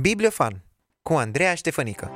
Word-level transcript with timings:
Bibliofan 0.00 0.64
cu 1.02 1.12
Andreea 1.12 1.54
Ștefănică 1.54 2.10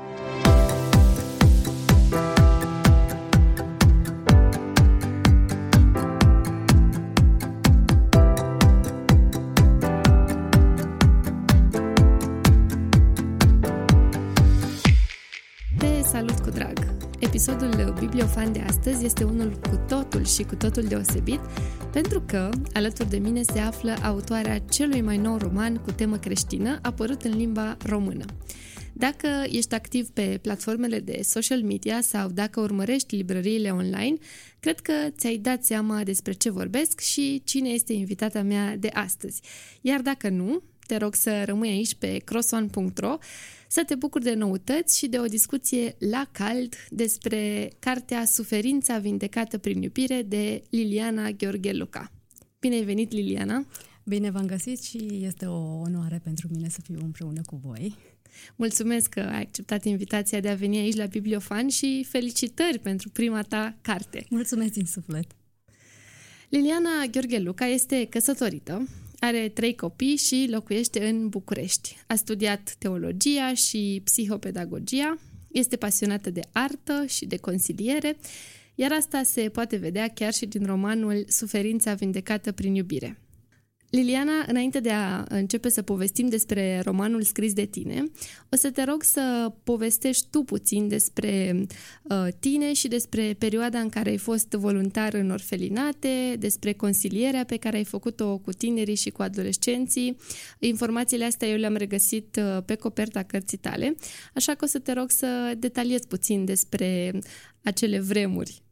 Episodul 17.47 17.95
Bibliofan 17.99 18.53
de 18.53 18.61
astăzi 18.61 19.05
este 19.05 19.25
unul 19.25 19.59
cu 19.61 19.77
totul 19.89 20.25
și 20.25 20.43
cu 20.43 20.55
totul 20.55 20.83
deosebit, 20.83 21.41
pentru 21.93 22.21
că 22.27 22.51
alături 22.73 23.11
de 23.11 23.19
mine 23.19 23.43
se 23.43 23.59
află 23.59 23.97
autoarea 24.03 24.59
celui 24.59 25.01
mai 25.01 25.17
nou 25.17 25.37
roman 25.37 25.77
cu 25.77 25.93
temă 25.93 26.19
creștină, 26.19 26.79
apărut 26.83 27.23
în 27.23 27.37
limba 27.37 27.77
română. 27.87 28.25
Dacă 28.93 29.29
ești 29.51 29.75
activ 29.75 30.09
pe 30.09 30.39
platformele 30.43 31.01
de 31.01 31.21
social 31.23 31.63
media 31.63 32.01
sau 32.01 32.29
dacă 32.29 32.61
urmărești 32.61 33.17
librăriile 33.17 33.71
online, 33.71 34.17
cred 34.61 34.81
că 34.81 34.93
ți-ai 35.11 35.37
dat 35.37 35.65
seama 35.65 36.03
despre 36.03 36.33
ce 36.33 36.51
vorbesc 36.51 37.01
și 37.01 37.43
cine 37.45 37.69
este 37.69 37.93
invitata 37.93 38.43
mea 38.43 38.77
de 38.77 38.89
astăzi. 38.93 39.41
Iar 39.81 40.01
dacă 40.01 40.29
nu, 40.29 40.63
te 40.87 40.97
rog 40.97 41.15
să 41.15 41.43
rămâi 41.45 41.69
aici 41.69 41.95
pe 41.95 42.17
crosson.ro 42.25 43.17
să 43.75 43.85
te 43.85 43.95
bucuri 43.95 44.25
de 44.25 44.35
noutăți 44.35 44.99
și 44.99 45.07
de 45.07 45.19
o 45.19 45.25
discuție 45.25 45.97
la 45.99 46.29
cald 46.33 46.75
despre 46.89 47.73
cartea 47.79 48.25
Suferința 48.25 48.99
vindecată 48.99 49.59
prin 49.59 49.83
iubire 49.83 50.23
de 50.23 50.63
Liliana 50.71 51.31
Gheorghe 51.31 51.73
Luca. 51.73 52.13
Bine 52.61 52.75
ai 52.75 52.85
venit, 52.85 53.13
Liliana! 53.13 53.67
Bine 54.05 54.31
v-am 54.31 54.47
găsit 54.47 54.83
și 54.83 55.21
este 55.23 55.47
o 55.47 55.81
onoare 55.81 56.21
pentru 56.25 56.49
mine 56.51 56.69
să 56.69 56.81
fiu 56.83 56.99
împreună 57.03 57.41
cu 57.47 57.61
voi. 57.65 57.97
Mulțumesc 58.57 59.09
că 59.09 59.21
ai 59.21 59.41
acceptat 59.41 59.85
invitația 59.85 60.41
de 60.41 60.49
a 60.49 60.55
veni 60.55 60.79
aici 60.79 60.97
la 60.97 61.07
Bibliofan 61.07 61.69
și 61.69 62.07
felicitări 62.09 62.79
pentru 62.79 63.09
prima 63.09 63.43
ta 63.43 63.77
carte. 63.81 64.27
Mulțumesc 64.31 64.73
din 64.73 64.87
suflet! 64.87 65.27
Liliana 66.49 67.05
Gheorghe 67.11 67.39
Luca 67.39 67.67
este 67.67 68.07
căsătorită, 68.11 68.87
are 69.25 69.49
trei 69.49 69.75
copii 69.75 70.17
și 70.17 70.49
locuiește 70.51 71.09
în 71.09 71.29
București. 71.29 71.97
A 72.07 72.15
studiat 72.15 72.75
teologia 72.79 73.55
și 73.55 74.01
psihopedagogia, 74.05 75.19
este 75.53 75.77
pasionată 75.77 76.31
de 76.31 76.41
artă 76.53 77.05
și 77.07 77.27
de 77.27 77.37
consiliere, 77.37 78.17
iar 78.75 78.93
asta 78.93 79.23
se 79.23 79.49
poate 79.49 79.77
vedea 79.77 80.09
chiar 80.09 80.33
și 80.33 80.47
din 80.47 80.67
romanul 80.67 81.25
Suferința 81.29 81.95
vindecată 81.95 82.53
prin 82.53 82.75
iubire. 82.75 83.24
Liliana, 83.95 84.45
înainte 84.47 84.81
de 84.81 84.91
a 84.91 85.25
începe 85.29 85.69
să 85.69 85.83
povestim 85.83 86.29
despre 86.29 86.81
romanul 86.85 87.23
scris 87.23 87.53
de 87.53 87.65
tine, 87.65 88.05
o 88.53 88.57
să 88.57 88.71
te 88.71 88.83
rog 88.83 89.03
să 89.03 89.53
povestești 89.65 90.27
tu 90.31 90.43
puțin 90.43 90.89
despre 90.89 91.67
uh, 92.03 92.27
tine 92.41 92.73
și 92.73 92.89
despre 92.89 93.35
perioada 93.39 93.79
în 93.79 93.89
care 93.89 94.11
ai 94.11 94.17
fost 94.17 94.51
voluntar 94.51 95.15
în 95.15 95.31
orfelinate, 95.31 96.37
despre 96.39 96.73
consilierea 96.73 97.45
pe 97.45 97.57
care 97.57 97.77
ai 97.77 97.85
făcut-o 97.85 98.39
cu 98.39 98.53
tinerii 98.53 98.95
și 98.95 99.11
cu 99.11 99.23
adolescenții. 99.23 100.17
Informațiile 100.59 101.25
astea 101.25 101.49
eu 101.49 101.57
le-am 101.57 101.77
regăsit 101.77 102.37
uh, 102.37 102.63
pe 102.65 102.75
coperta 102.75 103.23
cărții 103.23 103.59
tale, 103.59 103.95
așa 104.35 104.55
că 104.55 104.65
o 104.65 104.69
să 104.69 104.79
te 104.79 104.93
rog 104.93 105.11
să 105.11 105.55
detaliezi 105.59 106.07
puțin 106.07 106.45
despre 106.45 107.19
acele 107.63 108.01
vremuri. 108.01 108.63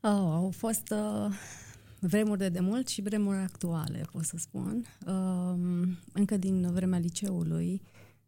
Oh, 0.00 0.10
au 0.10 0.52
fost... 0.56 0.90
Uh 0.90 1.64
vremuri 2.06 2.38
de 2.38 2.48
demult 2.48 2.88
și 2.88 3.02
vremuri 3.02 3.36
actuale, 3.36 4.06
pot 4.12 4.24
să 4.24 4.36
spun. 4.38 4.84
Um, 5.06 5.98
încă 6.12 6.36
din 6.36 6.70
vremea 6.72 6.98
liceului 6.98 7.82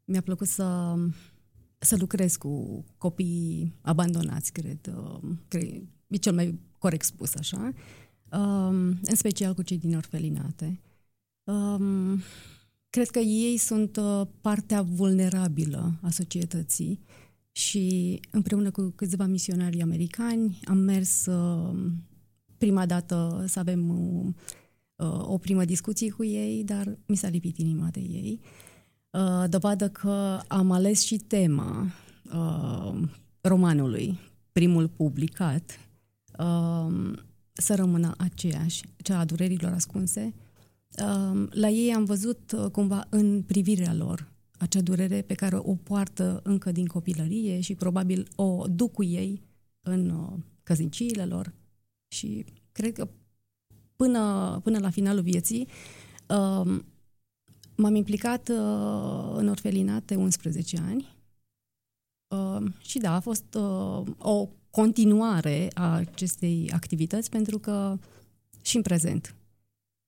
mi-a 0.05 0.21
plăcut 0.21 0.47
să, 0.47 0.95
să 1.79 1.97
lucrez 1.99 2.37
cu 2.37 2.85
copii 2.99 3.75
abandonați, 3.81 4.53
cred. 4.53 4.95
Um, 4.97 5.41
cred 5.49 5.83
e 6.07 6.17
cel 6.17 6.35
mai 6.35 6.59
corect 6.79 7.05
spus 7.05 7.35
așa. 7.35 7.73
Um, 8.33 8.79
în 9.03 9.15
special 9.15 9.55
cu 9.55 9.63
cei 9.63 9.79
din 9.79 9.97
orfelinate. 9.97 10.81
Cred 12.91 13.09
că 13.09 13.19
ei 13.19 13.57
sunt 13.57 13.97
uh, 13.97 14.23
partea 14.41 14.83
vulnerabilă 14.83 15.99
a 16.03 16.11
societății 16.11 17.01
și 17.53 18.21
împreună 18.31 18.71
cu 18.71 18.93
câțiva 18.97 19.27
misionari 19.27 19.83
americani 19.83 20.61
am 20.65 20.79
mers 20.79 21.27
prima 22.59 22.87
dată 22.87 23.45
să 23.49 23.59
avem 23.59 23.89
uh, 23.89 24.33
o 25.21 25.39
primă 25.39 25.65
discuție 25.65 26.11
cu 26.11 26.25
ei, 26.25 26.65
dar 26.65 26.99
mi 27.07 27.17
s-a 27.17 27.29
lipit 27.29 27.59
inima 27.59 27.89
de 27.91 28.01
ei. 28.01 28.41
Uh, 29.11 29.45
dovadă 29.49 29.89
că 29.89 30.41
am 30.47 30.71
ales 30.71 31.03
și 31.03 31.17
tema 31.17 31.87
uh, 32.35 33.01
romanului, 33.41 34.19
primul 34.53 34.89
publicat, 34.89 35.81
uh, 36.39 37.13
să 37.53 37.75
rămână 37.75 38.15
aceeași, 38.19 38.83
cea 38.97 39.19
a 39.19 39.25
durerilor 39.25 39.73
ascunse. 39.73 40.35
Uh, 41.03 41.47
la 41.51 41.69
ei 41.69 41.93
am 41.95 42.05
văzut 42.05 42.53
uh, 42.53 42.71
cumva 42.71 43.07
în 43.09 43.43
privirea 43.43 43.95
lor 43.95 44.29
acea 44.59 44.81
durere 44.81 45.23
pe 45.23 45.35
care 45.35 45.57
o 45.57 45.75
poartă 45.75 46.41
încă 46.45 46.73
din 46.73 46.87
copilărie 46.87 47.61
și 47.61 47.75
probabil 47.75 48.29
o 48.37 48.65
duc 48.69 48.93
cu 48.93 49.05
ei 49.05 49.43
în 49.81 50.11
uh, 50.11 50.39
căsniciile 50.63 51.25
lor, 51.25 51.53
și 52.09 52.45
cred 52.73 52.93
că 52.93 53.09
până, 53.97 54.61
până 54.63 54.79
la 54.79 54.91
finalul 54.91 55.23
vieții 55.23 55.69
uh, 56.29 56.81
m-am 57.77 57.95
implicat 57.95 58.49
uh, 58.49 59.33
în 59.35 59.49
orfelinate 59.49 60.15
11 60.15 60.79
ani. 60.79 61.17
Uh, 62.29 62.73
și 62.81 62.99
da, 62.99 63.15
a 63.15 63.21
fost 63.21 63.55
uh, 63.55 64.03
o 64.19 64.49
continuare 64.71 65.71
a 65.75 65.95
acestei 65.95 66.71
activități 66.73 67.31
pentru 67.31 67.59
că 67.59 67.99
și 68.63 68.77
în 68.77 68.83
prezent, 68.83 69.35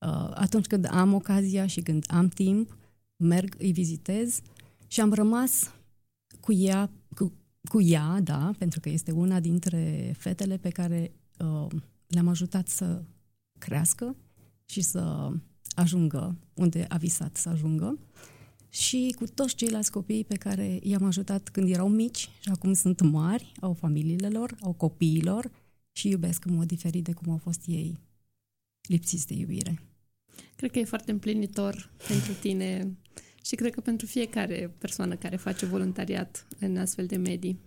uh, 0.07 0.31
atunci 0.35 0.67
când 0.67 0.87
am 0.91 1.15
ocazia 1.15 1.67
și 1.67 1.81
când 1.81 2.05
am 2.09 2.29
timp, 2.29 2.77
merg, 3.17 3.55
îi 3.59 3.73
vizitez 3.73 4.41
și 4.87 5.01
am 5.01 5.13
rămas 5.13 5.75
cu 6.41 6.53
ea, 6.53 6.91
cu, 7.17 7.33
cu 7.69 7.81
ea, 7.81 8.21
da, 8.21 8.51
pentru 8.59 8.81
că 8.81 8.89
este 8.89 9.13
una 9.13 9.41
dintre 9.41 10.15
fetele 10.19 10.57
pe 10.57 10.69
care 10.69 11.13
uh, 11.39 11.67
le-am 12.11 12.29
ajutat 12.29 12.69
să 12.69 13.03
crească 13.59 14.17
și 14.65 14.81
să 14.81 15.33
ajungă 15.75 16.37
unde 16.55 16.85
a 16.89 16.97
visat 16.97 17.37
să 17.37 17.49
ajungă 17.49 17.99
și 18.69 19.15
cu 19.19 19.25
toți 19.27 19.55
ceilalți 19.55 19.91
copii 19.91 20.25
pe 20.25 20.37
care 20.37 20.79
i-am 20.83 21.05
ajutat 21.05 21.49
când 21.49 21.71
erau 21.71 21.89
mici 21.89 22.29
și 22.41 22.51
acum 22.53 22.73
sunt 22.73 23.01
mari, 23.01 23.53
au 23.61 23.73
familiile 23.73 24.29
lor, 24.29 24.57
au 24.61 24.73
copiilor 24.73 25.51
și 25.93 26.09
iubesc 26.09 26.45
în 26.45 26.55
mod 26.55 26.67
diferit 26.67 27.05
de 27.05 27.13
cum 27.13 27.33
au 27.33 27.39
fost 27.39 27.63
ei 27.67 27.99
lipsiți 28.89 29.27
de 29.27 29.35
iubire. 29.35 29.83
Cred 30.57 30.71
că 30.71 30.79
e 30.79 30.85
foarte 30.85 31.11
împlinitor 31.11 31.91
pentru 32.09 32.33
tine 32.33 32.97
și 33.45 33.55
cred 33.55 33.73
că 33.73 33.81
pentru 33.81 34.07
fiecare 34.07 34.75
persoană 34.79 35.17
care 35.17 35.37
face 35.37 35.67
voluntariat 35.67 36.47
în 36.59 36.77
astfel 36.77 37.07
de 37.07 37.17
medii. 37.17 37.59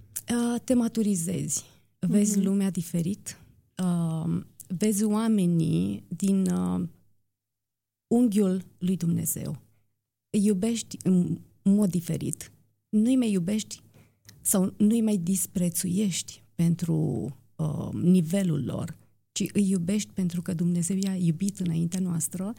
Te 0.64 0.74
maturizezi, 0.74 1.64
vezi 2.00 2.40
mm-hmm. 2.40 2.44
lumea 2.44 2.70
diferit, 2.70 3.38
uh, 3.84 4.42
vezi 4.68 5.04
oamenii 5.04 6.04
din 6.08 6.46
uh, 6.46 6.88
unghiul 8.08 8.66
lui 8.78 8.98
Dumnezeu. 8.98 9.58
Îi 10.30 10.46
iubești 10.46 10.98
în 11.04 11.40
mod 11.62 11.90
diferit. 11.90 12.52
Nu-i 12.90 13.16
mai 13.16 13.32
iubești 13.32 13.82
sau 14.42 14.74
nu-i 14.78 15.02
mai 15.02 15.18
disprețuiești 15.18 16.44
pentru 16.56 16.96
uh, 17.56 17.90
nivelul 17.92 18.64
lor, 18.66 18.98
ci 19.32 19.46
îi 19.54 19.70
iubești 19.70 20.12
pentru 20.14 20.42
că 20.42 20.54
Dumnezeu 20.54 20.98
i-a 20.98 21.16
iubit 21.16 21.60
înaintea 21.60 22.00
noastră 22.00 22.54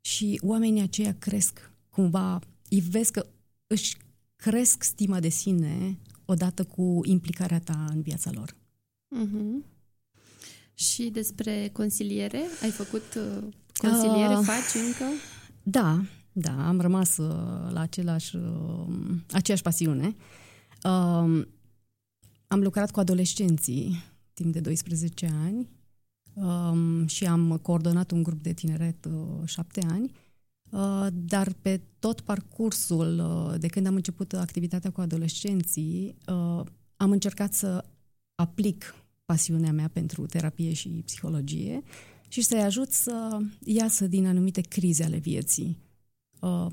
și 0.00 0.40
oamenii 0.42 0.82
aceia 0.82 1.14
cresc 1.18 1.70
cumva, 1.90 2.40
îi 2.70 2.80
vezi 2.80 3.12
că 3.12 3.26
își 3.66 3.96
cresc 4.36 4.82
stima 4.82 5.20
de 5.20 5.28
sine 5.28 5.98
odată 6.24 6.64
cu 6.64 7.00
implicarea 7.04 7.60
ta 7.60 7.86
în 7.88 8.02
viața 8.02 8.30
lor. 8.30 8.56
Mm-hmm. 9.16 9.75
Și 10.78 11.08
despre 11.10 11.70
consiliere? 11.72 12.42
Ai 12.62 12.70
făcut 12.70 13.14
uh, 13.16 13.44
consiliere? 13.76 14.34
Uh, 14.34 14.44
faci 14.44 14.82
încă? 14.86 15.04
Da, 15.62 16.04
da, 16.32 16.68
am 16.68 16.80
rămas 16.80 17.16
uh, 17.16 17.72
la 17.72 17.80
același, 17.80 18.36
uh, 18.36 18.86
aceeași 19.30 19.62
pasiune. 19.62 20.16
Uh, 20.82 21.46
am 22.46 22.60
lucrat 22.60 22.90
cu 22.90 23.00
adolescenții 23.00 24.04
timp 24.34 24.52
de 24.52 24.60
12 24.60 25.26
ani 25.44 25.68
uh, 26.34 27.08
și 27.08 27.26
am 27.26 27.58
coordonat 27.62 28.10
un 28.10 28.22
grup 28.22 28.42
de 28.42 28.52
tineret 28.52 29.04
uh, 29.04 29.12
șapte 29.44 29.80
ani. 29.90 30.10
Uh, 30.70 31.06
dar 31.12 31.52
pe 31.62 31.80
tot 31.98 32.20
parcursul 32.20 33.18
uh, 33.18 33.60
de 33.60 33.66
când 33.66 33.86
am 33.86 33.94
început 33.94 34.32
activitatea 34.32 34.90
cu 34.90 35.00
adolescenții, 35.00 36.16
uh, 36.26 36.60
am 36.96 37.10
încercat 37.10 37.52
să 37.52 37.84
aplic 38.34 38.94
pasiunea 39.26 39.72
mea 39.72 39.88
pentru 39.88 40.26
terapie 40.26 40.72
și 40.72 40.88
psihologie 40.88 41.82
și 42.28 42.42
să-i 42.42 42.62
ajut 42.62 42.90
să 42.90 43.38
iasă 43.64 44.06
din 44.06 44.26
anumite 44.26 44.60
crize 44.60 45.04
ale 45.04 45.16
vieții. 45.16 45.78
Uh, 46.40 46.72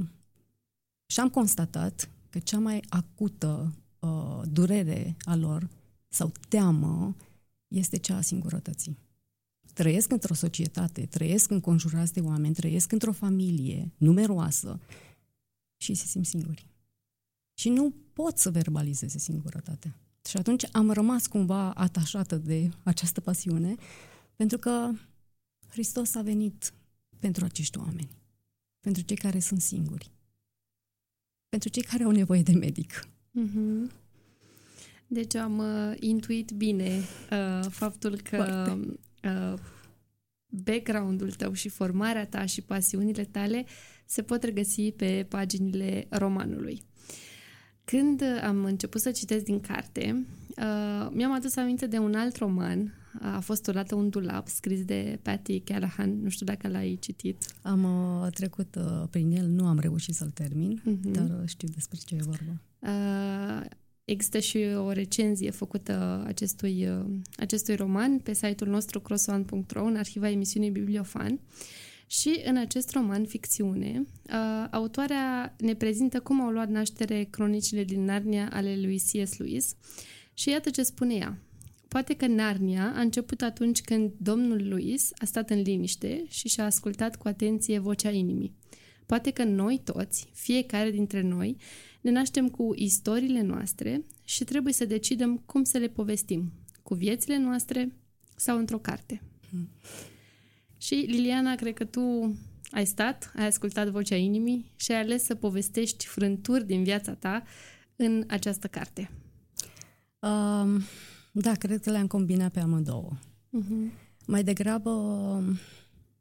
Și 1.06 1.20
am 1.20 1.30
constatat 1.30 2.10
că 2.30 2.40
cea 2.40 2.60
mai 2.60 2.84
acută 2.90 3.76
uh, 4.00 4.42
durere 4.52 5.16
a 5.20 5.36
lor 5.36 5.70
sau 6.08 6.32
teamă 6.50 7.16
este 7.68 7.98
cea 7.98 8.16
a 8.16 8.22
singurătății. 8.22 8.98
Trăiesc 9.74 10.12
într-o 10.12 10.34
societate, 10.34 11.06
trăiesc 11.06 11.52
înconjurați 11.52 12.14
de 12.14 12.20
oameni, 12.22 12.54
trăiesc 12.54 12.92
într-o 12.92 13.12
familie 13.12 13.92
numeroasă 13.98 14.80
și 15.78 15.94
se 15.94 16.06
simt 16.06 16.26
singuri. 16.26 16.68
Și 17.54 17.70
nu 17.70 17.94
pot 18.14 18.38
să 18.38 18.52
verbalizeze 18.52 19.18
singurătatea. 19.18 19.96
Și 20.30 20.38
atunci 20.38 20.64
am 20.72 20.92
rămas 20.92 21.28
cumva 21.28 21.74
atașată 21.74 22.36
de 22.36 22.70
această 22.84 23.22
pasiune, 23.22 23.76
pentru 24.36 24.58
că 24.58 24.92
Hristos 25.68 26.16
a 26.16 26.22
venit 26.22 26.74
pentru 27.20 27.46
acești 27.46 27.78
oameni, 27.78 28.10
pentru 28.80 29.02
cei 29.02 29.16
care 29.16 29.40
sunt 29.40 29.62
singuri, 29.62 30.12
pentru 31.50 31.70
cei 31.70 31.84
care 31.84 32.04
au 32.04 32.12
nevoie 32.12 32.42
de 32.42 32.54
medic. 32.54 33.08
Mm-hmm. 33.40 33.92
Deci 35.08 35.36
am 35.36 35.58
uh, 35.58 35.94
intuit 36.00 36.52
bine 36.52 37.00
uh, 37.32 37.66
faptul 37.70 38.22
că 38.22 38.76
uh, 39.24 39.60
background-ul 40.46 41.32
tău 41.32 41.54
și 41.54 41.70
formarea 41.70 42.28
ta 42.28 42.46
și 42.46 42.62
pasiunile 42.62 43.24
tale 43.24 43.66
se 44.06 44.22
pot 44.22 44.44
regăsi 44.44 44.92
pe 44.92 45.26
paginile 45.30 46.08
romanului. 46.10 46.84
Când 47.86 48.24
am 48.44 48.64
început 48.64 49.02
să 49.02 49.12
citesc 49.12 49.44
din 49.44 49.60
carte, 49.60 50.26
uh, 50.58 51.10
mi-am 51.12 51.34
adus 51.34 51.56
aminte 51.56 51.88
de 51.88 51.98
un 51.98 52.16
alt 52.16 52.36
roman, 52.36 52.94
a 53.22 53.40
fost 53.40 53.68
odată 53.68 53.96
un 53.96 54.10
dulap, 54.10 54.48
scris 54.48 54.86
de 54.86 55.20
Patty 55.22 55.60
Callahan, 55.60 56.22
nu 56.22 56.30
știu 56.30 56.46
dacă 56.46 56.68
l-ai 56.68 56.98
citit. 57.02 57.46
Am 57.62 57.84
uh, 57.84 58.32
trecut 58.32 58.76
uh, 58.76 59.04
prin 59.10 59.32
el, 59.32 59.48
nu 59.48 59.68
am 59.68 59.80
reușit 59.80 60.16
să-l 60.16 60.30
termin, 60.30 60.82
uh-huh. 60.82 61.12
dar 61.12 61.40
uh, 61.40 61.48
știu 61.48 61.68
despre 61.68 61.98
ce 62.06 62.16
e 62.16 62.20
vorba. 62.22 62.62
Uh, 62.80 63.66
există 64.04 64.40
și 64.40 64.58
o 64.58 64.92
recenzie 64.92 65.50
făcută 65.50 66.24
acestui, 66.28 66.88
uh, 66.88 67.06
acestui 67.38 67.76
roman 67.76 68.20
pe 68.20 68.34
site-ul 68.34 68.70
nostru 68.70 69.00
crossoan.ro 69.00 69.86
în 69.86 69.96
arhiva 69.96 70.30
emisiunii 70.30 70.70
Bibliofan. 70.70 71.32
Uh, 71.32 71.40
și 72.20 72.42
în 72.46 72.58
acest 72.58 72.92
roman 72.92 73.26
ficțiune, 73.26 74.06
uh, 74.06 74.68
autoarea 74.72 75.56
ne 75.60 75.76
prezintă 75.76 76.20
cum 76.20 76.42
au 76.42 76.50
luat 76.50 76.70
naștere 76.70 77.24
cronicile 77.24 77.84
din 77.84 78.04
Narnia 78.04 78.50
ale 78.52 78.78
lui 78.82 78.98
C.S. 78.98 79.38
Lewis 79.38 79.76
și 80.34 80.50
iată 80.50 80.70
ce 80.70 80.84
spune 80.84 81.14
ea. 81.16 81.38
Poate 81.88 82.14
că 82.16 82.28
Narnia 82.28 82.94
a 82.96 83.00
început 83.00 83.42
atunci 83.42 83.82
când 83.82 84.12
domnul 84.18 84.68
Lewis 84.68 85.12
a 85.18 85.26
stat 85.26 85.50
în 85.50 85.62
liniște 85.62 86.24
și 86.28 86.48
și-a 86.48 86.66
ascultat 86.66 87.16
cu 87.16 87.28
atenție 87.28 87.80
vocea 87.80 88.12
inimii. 88.12 88.54
Poate 89.06 89.32
că 89.32 89.44
noi 89.44 89.82
toți, 89.84 90.30
fiecare 90.34 90.92
dintre 90.92 91.22
noi, 91.22 91.58
ne 92.02 92.12
naștem 92.12 92.50
cu 92.50 92.74
istoriile 92.76 93.42
noastre 93.42 94.06
și 94.24 94.44
trebuie 94.44 94.74
să 94.74 94.86
decidem 94.86 95.38
cum 95.38 95.64
să 95.64 95.78
le 95.78 95.88
povestim, 95.88 96.52
cu 96.84 96.94
viețile 96.94 97.38
noastre 97.38 97.96
sau 98.36 98.58
într-o 98.58 98.80
carte. 98.80 99.22
Hmm. 99.50 99.70
Și, 100.84 100.94
Liliana, 100.94 101.56
cred 101.56 101.74
că 101.74 101.86
tu 101.86 102.36
ai 102.72 102.86
stat, 102.86 103.32
ai 103.36 103.46
ascultat 103.46 103.90
vocea 103.90 104.16
inimii 104.16 104.72
și 104.76 104.92
ai 104.92 105.00
ales 105.00 105.24
să 105.24 105.36
povestești 105.36 106.06
frânturi 106.06 106.66
din 106.66 106.84
viața 106.84 107.14
ta 107.14 107.44
în 107.96 108.24
această 108.28 108.68
carte. 108.68 109.12
Um, 110.20 110.82
da, 111.32 111.54
cred 111.54 111.82
că 111.82 111.92
le-am 111.92 112.08
combinat 112.08 112.52
pe 112.52 112.60
amândouă. 112.60 113.12
Uh-huh. 113.18 113.92
Mai 114.28 114.44
degrabă 114.44 114.90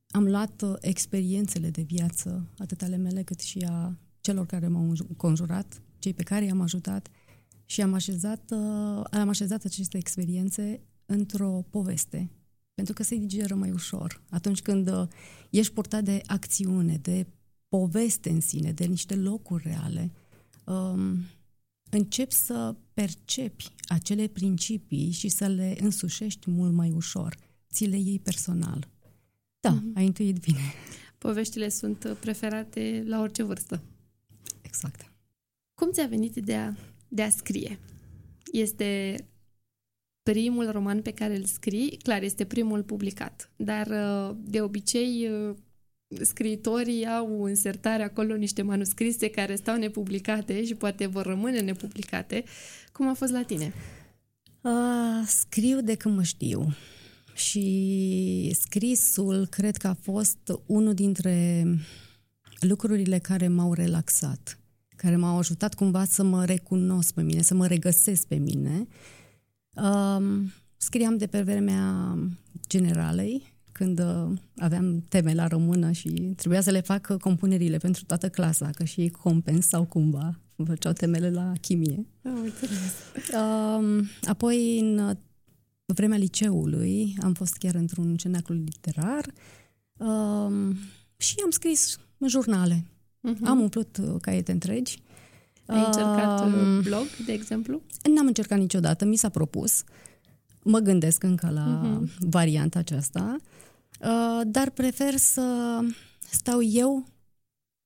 am 0.09 0.25
luat 0.25 0.63
uh, 0.63 0.75
experiențele 0.81 1.71
de 1.71 1.83
viață, 1.83 2.49
atât 2.59 2.83
ale 2.83 2.97
mele 2.97 3.23
cât 3.23 3.41
și 3.41 3.67
a 3.69 3.99
celor 4.21 4.47
care 4.47 4.69
m-au 4.69 4.95
conjurat, 5.17 5.83
cei 5.99 6.15
pe 6.15 6.23
care 6.23 6.45
i-am 6.45 6.61
ajutat 6.61 7.09
și 7.65 7.83
am 7.83 7.95
așezat, 7.95 8.51
uh, 8.51 9.05
am 9.11 9.29
așezat 9.29 9.65
aceste 9.65 9.97
experiențe 9.97 10.81
într-o 11.07 11.67
poveste 11.71 12.31
pentru 12.75 12.95
că 12.95 13.03
se 13.03 13.17
digeră 13.17 13.55
mai 13.55 13.71
ușor. 13.71 14.23
Atunci 14.31 14.63
când 14.63 14.89
uh, 14.89 15.09
ești 15.51 15.73
purtat 15.73 16.05
de 16.05 16.21
acțiune, 16.27 16.97
de 16.97 17.27
poveste 17.69 18.31
în 18.31 18.41
sine, 18.41 18.73
de 18.73 18.85
niște 18.85 19.15
locuri 19.15 19.63
reale, 19.63 20.13
um, 20.65 21.19
începi 21.91 22.35
să 22.35 22.75
percepi 22.95 23.75
acele 23.87 24.27
principii 24.27 25.11
și 25.11 25.29
să 25.29 25.47
le 25.47 25.77
însușești 25.81 26.51
mult 26.51 26.73
mai 26.73 26.91
ușor. 26.91 27.37
Ți 27.73 27.85
le 27.85 27.99
iei 27.99 28.19
personal. 28.19 28.89
Da, 29.61 29.79
mm-hmm. 29.79 29.95
ai 29.95 30.05
intuit 30.05 30.39
bine. 30.39 30.73
Poveștile 31.19 31.69
sunt 31.69 32.05
uh, 32.05 32.17
preferate 32.21 33.05
la 33.07 33.21
orice 33.21 33.43
vârstă. 33.43 33.83
Exact. 34.63 35.13
Cum 35.75 35.91
ți-a 35.91 36.07
venit 36.07 36.35
ideea 36.35 36.77
de 37.09 37.23
a 37.23 37.31
scrie? 37.31 37.79
Este 38.53 39.17
primul 40.23 40.71
roman 40.71 41.03
pe 41.03 41.11
care 41.11 41.37
îl 41.37 41.45
scrii, 41.45 41.99
clar, 42.03 42.23
este 42.23 42.45
primul 42.45 42.83
publicat, 42.83 43.51
dar 43.57 43.87
uh, 43.87 44.37
de 44.45 44.61
obicei 44.61 45.29
uh, 45.29 45.55
scriitorii 46.23 47.07
au 47.07 47.43
în 47.43 47.55
sertare 47.55 48.03
acolo 48.03 48.35
niște 48.35 48.63
manuscrise 48.63 49.29
care 49.29 49.55
stau 49.55 49.77
nepublicate 49.77 50.65
și 50.65 50.75
poate 50.75 51.07
vor 51.07 51.27
rămâne 51.27 51.61
nepublicate. 51.61 52.45
Cum 52.93 53.09
a 53.09 53.15
fost 53.15 53.33
la 53.33 53.43
tine? 53.43 53.73
Uh, 54.61 55.27
scriu 55.27 55.81
de 55.81 55.95
când 55.95 56.17
mă 56.17 56.23
știu 56.23 56.75
și 57.35 58.57
scrisul 58.61 59.47
cred 59.47 59.77
că 59.77 59.89
a 59.89 59.97
fost 60.01 60.39
unul 60.67 60.95
dintre 60.95 61.65
lucrurile 62.61 63.19
care 63.19 63.49
m-au 63.49 63.73
relaxat, 63.73 64.59
care 64.97 65.17
m-au 65.17 65.39
ajutat 65.39 65.75
cumva 65.75 66.05
să 66.05 66.23
mă 66.23 66.45
recunosc 66.45 67.15
pe 67.15 67.23
mine, 67.23 67.43
să 67.43 67.55
mă 67.55 67.67
regăsesc 67.67 68.27
pe 68.27 68.35
mine 68.35 68.87
Um, 69.75 70.53
scriam 70.77 71.17
de 71.17 71.27
pe 71.27 71.43
vremea 71.43 72.19
generalei, 72.69 73.55
când 73.73 73.99
uh, 73.99 74.39
aveam 74.57 75.05
teme 75.09 75.35
la 75.35 75.47
română 75.47 75.91
și 75.91 76.09
trebuia 76.09 76.61
să 76.61 76.71
le 76.71 76.81
fac 76.81 77.17
compunerile 77.21 77.77
pentru 77.77 78.05
toată 78.05 78.29
clasa, 78.29 78.71
că 78.75 78.85
și 78.85 79.01
ei 79.01 79.11
compensau 79.11 79.85
cumva, 79.85 80.41
făceau 80.65 80.93
temele 80.93 81.31
la 81.31 81.53
chimie. 81.61 82.07
Oh, 82.25 82.33
um, 83.35 84.07
apoi, 84.25 84.79
în 84.79 85.17
vremea 85.85 86.19
liceului, 86.19 87.17
am 87.23 87.33
fost 87.33 87.57
chiar 87.57 87.75
într-un 87.75 88.17
cenaclu 88.17 88.55
literar 88.55 89.33
um, 89.97 90.77
și 91.17 91.35
am 91.45 91.51
scris 91.51 91.99
jurnale. 92.27 92.85
Uh-huh. 93.31 93.45
Am 93.45 93.61
umplut 93.61 93.99
caiete 94.21 94.53
întregi 94.53 95.03
ai 95.67 95.85
încercat 95.87 96.41
um, 96.41 96.81
blog, 96.83 97.07
de 97.27 97.33
exemplu? 97.33 97.83
N-am 98.15 98.27
încercat 98.27 98.59
niciodată, 98.59 99.05
mi 99.05 99.17
s-a 99.17 99.29
propus. 99.29 99.83
Mă 100.63 100.79
gândesc 100.79 101.23
încă 101.23 101.51
la 101.51 102.01
uh-huh. 102.01 102.19
varianta 102.19 102.79
aceasta, 102.79 103.37
uh, 104.01 104.41
dar 104.47 104.71
prefer 104.71 105.17
să 105.17 105.79
stau 106.31 106.63
eu 106.63 107.05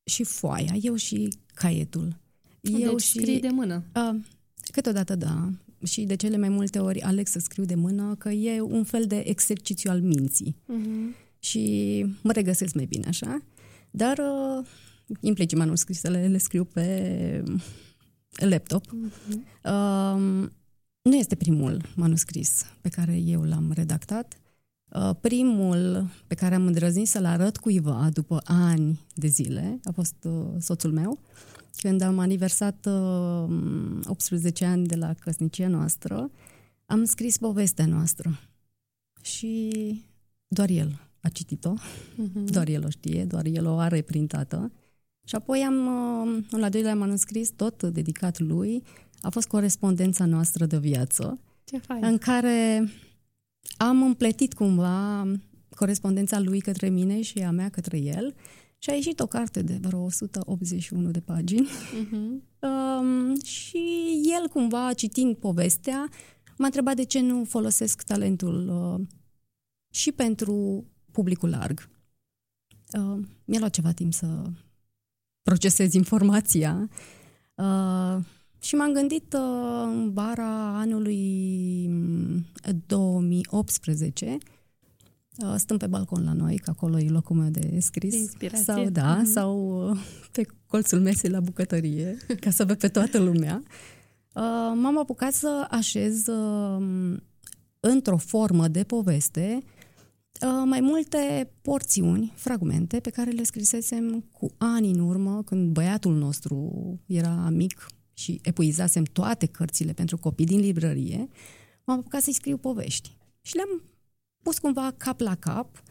și 0.04 0.24
foaia, 0.24 0.74
eu 0.80 0.94
și 0.94 1.28
caietul. 1.54 2.16
Eu 2.60 2.90
deci 2.90 3.02
și 3.02 3.18
scrii 3.18 3.40
de 3.40 3.48
mână. 3.48 3.82
Uh, 3.94 4.20
câteodată 4.70 5.14
da. 5.14 5.50
Și 5.84 6.02
de 6.02 6.14
cele 6.14 6.36
mai 6.36 6.48
multe 6.48 6.78
ori 6.78 7.00
aleg 7.00 7.26
să 7.26 7.38
scriu 7.38 7.64
de 7.64 7.74
mână, 7.74 8.14
că 8.18 8.28
e 8.28 8.60
un 8.60 8.84
fel 8.84 9.04
de 9.06 9.22
exercițiu 9.26 9.90
al 9.90 10.00
minții. 10.00 10.56
Uh-huh. 10.56 11.24
Și 11.38 12.04
mă 12.22 12.32
regăsesc 12.32 12.74
mai 12.74 12.84
bine 12.84 13.06
așa. 13.08 13.42
Dar 13.90 14.18
uh, 14.18 14.66
implicit 15.20 15.58
manuscrisele 15.58 16.26
le 16.26 16.38
scriu 16.38 16.64
pe 16.64 17.42
laptop. 18.36 18.84
Uh-huh. 18.86 19.34
Uh, 19.64 20.48
nu 21.02 21.14
este 21.14 21.34
primul 21.34 21.82
manuscris 21.94 22.64
pe 22.80 22.88
care 22.88 23.16
eu 23.16 23.42
l-am 23.42 23.72
redactat. 23.74 24.38
Uh, 24.92 25.10
primul 25.20 26.08
pe 26.26 26.34
care 26.34 26.54
am 26.54 26.66
îndrăznit 26.66 27.08
să-l 27.08 27.24
arăt 27.24 27.56
cuiva 27.56 28.08
după 28.12 28.40
ani 28.44 29.06
de 29.14 29.26
zile 29.26 29.80
a 29.84 29.90
fost 29.90 30.16
uh, 30.24 30.46
soțul 30.58 30.92
meu. 30.92 31.18
Când 31.76 32.00
am 32.00 32.18
aniversat 32.18 32.86
uh, 32.86 33.48
18 34.04 34.64
ani 34.64 34.86
de 34.86 34.96
la 34.96 35.14
căsnicia 35.14 35.68
noastră, 35.68 36.30
am 36.86 37.04
scris 37.04 37.38
povestea 37.38 37.86
noastră. 37.86 38.38
Și 39.22 39.70
doar 40.48 40.68
el 40.68 41.00
a 41.20 41.28
citit-o, 41.28 41.74
uh-huh. 41.74 42.44
doar 42.44 42.68
el 42.68 42.84
o 42.84 42.88
știe, 42.88 43.24
doar 43.24 43.46
el 43.46 43.66
o 43.66 43.78
are 43.78 44.00
printată. 44.00 44.72
Și 45.28 45.34
apoi 45.34 45.62
am, 45.62 45.86
în 46.26 46.44
uh, 46.52 46.62
al 46.62 46.70
doilea 46.70 46.94
manuscris, 46.94 47.50
tot 47.50 47.82
dedicat 47.82 48.38
lui, 48.38 48.82
a 49.20 49.30
fost 49.30 49.48
corespondența 49.48 50.24
noastră 50.24 50.66
de 50.66 50.78
viață, 50.78 51.40
Ce 51.64 51.78
fain. 51.78 52.04
în 52.04 52.18
care 52.18 52.88
am 53.76 54.02
împletit 54.02 54.54
cumva 54.54 55.26
corespondența 55.76 56.38
lui 56.38 56.60
către 56.60 56.88
mine 56.88 57.22
și 57.22 57.38
a 57.38 57.50
mea 57.50 57.68
către 57.68 57.98
el 57.98 58.34
și 58.78 58.90
a 58.90 58.94
ieșit 58.94 59.20
o 59.20 59.26
carte 59.26 59.62
de 59.62 59.78
vreo 59.80 60.00
181 60.00 61.10
de 61.10 61.20
pagini. 61.20 61.68
Uh-huh. 61.68 62.44
Um, 62.66 63.40
și 63.42 63.78
el 64.40 64.48
cumva, 64.48 64.92
citind 64.92 65.36
povestea, 65.36 66.08
m-a 66.58 66.66
întrebat 66.66 66.96
de 66.96 67.04
ce 67.04 67.20
nu 67.20 67.44
folosesc 67.44 68.02
talentul 68.02 68.68
uh, 68.68 69.06
și 69.90 70.12
pentru 70.12 70.84
publicul 71.12 71.48
larg. 71.48 71.88
Uh, 72.98 73.18
mi-a 73.44 73.58
luat 73.58 73.70
ceva 73.70 73.92
timp 73.92 74.12
să 74.12 74.42
procesez 75.48 75.92
informația. 75.92 76.88
Uh, 77.54 78.16
și 78.60 78.74
m-am 78.74 78.92
gândit 78.92 79.32
uh, 79.32 79.40
în 79.84 80.12
vara 80.12 80.78
anului 80.78 81.90
2018 82.86 84.38
uh, 85.38 85.54
stând 85.56 85.78
pe 85.78 85.86
balcon 85.86 86.24
la 86.24 86.32
noi, 86.32 86.56
că 86.56 86.70
acolo 86.70 86.98
e 86.98 87.08
locul 87.08 87.36
meu 87.36 87.48
de 87.48 87.80
scris. 87.80 88.10
De 88.10 88.16
inspirație. 88.16 88.64
Sau, 88.64 88.88
da, 88.88 89.20
mm-hmm. 89.20 89.32
sau 89.32 89.88
uh, 89.90 89.98
pe 90.32 90.46
colțul 90.66 91.00
mesei 91.00 91.30
la 91.30 91.40
bucătărie, 91.40 92.16
ca 92.40 92.50
să 92.50 92.64
văd 92.64 92.78
pe 92.78 92.88
toată 92.88 93.18
lumea. 93.18 93.62
M-am 94.74 94.98
apucat 94.98 95.32
să 95.32 95.66
așez 95.70 96.24
într-o 97.80 98.16
formă 98.16 98.68
de 98.68 98.82
poveste 98.82 99.62
mai 100.64 100.80
multe 100.80 101.50
porțiuni, 101.62 102.32
fragmente, 102.36 103.00
pe 103.00 103.10
care 103.10 103.30
le 103.30 103.42
scrisesem 103.42 104.20
cu 104.20 104.50
ani 104.58 104.90
în 104.90 104.98
urmă, 104.98 105.42
când 105.42 105.72
băiatul 105.72 106.14
nostru 106.14 106.72
era 107.06 107.48
mic, 107.50 107.86
și 108.18 108.40
epuizasem 108.42 109.04
toate 109.04 109.46
cărțile 109.46 109.92
pentru 109.92 110.18
copii 110.18 110.46
din 110.46 110.60
librărie, 110.60 111.28
m-am 111.84 111.98
apucat 111.98 112.22
să-i 112.22 112.32
scriu 112.32 112.56
povești. 112.56 113.16
Și 113.42 113.54
le-am 113.54 113.82
pus 114.42 114.58
cumva 114.58 114.90
cap 114.96 115.20
la 115.20 115.34
cap 115.34 115.82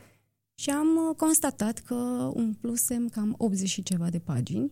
și 0.56 0.70
am 0.70 0.88
uh, 0.96 1.16
constatat 1.16 1.80
că 1.80 1.96
umplusem 2.34 3.10
cam 3.10 3.36
80 3.38 3.70
și 3.70 3.84
ceva 3.84 4.10
de 4.10 4.20
pagini. 4.20 4.72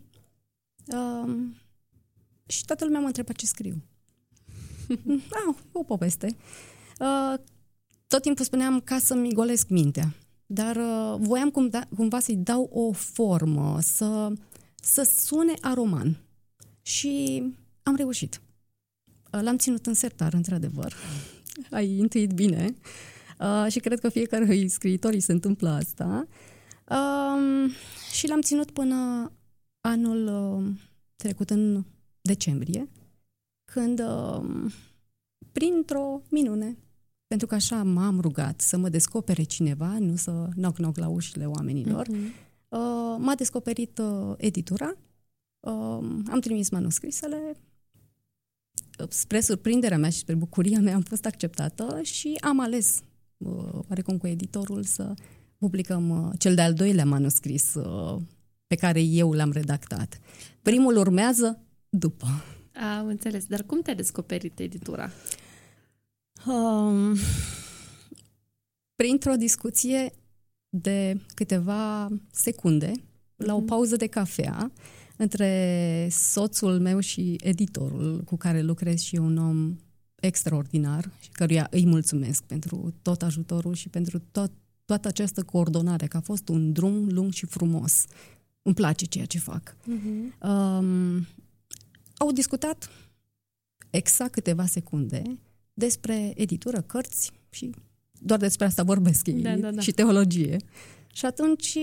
Uh, 0.87 1.35
și 2.45 2.65
toată 2.65 2.85
lumea 2.85 2.99
mă 2.99 3.05
întreba 3.05 3.31
ce 3.31 3.45
scriu. 3.45 3.83
ah, 5.47 5.55
o 5.71 5.83
poveste. 5.83 6.35
Uh, 6.99 7.33
tot 8.13 8.22
timpul 8.22 8.46
spuneam 8.46 8.79
ca 8.79 8.98
să-mi 8.98 9.34
golesc 9.34 9.70
mintea. 9.70 10.13
Dar 10.46 10.75
uh, 10.75 11.15
voiam 11.20 11.50
cum 11.50 11.67
da, 11.67 11.88
cumva 11.96 12.20
să-i 12.20 12.36
dau 12.36 12.63
o 12.63 12.91
formă, 12.91 13.79
să, 13.82 14.32
să 14.75 15.12
sune 15.17 15.53
a 15.62 15.74
roman. 15.74 16.17
Și 16.82 17.43
am 17.84 17.96
reușit. 17.96 18.41
L-am 19.29 19.58
ținut 19.58 19.86
în 19.86 19.93
sertar, 19.93 20.34
într-adevăr. 20.34 20.93
Ai 21.77 21.89
intuit 21.89 22.32
bine. 22.32 22.75
Uh, 23.39 23.72
și 23.72 23.79
cred 23.79 24.00
că 24.00 24.10
fiecare 24.10 24.67
scriitor 24.67 25.20
se 25.20 25.32
întâmplă 25.32 25.70
asta. 25.70 26.27
Uh, 26.89 27.72
și 28.12 28.27
l-am 28.27 28.41
ținut 28.41 28.72
până 28.72 29.32
anul 29.82 30.27
uh, 30.27 30.72
trecut 31.15 31.50
în 31.50 31.84
decembrie, 32.22 32.89
când 33.72 34.00
uh, 34.00 34.72
printr-o 35.51 36.22
minune, 36.29 36.77
pentru 37.33 37.51
că 37.51 37.55
așa 37.55 37.83
m-am 37.83 38.19
rugat 38.19 38.61
să 38.61 38.77
mă 38.77 38.89
descopere 38.89 39.43
cineva, 39.43 39.97
nu 39.99 40.15
să 40.15 40.47
knock-knock 40.55 40.97
la 40.97 41.07
ușile 41.07 41.45
oamenilor, 41.45 42.07
uh-huh. 42.07 42.69
uh, 42.69 43.15
m-a 43.17 43.35
descoperit 43.35 43.97
uh, 43.97 44.33
editura 44.37 44.95
Um, 45.63 46.25
am 46.31 46.39
trimis 46.39 46.69
manuscrisele, 46.69 47.55
spre 49.09 49.39
surprinderea 49.39 49.97
mea 49.97 50.09
și 50.09 50.17
spre 50.17 50.33
bucuria 50.33 50.79
mea 50.79 50.95
am 50.95 51.01
fost 51.01 51.25
acceptată 51.25 51.99
și 52.01 52.37
am 52.41 52.59
ales, 52.59 53.01
uh, 53.37 53.79
oarecum 53.89 54.17
cu 54.17 54.27
editorul, 54.27 54.83
să 54.83 55.13
publicăm 55.57 56.09
uh, 56.09 56.31
cel 56.37 56.55
de-al 56.55 56.73
doilea 56.73 57.05
manuscris 57.05 57.73
uh, 57.73 58.21
pe 58.67 58.75
care 58.75 59.01
eu 59.01 59.31
l-am 59.31 59.51
redactat. 59.51 60.19
Primul 60.61 60.97
urmează 60.97 61.59
după. 61.89 62.27
Am 62.99 63.07
înțeles. 63.07 63.45
Dar 63.45 63.63
cum 63.63 63.81
te-a 63.81 63.95
descoperit 63.95 64.59
editura? 64.59 65.11
Um, 66.45 67.15
printr-o 68.95 69.35
discuție 69.35 70.13
de 70.69 71.21
câteva 71.33 72.09
secunde, 72.31 72.91
la 73.35 73.53
o 73.53 73.57
mhm. 73.57 73.67
pauză 73.67 73.95
de 73.95 74.07
cafea, 74.07 74.71
între 75.17 76.07
soțul 76.11 76.79
meu 76.79 76.99
și 76.99 77.35
editorul 77.43 78.21
cu 78.23 78.35
care 78.35 78.61
lucrez 78.61 78.99
și 78.99 79.15
un 79.15 79.37
om 79.37 79.75
extraordinar 80.15 81.09
și 81.19 81.29
căruia 81.29 81.67
îi 81.71 81.85
mulțumesc 81.85 82.43
pentru 82.43 82.93
tot 83.01 83.21
ajutorul 83.21 83.73
și 83.73 83.89
pentru 83.89 84.19
tot, 84.31 84.51
toată 84.85 85.07
această 85.07 85.43
coordonare, 85.43 86.07
că 86.07 86.17
a 86.17 86.21
fost 86.21 86.49
un 86.49 86.71
drum 86.71 87.07
lung 87.09 87.31
și 87.31 87.45
frumos. 87.45 88.05
Îmi 88.61 88.75
place 88.75 89.05
ceea 89.05 89.25
ce 89.25 89.39
fac. 89.39 89.75
Uh-huh. 89.75 90.47
Um, 90.47 91.27
au 92.17 92.31
discutat 92.31 92.89
exact 93.89 94.31
câteva 94.31 94.65
secunde 94.65 95.21
despre 95.73 96.33
editură, 96.35 96.81
cărți 96.81 97.31
și 97.49 97.69
doar 98.11 98.39
despre 98.39 98.65
asta 98.65 98.83
vorbesc 98.83 99.27
da, 99.27 99.55
da, 99.55 99.71
da. 99.71 99.81
și 99.81 99.91
teologie. 99.91 100.57
Și 101.13 101.25
atunci 101.25 101.77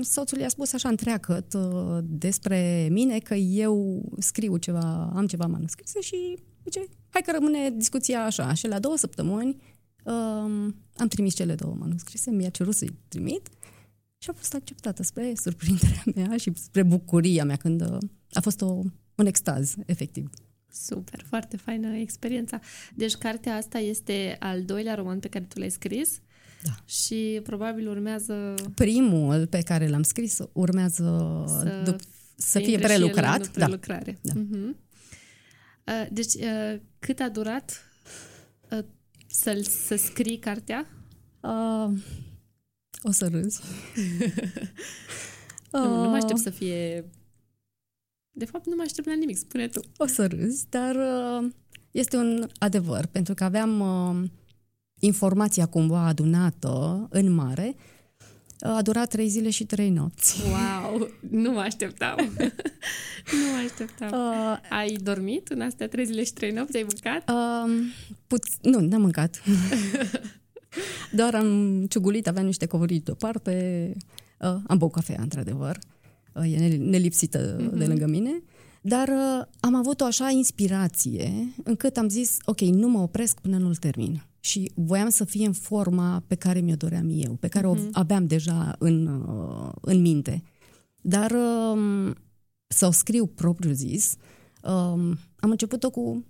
soțul 0.00 0.38
i-a 0.38 0.48
spus 0.48 0.72
așa 0.72 0.88
întreagăt 0.88 1.54
uh, 1.54 1.98
despre 2.02 2.88
mine 2.90 3.18
că 3.18 3.34
eu 3.34 4.02
scriu 4.18 4.56
ceva, 4.56 5.12
am 5.14 5.26
ceva 5.26 5.46
manuscrise 5.46 6.00
și 6.00 6.38
zice, 6.64 6.84
hai 7.08 7.22
că 7.22 7.30
rămâne 7.32 7.70
discuția 7.70 8.24
așa. 8.24 8.54
Și 8.54 8.66
la 8.66 8.78
două 8.78 8.96
săptămâni 8.96 9.56
um, 10.04 10.74
am 10.96 11.08
trimis 11.08 11.34
cele 11.34 11.54
două 11.54 11.76
manuscrise, 11.78 12.30
mi-a 12.30 12.48
cerut 12.48 12.74
să-i 12.74 12.98
trimit 13.08 13.48
și 14.18 14.30
a 14.30 14.32
fost 14.32 14.54
acceptată 14.54 15.02
spre 15.02 15.32
surprinderea 15.36 16.02
mea 16.14 16.36
și 16.36 16.52
spre 16.54 16.82
bucuria 16.82 17.44
mea 17.44 17.56
când 17.56 17.80
uh, 17.80 17.98
a 18.32 18.40
fost 18.40 18.60
o, 18.60 18.82
un 19.14 19.26
extaz, 19.26 19.74
efectiv. 19.86 20.30
Super, 20.72 21.24
foarte 21.28 21.56
faină 21.56 21.96
experiența. 21.96 22.60
Deci 22.94 23.14
cartea 23.14 23.56
asta 23.56 23.78
este 23.78 24.36
al 24.38 24.62
doilea 24.62 24.94
roman 24.94 25.18
pe 25.18 25.28
care 25.28 25.44
tu 25.44 25.58
l-ai 25.58 25.70
scris 25.70 26.20
da. 26.62 26.70
Și 26.84 27.40
probabil 27.42 27.88
urmează... 27.88 28.54
Primul 28.74 29.46
pe 29.46 29.62
care 29.62 29.88
l-am 29.88 30.02
scris 30.02 30.38
urmează 30.52 31.44
să, 31.46 31.82
dup- 31.92 32.08
să 32.36 32.58
fie 32.58 32.78
prelucrat. 32.78 33.40
Da. 33.40 33.64
Prelucrare. 33.64 34.18
Da. 34.20 34.32
Uh-huh. 34.32 34.86
Deci, 36.10 36.34
uh, 36.34 36.80
cât 36.98 37.20
a 37.20 37.28
durat 37.28 37.84
uh, 38.70 38.84
să, 39.26 39.66
să 39.86 39.96
scrii 39.96 40.38
cartea? 40.38 40.86
Uh, 41.40 41.98
o 43.02 43.10
să 43.10 43.28
râzi. 43.28 43.60
nu, 45.72 45.82
uh, 45.82 46.02
nu 46.02 46.08
mă 46.08 46.16
aștept 46.16 46.38
să 46.38 46.50
fie... 46.50 47.10
De 48.38 48.44
fapt, 48.44 48.66
nu 48.66 48.76
mă 48.76 48.82
aștept 48.82 49.06
la 49.06 49.14
nimic, 49.14 49.36
spune 49.36 49.68
tu. 49.68 49.80
O 49.96 50.06
să 50.06 50.26
râzi, 50.26 50.64
dar 50.68 50.94
uh, 50.94 51.50
este 51.90 52.16
un 52.16 52.48
adevăr, 52.58 53.06
pentru 53.06 53.34
că 53.34 53.44
aveam... 53.44 53.80
Uh, 53.80 54.28
informația 54.98 55.66
cumva 55.66 56.06
adunată 56.06 57.06
în 57.10 57.30
mare, 57.30 57.76
a 58.60 58.82
durat 58.82 59.08
trei 59.08 59.28
zile 59.28 59.50
și 59.50 59.64
trei 59.64 59.90
nopți. 59.90 60.40
Wow! 60.42 61.08
Nu 61.42 61.50
mă 61.50 61.60
așteptam! 61.60 62.16
nu 63.32 63.50
mă 63.52 63.62
așteptam. 63.64 64.10
Uh, 64.12 64.58
Ai 64.70 64.96
dormit 65.02 65.48
în 65.48 65.60
astea 65.60 65.88
trei 65.88 66.04
zile 66.04 66.24
și 66.24 66.32
trei 66.32 66.50
nopți? 66.50 66.76
Ai 66.76 66.86
mâncat? 66.88 67.30
Uh, 67.30 67.86
puț- 68.26 68.60
nu, 68.62 68.80
n-am 68.80 69.00
mâncat. 69.00 69.42
Doar 71.12 71.34
am 71.34 71.86
ciugulit, 71.86 72.26
aveam 72.26 72.44
niște 72.44 72.66
covorici 72.66 73.04
deoparte, 73.04 73.92
uh, 74.38 74.56
am 74.66 74.78
băut 74.78 74.92
cafea, 74.92 75.18
într-adevăr. 75.20 75.78
Uh, 76.34 76.52
e 76.52 76.76
nelipsită 76.76 77.56
uh-huh. 77.56 77.58
de 77.58 77.84
mhm. 77.84 77.88
lângă 77.88 78.06
mine. 78.06 78.42
Dar 78.82 79.08
uh, 79.08 79.46
am 79.60 79.74
avut 79.74 80.00
o 80.00 80.04
așa 80.04 80.30
inspirație 80.30 81.54
încât 81.64 81.96
am 81.96 82.08
zis, 82.08 82.36
ok, 82.44 82.60
nu 82.60 82.88
mă 82.88 82.98
opresc 82.98 83.40
până 83.40 83.56
nu-l 83.56 83.74
termin 83.74 84.22
și 84.40 84.72
voiam 84.74 85.08
să 85.08 85.24
fie 85.24 85.46
în 85.46 85.52
forma 85.52 86.22
pe 86.26 86.34
care 86.34 86.60
mi-o 86.60 86.76
doream 86.76 87.08
eu, 87.10 87.32
pe 87.32 87.48
care 87.48 87.66
uh-huh. 87.66 87.70
o 87.70 87.74
mhm. 87.74 87.88
aveam 87.92 88.26
deja 88.26 88.74
în, 88.78 89.06
uh, 89.06 89.72
în 89.80 90.00
minte. 90.00 90.42
Dar 91.00 91.30
um, 91.30 92.14
să 92.66 92.86
o 92.86 92.90
scriu 92.90 93.26
propriu 93.26 93.72
zis, 93.72 94.16
um, 94.62 95.18
am 95.36 95.50
început-o 95.50 95.90
cu 95.90 96.24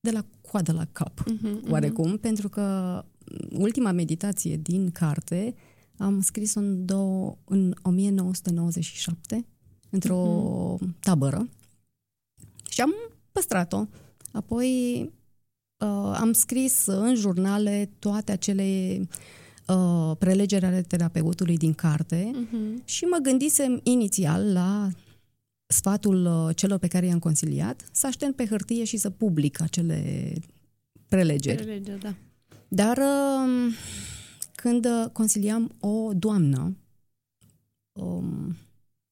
de 0.00 0.10
la 0.10 0.24
coadă 0.40 0.72
la 0.72 0.84
cap, 0.92 1.24
uh-huh, 1.30 1.70
oarecum, 1.70 2.16
uh-huh. 2.16 2.20
pentru 2.20 2.48
că 2.48 3.04
ultima 3.50 3.92
meditație 3.92 4.56
din 4.56 4.90
carte 4.90 5.54
am 5.96 6.20
scris-o 6.20 6.60
în, 6.60 6.84
două, 6.86 7.36
în 7.44 7.74
1997 7.82 9.46
într-o 9.90 10.76
uh-huh. 10.78 11.00
tabără 11.00 11.48
și 12.68 12.80
am 12.80 12.94
păstrat-o. 13.32 13.86
Apoi 14.32 15.00
uh, 15.78 16.12
am 16.14 16.32
scris 16.32 16.86
în 16.86 17.14
jurnale 17.14 17.90
toate 17.98 18.32
acele 18.32 19.00
uh, 19.66 20.16
prelegeri 20.18 20.64
ale 20.64 20.82
terapeutului 20.82 21.56
din 21.56 21.72
carte 21.72 22.30
uh-huh. 22.30 22.84
și 22.84 23.04
mă 23.04 23.18
gândisem 23.22 23.80
inițial 23.82 24.52
la 24.52 24.88
sfatul 25.66 26.24
uh, 26.24 26.56
celor 26.56 26.78
pe 26.78 26.86
care 26.86 27.06
i-am 27.06 27.18
consiliat 27.18 27.88
să 27.92 28.06
aștept 28.06 28.36
pe 28.36 28.46
hârtie 28.46 28.84
și 28.84 28.96
să 28.96 29.10
public 29.10 29.60
acele 29.60 30.32
prelegeri. 31.08 31.62
Prelegeri, 31.62 32.00
da. 32.00 32.14
Dar 32.68 32.96
uh, 32.96 33.74
când 34.62 34.84
uh, 34.84 35.10
consiliam 35.12 35.74
o 35.80 36.12
doamnă 36.12 36.76
um, 37.92 38.56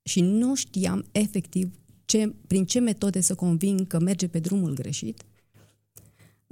și 0.03 0.21
nu 0.21 0.55
știam 0.55 1.05
efectiv 1.13 1.79
ce, 2.05 2.35
prin 2.47 2.65
ce 2.65 2.79
metode 2.79 3.21
să 3.21 3.35
conving 3.35 3.87
că 3.87 4.01
merge 4.01 4.29
pe 4.29 4.39
drumul 4.39 4.75
greșit, 4.75 5.25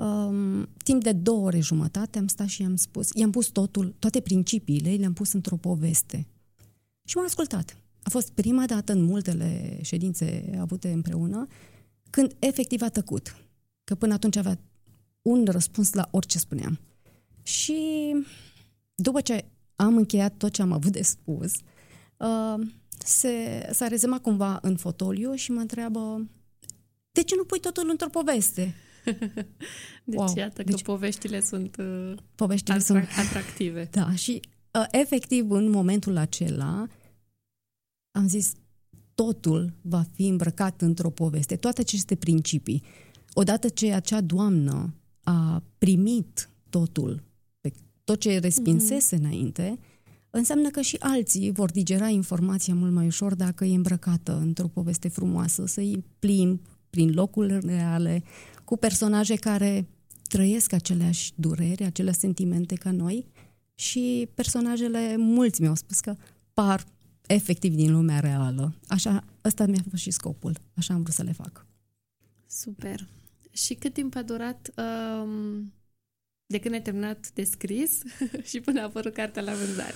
Um, 0.01 0.69
timp 0.85 1.03
de 1.03 1.13
două 1.13 1.45
ore 1.47 1.61
jumătate 1.61 2.19
am 2.19 2.27
stat 2.27 2.47
și 2.47 2.63
i-am 2.63 2.77
spus, 2.77 3.09
i-am 3.15 3.31
pus 3.31 3.47
totul, 3.47 3.95
toate 3.99 4.21
principiile, 4.21 4.95
le-am 4.95 5.13
pus 5.13 5.33
într-o 5.33 5.57
poveste. 5.57 6.27
Și 7.05 7.17
m-a 7.17 7.25
ascultat. 7.25 7.77
a 8.03 8.11
fost 8.11 8.31
prima 8.31 8.67
dată 8.67 8.93
în 8.93 9.03
multele 9.03 9.79
ședințe 9.83 10.57
avute 10.61 10.93
împreună 10.93 11.47
când 12.11 12.37
efectiv 12.39 12.83
a 12.83 12.89
tăcut. 12.89 13.37
Că 13.85 13.95
până 13.95 14.13
atunci 14.13 14.37
avea 14.37 14.59
un 15.23 15.45
răspuns 15.45 15.93
la 15.93 16.09
orice 16.11 16.39
spuneam. 16.39 16.79
Și 17.43 18.15
după 19.03 19.21
ce 19.21 19.45
am 19.77 19.97
încheiat 19.97 20.37
tot 20.37 20.53
ce 20.53 20.63
am 20.63 20.73
avut 20.73 20.93
de 20.93 21.03
spus, 21.03 21.53
uh, 22.17 22.67
se, 22.99 23.69
s-a 23.73 23.87
rezemat 23.87 24.21
cumva 24.21 24.59
în 24.63 24.77
fotoliu 24.77 25.35
și 25.35 25.51
mă 25.51 25.61
întreabă 25.61 26.29
de 27.13 27.23
ce 27.23 27.35
nu 27.35 27.45
pui 27.45 27.61
totul 27.61 27.89
într-o 27.91 28.09
poveste? 28.09 28.75
deci 30.05 30.19
wow. 30.19 30.33
iată 30.37 30.63
deci, 30.63 30.75
că 30.75 30.93
poveștile 30.93 31.41
sunt 31.41 31.77
uh, 31.77 32.15
poveștile 32.35 32.77
atrac- 32.77 32.85
sunt 32.85 33.09
atractive. 33.27 33.89
Da, 33.91 34.15
și 34.15 34.41
uh, 34.71 34.87
efectiv 34.91 35.51
în 35.51 35.71
momentul 35.71 36.17
acela 36.17 36.87
am 38.11 38.29
zis 38.29 38.53
totul 39.15 39.73
va 39.83 40.05
fi 40.15 40.27
îmbrăcat 40.27 40.81
într-o 40.81 41.11
poveste, 41.11 41.57
toate 41.57 41.81
aceste 41.81 42.15
principii. 42.15 42.83
Odată 43.33 43.69
ce 43.69 43.93
acea 43.93 44.21
doamnă 44.21 44.95
a 45.23 45.63
primit 45.79 46.51
totul, 46.71 47.15
pe 47.15 47.28
tot 48.09 48.21
ce 48.21 48.39
respinsese 48.39 49.17
mm-hmm. 49.17 49.21
înainte, 49.21 49.79
înseamnă 50.31 50.69
că 50.69 50.81
și 50.81 50.97
alții 51.01 51.51
vor 51.51 51.71
digera 51.71 52.09
informația 52.09 52.75
mult 52.75 52.93
mai 52.93 53.07
ușor 53.07 53.35
dacă 53.35 53.65
e 53.65 53.75
îmbrăcată 53.75 54.39
într-o 54.43 54.67
poveste 54.67 55.09
frumoasă, 55.09 55.67
să-i 55.67 56.05
plimb 56.19 56.61
prin 56.91 57.13
locuri 57.13 57.59
reale, 57.61 58.23
cu 58.65 58.77
personaje 58.77 59.35
care 59.35 59.89
trăiesc 60.29 60.73
aceleași 60.73 61.33
dureri, 61.35 61.85
aceleași 61.85 62.19
sentimente 62.19 62.75
ca 62.75 62.91
noi 62.91 63.27
și 63.75 64.29
personajele, 64.35 65.17
mulți 65.17 65.61
mi-au 65.61 65.75
spus 65.75 66.01
că 66.01 66.15
par 66.55 66.85
efectiv 67.27 67.75
din 67.75 67.93
lumea 67.93 68.21
reală. 68.21 68.75
Așa, 68.87 69.25
ăsta 69.45 69.67
mi-a 69.67 69.85
fost 69.91 70.03
și 70.03 70.11
scopul. 70.11 70.57
Așa 70.75 70.95
am 70.95 71.03
vrut 71.03 71.15
să 71.15 71.23
le 71.23 71.33
fac. 71.33 71.67
Super. 72.47 73.09
Și 73.51 73.75
cât 73.75 73.93
timp 73.93 74.17
a 74.17 74.23
durat 74.23 74.71
um, 74.77 75.73
de 76.51 76.59
când 76.59 76.75
ai 76.75 76.83
terminat 76.83 77.31
de 77.35 77.45
scris 77.45 77.99
și 78.49 78.61
până 78.61 78.81
a 78.81 78.85
apărut 78.85 79.13
cartea 79.13 79.43
la 79.43 79.53
vânzare? 79.53 79.95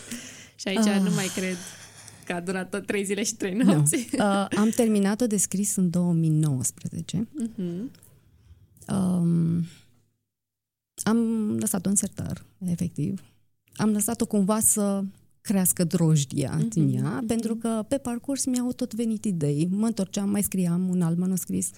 Și 0.54 0.68
aici 0.68 0.78
uh. 0.78 1.00
nu 1.02 1.14
mai 1.14 1.26
cred 1.35 1.56
că 2.26 2.32
a 2.32 2.40
durat 2.40 2.71
tot 2.71 2.87
trei 2.87 3.04
zile 3.04 3.23
și 3.23 3.35
trei 3.35 3.54
nopți. 3.54 4.09
No. 4.16 4.25
Uh, 4.25 4.47
am 4.56 4.68
terminat-o 4.68 5.26
de 5.26 5.37
scris 5.37 5.76
în 5.76 5.90
2019. 5.90 7.28
Uh-huh. 7.28 7.56
Mhm. 7.56 7.90
Um, 8.88 9.64
am 11.02 11.50
lăsat-o 11.59 11.88
în 11.88 11.94
sertar, 11.94 12.44
efectiv. 12.66 13.23
Am 13.76 13.90
lăsat-o 13.90 14.26
cumva 14.26 14.61
să 14.61 15.04
crească 15.40 15.85
drojdia 15.85 16.59
uh-huh. 16.59 16.75
în 16.75 16.94
ea, 16.94 17.21
uh-huh. 17.23 17.26
pentru 17.26 17.56
că 17.56 17.85
pe 17.88 17.99
parcurs 17.99 18.44
mi-au 18.44 18.73
tot 18.73 18.94
venit 18.94 19.25
idei. 19.25 19.68
Mă 19.71 19.87
întorceam, 19.87 20.30
mai 20.30 20.42
scriam 20.42 20.88
un 20.88 21.02
alt 21.02 21.18
manuscris, 21.18 21.71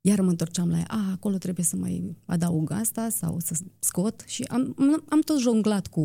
iar 0.00 0.20
mă 0.20 0.30
întorceam 0.30 0.70
la 0.70 0.78
ea, 0.78 0.86
a, 0.88 1.10
acolo 1.10 1.36
trebuie 1.36 1.64
să 1.64 1.76
mai 1.76 2.16
adaug 2.24 2.70
asta 2.70 3.08
sau 3.08 3.38
să 3.38 3.54
scot 3.78 4.24
și 4.26 4.42
am, 4.42 4.76
am 5.08 5.20
tot 5.20 5.38
jonglat 5.38 5.86
cu, 5.86 6.04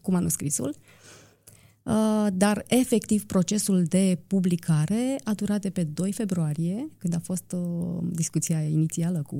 cu 0.00 0.10
manuscrisul. 0.10 0.76
Uh, 1.82 2.26
dar 2.32 2.64
efectiv 2.68 3.24
procesul 3.24 3.84
de 3.84 4.18
publicare 4.26 5.20
a 5.24 5.34
durat 5.34 5.60
de 5.60 5.70
pe 5.70 5.84
2 5.84 6.12
februarie, 6.12 6.90
când 6.98 7.14
a 7.14 7.18
fost 7.18 7.52
uh, 7.52 8.02
discuția 8.10 8.62
inițială 8.62 9.22
cu 9.22 9.38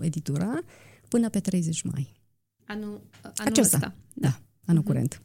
editura, 0.00 0.60
până 1.08 1.28
pe 1.28 1.40
30 1.40 1.82
mai. 1.82 2.12
Anul, 2.64 3.00
anul 3.22 3.32
Acesta, 3.36 3.76
ăsta. 3.76 3.94
Da, 4.14 4.40
anul 4.64 4.82
uh-huh. 4.82 4.86
curent. 4.86 5.22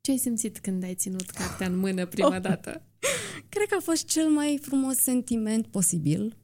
Ce 0.00 0.10
ai 0.10 0.16
simțit 0.16 0.58
când 0.58 0.82
ai 0.82 0.94
ținut 0.94 1.30
cartea 1.30 1.66
în 1.66 1.76
mână 1.76 2.06
prima 2.06 2.36
oh. 2.36 2.40
dată? 2.40 2.82
Cred 3.54 3.66
că 3.68 3.74
a 3.78 3.82
fost 3.82 4.04
cel 4.04 4.28
mai 4.28 4.58
frumos 4.62 4.96
sentiment 4.96 5.66
posibil. 5.66 6.36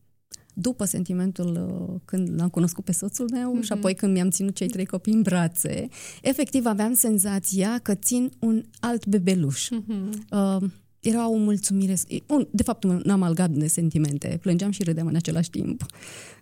După 0.54 0.84
sentimentul 0.84 1.80
uh, 1.90 2.00
când 2.04 2.38
l-am 2.38 2.48
cunoscut 2.48 2.84
pe 2.84 2.92
soțul 2.92 3.28
meu 3.32 3.58
mm-hmm. 3.58 3.64
și 3.64 3.72
apoi 3.72 3.94
când 3.94 4.12
mi-am 4.12 4.30
ținut 4.30 4.54
cei 4.54 4.68
trei 4.68 4.86
copii 4.86 5.12
în 5.12 5.22
brațe, 5.22 5.88
efectiv 6.22 6.66
aveam 6.66 6.94
senzația 6.94 7.78
că 7.78 7.94
țin 7.94 8.32
un 8.38 8.62
alt 8.80 9.06
bebeluș. 9.06 9.68
Mm-hmm. 9.68 10.10
Uh, 10.30 10.70
era 11.00 11.28
o 11.28 11.36
mulțumire, 11.36 11.94
un, 12.26 12.48
de 12.50 12.62
fapt 12.62 12.84
un 12.84 13.02
amalgam 13.10 13.52
de 13.54 13.66
sentimente, 13.66 14.38
plângeam 14.40 14.70
și 14.70 14.82
râdeam 14.82 15.06
în 15.06 15.14
același 15.14 15.50
timp. 15.50 15.86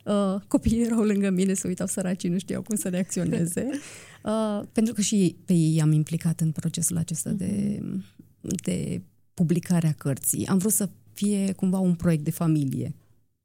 Uh, 0.05 0.41
copiii 0.49 0.83
erau 0.83 1.03
lângă 1.03 1.31
mine, 1.31 1.55
se 1.55 1.69
uitau 1.69 1.87
săracii, 1.87 2.29
nu 2.29 2.39
știau 2.39 2.63
cum 2.63 2.77
să 2.77 2.89
reacționeze. 2.89 3.69
Uh, 4.25 4.63
pentru 4.73 4.95
că 4.95 5.01
și 5.01 5.37
pe 5.45 5.53
ei 5.53 5.81
am 5.81 5.93
implicat 5.93 6.41
în 6.41 6.51
procesul 6.51 6.97
acesta 6.97 7.31
de, 7.31 7.79
mhm. 7.83 8.05
de 8.63 9.03
publicarea 9.39 9.93
cărții. 9.93 10.47
Am 10.47 10.59
vrut 10.59 10.73
să 10.73 10.89
fie 11.13 11.53
cumva 11.53 11.79
un 11.79 11.95
proiect 11.95 12.25
de 12.25 12.31
familie. 12.31 12.95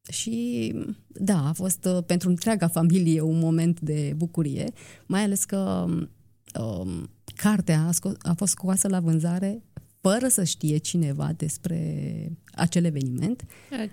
Și 0.09 0.75
da, 1.07 1.47
a 1.47 1.53
fost 1.53 1.85
uh, 1.85 2.03
pentru 2.05 2.29
întreaga 2.29 2.67
familie 2.67 3.21
un 3.21 3.39
moment 3.39 3.79
de 3.79 4.13
bucurie, 4.17 4.71
mai 5.05 5.23
ales 5.23 5.43
că 5.43 5.85
um, 6.59 7.09
cartea 7.35 7.81
a, 7.87 7.89
sco- 7.93 8.17
a 8.21 8.33
fost 8.33 8.51
scoasă 8.51 8.87
la 8.87 8.99
vânzare 8.99 9.63
fără 10.01 10.27
să 10.27 10.43
știe 10.43 10.77
cineva 10.77 11.33
despre 11.37 11.79
acel 12.51 12.85
eveniment. 12.85 13.45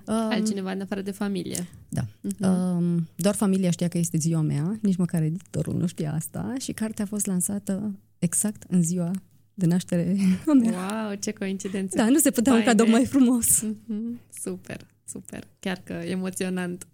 Altcineva 0.06 0.72
în 0.72 0.80
afară 0.80 1.00
de 1.00 1.10
familie. 1.10 1.68
Da. 1.88 2.02
Uh-huh. 2.04 3.04
Doar 3.16 3.34
familia 3.34 3.70
știa 3.70 3.88
că 3.88 3.98
este 3.98 4.18
ziua 4.18 4.40
mea, 4.40 4.78
nici 4.82 4.96
măcar 4.96 5.22
editorul 5.22 5.74
nu 5.74 5.86
știa 5.86 6.14
asta 6.14 6.54
și 6.58 6.72
cartea 6.72 7.04
a 7.04 7.08
fost 7.08 7.26
lansată 7.26 7.98
exact 8.18 8.62
în 8.68 8.82
ziua 8.82 9.10
de 9.54 9.66
naștere 9.66 10.16
a 10.46 10.52
mea. 10.52 11.06
Wow, 11.06 11.14
ce 11.14 11.32
coincidență! 11.32 11.96
Da, 11.96 12.08
nu 12.08 12.18
se 12.18 12.30
putea 12.30 12.52
Faine. 12.52 12.68
un 12.68 12.76
cadou 12.76 12.92
mai 12.92 13.06
frumos. 13.06 13.64
Uh-huh. 13.64 14.20
Super, 14.42 14.86
super. 15.04 15.46
Chiar 15.60 15.80
că 15.84 15.92
emoționant. 15.92 16.86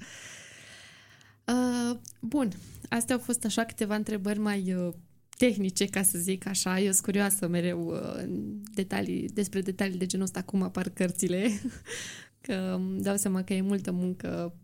Uh, 1.45 1.99
bun, 2.21 2.51
astea 2.89 3.15
au 3.15 3.21
fost 3.21 3.45
așa 3.45 3.65
câteva 3.65 3.95
întrebări 3.95 4.39
mai 4.39 4.75
uh, 4.75 4.93
tehnice, 5.37 5.85
ca 5.85 6.03
să 6.03 6.19
zic 6.19 6.47
așa. 6.47 6.79
Eu 6.81 6.91
sunt 6.91 7.05
curioasă 7.05 7.49
mereu 7.49 7.87
uh, 7.87 8.29
detalii, 8.75 9.29
despre 9.29 9.61
detalii 9.61 9.99
de 9.99 10.07
genul 10.07 10.25
ăsta, 10.25 10.43
cum 10.43 10.63
apar 10.63 10.89
cărțile, 10.89 11.61
că 12.47 12.53
îmi 12.53 13.03
dau 13.03 13.17
seama 13.17 13.43
că 13.43 13.53
e 13.53 13.61
multă 13.61 13.93
muncă 13.93 14.55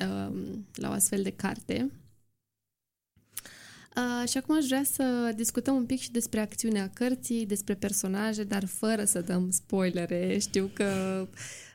um, 0.00 0.66
la 0.74 0.88
o 0.88 0.92
astfel 0.92 1.22
de 1.22 1.30
carte. 1.30 1.90
Uh, 3.96 4.28
și 4.28 4.36
acum 4.36 4.56
aș 4.56 4.64
vrea 4.64 4.82
să 4.92 5.32
discutăm 5.36 5.74
un 5.74 5.86
pic 5.86 6.00
și 6.00 6.10
despre 6.10 6.40
acțiunea 6.40 6.90
cărții, 6.94 7.46
despre 7.46 7.74
personaje, 7.74 8.44
dar 8.44 8.64
fără 8.64 9.04
să 9.04 9.20
dăm 9.20 9.50
spoilere. 9.50 10.38
Știu 10.38 10.70
că 10.72 10.88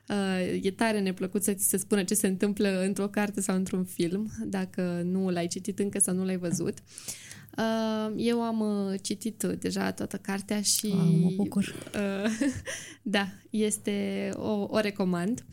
uh, 0.08 0.58
e 0.62 0.70
tare 0.70 1.00
neplăcut 1.00 1.42
să 1.42 1.52
ți 1.52 1.68
se 1.68 1.76
spună 1.76 2.02
ce 2.02 2.14
se 2.14 2.26
întâmplă 2.26 2.82
într-o 2.84 3.08
carte 3.08 3.40
sau 3.40 3.56
într-un 3.56 3.84
film, 3.84 4.30
dacă 4.44 5.02
nu 5.04 5.30
l-ai 5.30 5.46
citit 5.46 5.78
încă 5.78 5.98
sau 5.98 6.14
nu 6.14 6.24
l-ai 6.24 6.38
văzut. 6.38 6.78
Uh, 6.78 7.28
Uh, 7.58 8.12
eu 8.16 8.42
am 8.42 8.60
uh, 8.60 8.94
citit 9.02 9.42
deja 9.42 9.92
toată 9.92 10.16
cartea 10.16 10.62
și... 10.62 10.86
Ah, 10.86 11.18
mă 11.20 11.30
bucur. 11.36 11.74
Uh, 11.94 12.30
da, 13.02 13.28
este 13.50 14.28
o, 14.34 14.66
o 14.68 14.78
recomand. 14.78 15.44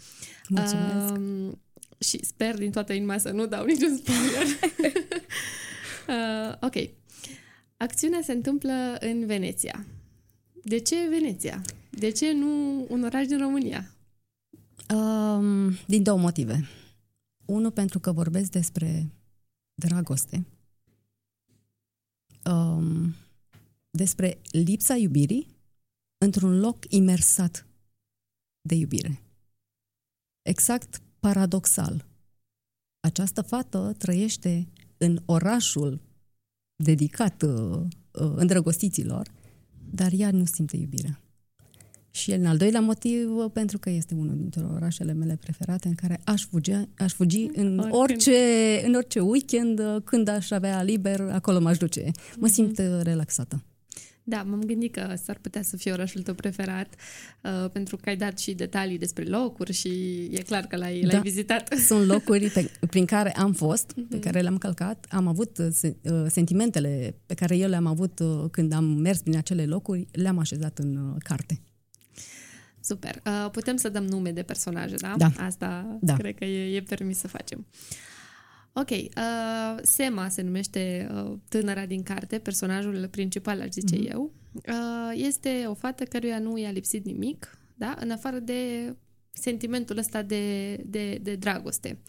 Mulțumesc. 0.47 1.13
Și 1.99 2.25
sper 2.25 2.57
din 2.57 2.71
toată 2.71 2.93
inima 2.93 3.17
să 3.17 3.29
nu 3.29 3.45
dau 3.45 3.65
niciun 3.65 3.97
spoiler. 3.97 4.45
ok. 6.61 6.89
Acțiunea 7.77 8.21
se 8.23 8.31
întâmplă 8.31 8.97
în 8.99 9.25
Veneția. 9.25 9.85
De 10.63 10.79
ce 10.79 11.07
Veneția? 11.09 11.61
De 11.89 12.09
ce 12.09 12.33
nu 12.33 12.85
un 12.89 13.03
oraș 13.03 13.25
din 13.25 13.37
România? 13.37 13.95
Um, 14.95 15.71
din 15.87 16.03
două 16.03 16.17
motive. 16.17 16.67
Unul, 17.45 17.71
pentru 17.71 17.99
că 17.99 18.11
vorbesc 18.11 18.51
despre 18.51 19.11
dragoste 19.73 20.45
um, 22.51 23.15
despre 23.89 24.41
lipsa 24.51 24.95
iubirii 24.95 25.47
într-un 26.17 26.59
loc 26.59 26.91
imersat 26.91 27.67
de 28.61 28.75
iubire. 28.75 29.21
Exact 30.41 31.01
paradoxal. 31.19 32.05
Această 32.99 33.41
fată 33.41 33.93
trăiește 33.97 34.67
în 34.97 35.19
orașul 35.25 36.01
dedicat 36.75 37.41
uh, 37.41 37.79
uh, 38.11 38.31
îndrăgostiților, 38.35 39.31
dar 39.89 40.11
ea 40.15 40.31
nu 40.31 40.45
simte 40.45 40.77
iubirea. 40.77 41.19
Și 42.11 42.31
în 42.31 42.45
al 42.45 42.57
doilea 42.57 42.81
motiv, 42.81 43.29
pentru 43.53 43.77
că 43.79 43.89
este 43.89 44.13
unul 44.13 44.35
dintre 44.35 44.63
orașele 44.63 45.13
mele 45.13 45.35
preferate 45.35 45.87
în 45.87 45.95
care 45.95 46.21
aș 46.23 46.45
fugi, 46.45 46.71
aș 46.97 47.13
fugi 47.13 47.49
în, 47.53 47.87
orice, 47.91 48.37
în 48.85 48.93
orice 48.93 49.19
weekend, 49.19 49.81
când 50.03 50.27
aș 50.27 50.51
avea 50.51 50.83
liber, 50.83 51.19
acolo 51.19 51.59
m-aș 51.59 51.77
duce. 51.77 52.11
Mă 52.37 52.47
simt 52.47 52.81
mm-hmm. 52.81 53.01
relaxată. 53.01 53.63
Da, 54.27 54.43
m-am 54.43 54.63
gândit 54.63 54.93
că 54.93 55.15
s-ar 55.23 55.37
putea 55.41 55.61
să 55.61 55.77
fie 55.77 55.91
orașul 55.91 56.21
tău 56.21 56.33
preferat, 56.33 56.95
uh, 57.41 57.69
pentru 57.71 57.95
că 57.95 58.09
ai 58.09 58.15
dat 58.17 58.39
și 58.39 58.53
detalii 58.53 58.97
despre 58.97 59.23
locuri 59.23 59.73
și 59.73 59.89
e 60.31 60.41
clar 60.41 60.65
că 60.65 60.75
l-ai, 60.75 60.99
da, 60.99 61.11
l-ai 61.11 61.21
vizitat. 61.21 61.73
Sunt 61.87 62.05
locuri 62.05 62.49
pe, 62.49 62.71
prin 62.89 63.05
care 63.05 63.31
am 63.31 63.53
fost, 63.53 63.91
mm-hmm. 63.91 64.09
pe 64.09 64.19
care 64.19 64.41
le-am 64.41 64.57
călcat, 64.57 65.05
am 65.09 65.27
avut 65.27 65.57
uh, 65.57 65.67
se, 65.71 65.95
uh, 66.01 66.25
sentimentele 66.27 67.15
pe 67.25 67.33
care 67.33 67.57
eu 67.57 67.69
le-am 67.69 67.85
avut 67.85 68.19
uh, 68.19 68.49
când 68.51 68.73
am 68.73 68.83
mers 68.83 69.21
prin 69.21 69.37
acele 69.37 69.65
locuri, 69.65 70.07
le-am 70.11 70.37
așezat 70.37 70.77
în 70.77 70.95
uh, 70.95 71.15
carte. 71.23 71.61
super. 72.81 73.21
Uh, 73.25 73.49
putem 73.51 73.75
să 73.75 73.89
dăm 73.89 74.03
nume 74.05 74.31
de 74.31 74.43
personaje, 74.43 74.95
da? 74.95 75.13
Da. 75.17 75.29
Asta 75.37 75.97
Da. 76.01 76.13
cred 76.15 76.35
că 76.35 76.45
e, 76.45 76.75
e 76.75 76.81
permis 76.81 77.17
să 77.17 77.27
facem. 77.27 77.65
Ok, 78.77 78.89
uh, 78.89 79.77
Sema 79.81 80.29
se 80.29 80.41
numește 80.41 81.09
uh, 81.13 81.33
tânăra 81.49 81.85
din 81.85 82.03
carte, 82.03 82.39
personajul 82.39 83.07
principal, 83.07 83.61
aș 83.61 83.69
zice 83.69 83.95
Mhm. 83.95 84.07
eu. 84.11 84.33
Uh, 84.53 85.11
este 85.13 85.65
o 85.67 85.73
fată 85.73 86.03
căruia 86.03 86.39
nu 86.39 86.57
i-a 86.57 86.71
lipsit 86.71 87.05
nimic, 87.05 87.57
da? 87.75 87.95
În 87.99 88.11
afară 88.11 88.39
de 88.39 88.95
sentimentul 89.31 89.97
ăsta 89.97 90.21
de, 90.21 90.75
de, 90.85 91.19
de 91.21 91.35
dragoste. 91.35 91.99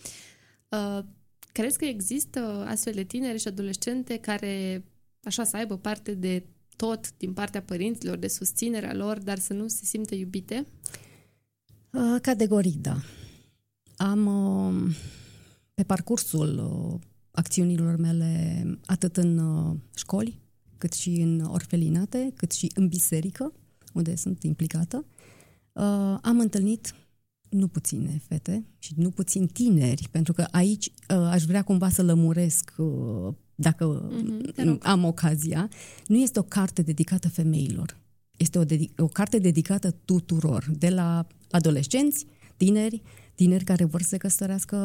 Uh, 0.69 0.99
crezi 1.53 1.79
că 1.79 1.85
există 1.85 2.65
astfel 2.69 2.93
de 2.93 3.03
tineri 3.05 3.39
și 3.41 3.49
adolescente 3.49 4.17
care 4.17 4.85
așa 5.23 5.45
să 5.45 5.57
aibă 5.57 5.77
parte 5.79 6.15
de 6.15 6.47
tot 6.77 7.17
din 7.17 7.33
partea 7.33 7.63
părinților, 7.63 8.17
de 8.17 8.29
susținerea 8.29 8.95
lor, 8.95 9.19
dar 9.19 9.39
să 9.39 9.53
nu 9.53 9.69
se 9.69 9.85
simtă 9.85 10.15
iubite? 10.15 10.67
Uh, 11.93 12.17
Categoric, 12.23 12.75
da. 12.81 12.97
Am 13.97 14.27
uh, 14.27 14.95
pe 15.77 15.83
parcursul 15.83 16.59
uh, 16.59 17.01
acțiunilor 17.31 17.97
mele, 17.97 18.65
atât 18.87 19.17
în 19.17 19.39
uh, 19.39 19.77
școli, 19.95 20.41
cât 20.79 20.93
și 20.93 21.11
în 21.11 21.41
orfelinate, 21.41 22.33
cât 22.37 22.53
și 22.53 22.71
în 22.75 22.89
biserică, 22.89 23.53
unde 23.93 24.15
sunt 24.17 24.43
implicată, 24.43 25.05
uh, 25.73 25.83
am 26.23 26.39
întâlnit 26.41 26.95
nu 27.49 27.69
puține 27.69 28.21
fete 28.29 28.67
și 28.79 28.93
nu 28.97 29.11
puțin 29.11 29.47
tineri, 29.47 30.09
pentru 30.11 30.33
că 30.33 30.47
aici 30.51 30.87
uh, 30.87 31.17
aș 31.17 31.43
vrea 31.43 31.63
cumva 31.63 31.89
să 31.89 32.03
lămuresc, 32.03 32.73
uh, 32.77 33.35
dacă 33.55 34.11
Mhm, 34.13 34.51
te 34.53 34.63
rog. 34.65 34.79
am 34.83 35.05
ocazia, 35.05 35.69
nu 36.07 36.17
este 36.17 36.39
o 36.39 36.43
carte 36.43 36.83
dedicată 36.83 37.29
femeilor. 37.29 37.99
Este 38.37 38.59
o, 38.59 38.65
dedi- 38.65 38.95
o 38.99 39.07
carte 39.07 39.39
dedicată 39.39 39.91
tuturor, 40.05 40.67
de 40.79 40.89
la 40.89 41.27
adolescenți, 41.51 42.27
tineri, 42.57 43.03
tineri 43.37 43.65
care 43.65 43.85
vor 43.85 44.03
să 44.03 44.09
se 44.09 44.17
căsătorească, 44.17 44.77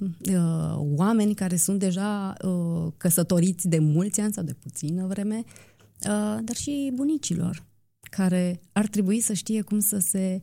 uh, 0.00 0.74
oameni 0.76 1.34
care 1.34 1.56
sunt 1.56 1.78
deja 1.78 2.34
uh, 2.44 2.92
căsătoriți 2.96 3.68
de 3.68 3.78
mulți 3.78 4.20
ani 4.20 4.32
sau 4.32 4.44
de 4.44 4.52
puțină 4.52 5.06
vreme, 5.06 5.44
uh, 5.44 6.38
dar 6.42 6.56
și 6.56 6.92
bunicilor, 6.94 7.66
care 8.00 8.60
ar 8.72 8.86
trebui 8.86 9.20
să 9.20 9.32
știe 9.32 9.62
cum 9.62 9.78
să 9.78 9.98
se 9.98 10.42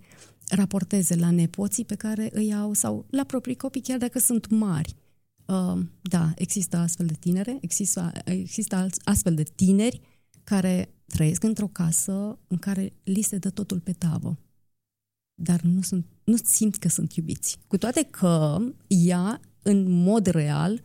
raporteze 0.49 1.15
la 1.15 1.31
nepoții 1.31 1.85
pe 1.85 1.95
care 1.95 2.29
îi 2.33 2.53
au 2.53 2.73
sau 2.73 3.05
la 3.09 3.23
proprii 3.23 3.55
copii, 3.55 3.81
chiar 3.81 3.97
dacă 3.97 4.19
sunt 4.19 4.49
mari. 4.49 4.95
Uh, 5.45 5.79
da, 6.01 6.31
există 6.35 6.77
astfel 6.77 7.05
de 7.05 7.15
tinere, 7.19 7.57
există, 7.61 8.11
există 8.25 8.75
alți- 8.75 9.01
astfel 9.03 9.35
de 9.35 9.43
tineri 9.43 10.01
care 10.43 10.89
trăiesc 11.05 11.43
într-o 11.43 11.67
casă 11.67 12.39
în 12.47 12.57
care 12.57 12.93
li 13.03 13.21
se 13.21 13.37
dă 13.37 13.49
totul 13.49 13.79
pe 13.79 13.91
tavă, 13.91 14.37
dar 15.35 15.61
nu, 15.61 15.81
sunt, 15.81 16.05
nu 16.23 16.35
simt 16.43 16.75
că 16.75 16.87
sunt 16.87 17.13
iubiți. 17.13 17.57
Cu 17.67 17.77
toate 17.77 18.07
că 18.09 18.57
ea, 18.87 19.39
în 19.63 19.91
mod 19.91 20.25
real, 20.25 20.81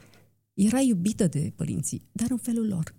era 0.54 0.80
iubită 0.80 1.26
de 1.26 1.52
părinții, 1.56 2.02
dar 2.12 2.30
în 2.30 2.36
felul 2.36 2.66
lor. 2.66 2.94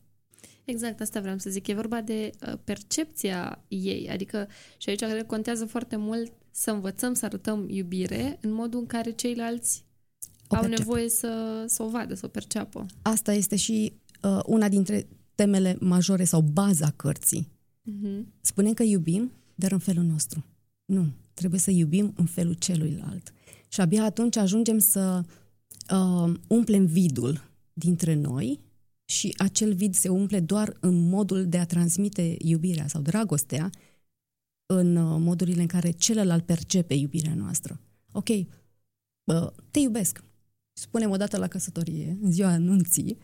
Exact, 0.66 1.02
asta 1.02 1.20
vreau 1.20 1.38
să 1.38 1.50
zic. 1.50 1.68
E 1.68 1.74
vorba 1.74 2.02
de 2.02 2.32
uh, 2.48 2.54
percepția 2.64 3.64
ei. 3.68 4.10
Adică, 4.10 4.48
și 4.78 4.90
aici 4.90 5.00
cred 5.00 5.18
că 5.18 5.24
contează 5.24 5.66
foarte 5.66 5.96
mult 5.96 6.32
să 6.52 6.72
învățăm 6.72 7.14
să 7.14 7.26
arătăm 7.26 7.70
iubire 7.70 8.38
în 8.42 8.52
modul 8.52 8.80
în 8.80 8.86
care 8.86 9.12
ceilalți 9.12 9.86
O 10.48 10.56
au 10.56 10.62
percep. 10.62 10.78
nevoie 10.80 11.10
să, 11.10 11.64
să 11.68 11.84
o 11.84 11.90
vadă, 11.90 12.14
să 12.14 12.26
o 12.26 12.30
perceapă. 12.30 12.86
Asta 13.02 13.34
este 13.34 13.56
și 13.56 13.94
uh, 14.22 14.40
una 14.46 14.70
dintre 14.70 15.08
temele 15.36 15.78
majore 15.80 16.24
sau 16.24 16.42
baza 16.42 16.94
cărții. 16.96 17.48
Mm-hmm. 17.92 18.24
Spunem 18.42 18.74
că 18.74 18.84
iubim, 18.84 19.32
dar 19.56 19.72
în 19.72 19.80
felul 19.80 20.04
nostru. 20.04 20.46
Nu, 20.86 21.08
trebuie 21.42 21.60
să 21.60 21.72
iubim 21.72 22.14
în 22.16 22.26
felul 22.26 22.54
celuilalt. 22.54 23.34
Și 23.68 23.82
abia 23.82 24.04
atunci 24.04 24.36
ajungem 24.36 24.80
să 24.80 25.24
uh, 25.92 26.34
umplem 26.48 26.86
vidul 26.86 27.50
dintre 27.74 28.14
noi 28.14 28.60
și 29.06 29.34
acel 29.38 29.74
vid 29.74 29.96
se 29.96 30.10
umple 30.10 30.40
doar 30.40 30.78
în 30.80 31.10
modul 31.10 31.48
de 31.48 31.58
a 31.58 31.66
transmite 31.66 32.36
iubirea 32.40 32.88
sau 32.88 33.02
dragostea 33.02 33.70
în 34.66 34.96
uh, 34.96 35.18
modurile 35.20 35.62
în 35.62 35.68
care 35.68 35.92
celălalt 35.92 36.46
percepe 36.46 36.94
iubirea 36.94 37.36
noastră. 37.36 37.80
Ok, 38.12 38.28
uh, 38.30 39.48
te 39.72 39.80
iubesc. 39.80 40.24
Spunem 40.74 41.10
o 41.10 41.18
dată 41.18 41.38
la 41.38 41.48
căsătorie, 41.48 42.18
în 42.22 42.32
ziua 42.32 42.50
anunții, 42.50 43.18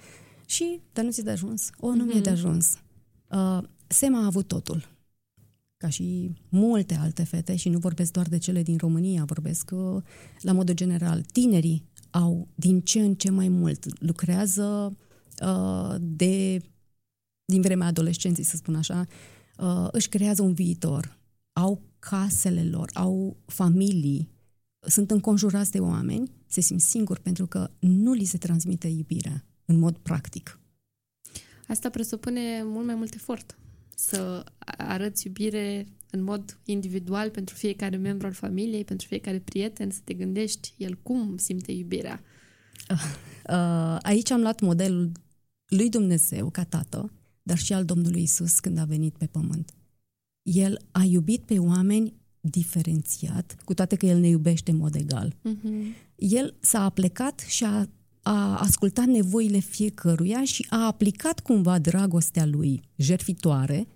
și, 0.45 0.81
dar 0.93 1.03
nu 1.03 1.11
ți 1.11 1.23
de 1.23 1.31
ajuns? 1.31 1.69
O, 1.79 1.93
nu 1.93 2.03
mi-e 2.03 2.19
de 2.19 2.29
ajuns. 2.29 2.79
Uh, 3.29 3.59
Sema 3.87 4.21
a 4.21 4.25
avut 4.25 4.47
totul 4.47 4.96
ca 5.77 5.89
și 5.89 6.31
multe 6.49 6.93
alte 6.93 7.23
fete, 7.23 7.55
și 7.55 7.69
nu 7.69 7.79
vorbesc 7.79 8.11
doar 8.11 8.27
de 8.27 8.37
cele 8.37 8.63
din 8.63 8.77
România, 8.77 9.23
vorbesc 9.23 9.71
uh, 9.73 10.03
la 10.41 10.51
modul 10.51 10.75
general. 10.75 11.21
Tinerii 11.21 11.83
au 12.09 12.47
din 12.55 12.81
ce 12.81 12.99
în 12.99 13.15
ce 13.15 13.29
mai 13.29 13.47
mult, 13.47 14.01
lucrează 14.01 14.97
uh, 15.41 15.95
de, 15.99 16.61
din 17.45 17.61
vremea 17.61 17.87
adolescenței, 17.87 18.43
să 18.43 18.55
spun 18.55 18.75
așa, 18.75 19.05
uh, 19.57 19.87
își 19.91 20.09
creează 20.09 20.41
un 20.41 20.53
viitor, 20.53 21.19
au 21.53 21.81
casele 21.99 22.63
lor, 22.63 22.89
au 22.93 23.37
familii, 23.45 24.29
sunt 24.87 25.11
înconjurați 25.11 25.71
de 25.71 25.79
oameni, 25.79 26.31
se 26.47 26.61
simt 26.61 26.81
singuri 26.81 27.21
pentru 27.21 27.47
că 27.47 27.69
nu 27.79 28.13
li 28.13 28.25
se 28.25 28.37
transmite 28.37 28.87
iubirea 28.87 29.45
în 29.65 29.79
mod 29.79 29.97
practic. 29.97 30.59
Asta 31.67 31.89
presupune 31.89 32.63
mult 32.63 32.85
mai 32.85 32.95
mult 32.95 33.13
efort. 33.13 33.57
Să 33.99 34.43
arăți 34.77 35.25
iubire 35.25 35.87
în 36.09 36.23
mod 36.23 36.59
individual 36.65 37.29
pentru 37.29 37.55
fiecare 37.55 37.95
membru 37.95 38.27
al 38.27 38.33
familiei, 38.33 38.83
pentru 38.83 39.07
fiecare 39.07 39.39
prieten, 39.39 39.91
să 39.91 39.99
te 40.03 40.13
gândești 40.13 40.73
el 40.77 40.97
cum 41.03 41.37
simte 41.37 41.71
iubirea. 41.71 42.21
Uh, 43.49 43.97
aici 44.01 44.31
am 44.31 44.41
luat 44.41 44.61
modelul 44.61 45.11
lui 45.67 45.89
Dumnezeu 45.89 46.49
ca 46.49 46.63
tată, 46.63 47.11
dar 47.41 47.57
și 47.57 47.73
al 47.73 47.85
Domnului 47.85 48.21
Isus 48.21 48.59
când 48.59 48.77
a 48.77 48.83
venit 48.83 49.13
pe 49.17 49.25
pământ. 49.25 49.73
El 50.41 50.79
a 50.91 51.03
iubit 51.03 51.41
pe 51.41 51.59
oameni 51.59 52.13
diferențiat, 52.39 53.55
cu 53.63 53.73
toate 53.73 53.95
că 53.95 54.05
el 54.05 54.19
ne 54.19 54.27
iubește 54.27 54.71
în 54.71 54.77
mod 54.77 54.95
egal. 54.95 55.35
Mm-hmm. 55.49 56.13
El 56.15 56.55
s-a 56.59 56.83
aplecat 56.83 57.39
și 57.39 57.63
a, 57.63 57.89
a 58.21 58.59
ascultat 58.59 59.05
nevoile 59.05 59.59
fiecăruia 59.59 60.43
și 60.43 60.65
a 60.69 60.85
aplicat 60.85 61.39
cumva 61.39 61.79
dragostea 61.79 62.45
lui 62.45 62.81
jertfitoare 62.95 63.87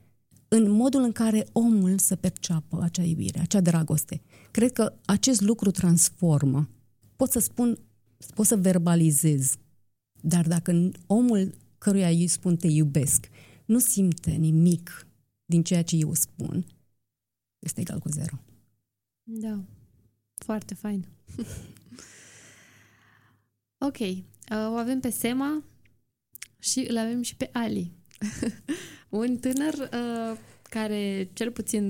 în 0.47 0.71
modul 0.71 1.01
în 1.01 1.11
care 1.11 1.47
omul 1.51 1.97
să 1.97 2.15
perceapă 2.15 2.79
acea 2.81 3.03
iubire, 3.03 3.39
acea 3.39 3.61
dragoste. 3.61 4.21
Cred 4.51 4.71
că 4.71 4.93
acest 5.05 5.41
lucru 5.41 5.71
transformă. 5.71 6.69
Pot 7.15 7.31
să 7.31 7.39
spun, 7.39 7.77
pot 8.35 8.45
să 8.45 8.55
verbalizez, 8.55 9.55
dar 10.21 10.47
dacă 10.47 10.91
omul 11.07 11.53
căruia 11.77 12.07
îi 12.07 12.27
spun 12.27 12.55
te 12.55 12.67
iubesc 12.67 13.29
nu 13.71 13.79
simte 13.79 14.31
nimic 14.31 15.07
din 15.45 15.63
ceea 15.63 15.83
ce 15.83 15.95
eu 15.95 16.13
spun, 16.13 16.65
este 17.59 17.81
egal 17.81 17.99
cu 17.99 18.09
zero. 18.09 18.39
Da. 19.23 19.63
Foarte 20.35 20.73
fain. 20.73 21.07
ok. 23.85 23.99
Uh, 23.99 24.17
o 24.49 24.75
avem 24.75 24.99
pe 24.99 25.09
Sema 25.09 25.63
și 26.59 26.85
îl 26.89 26.97
avem 26.97 27.21
și 27.21 27.35
pe 27.35 27.49
Ali. 27.53 27.91
Un 29.09 29.37
tânăr 29.37 29.73
uh, 29.73 30.37
care, 30.69 31.29
cel 31.33 31.51
puțin 31.51 31.83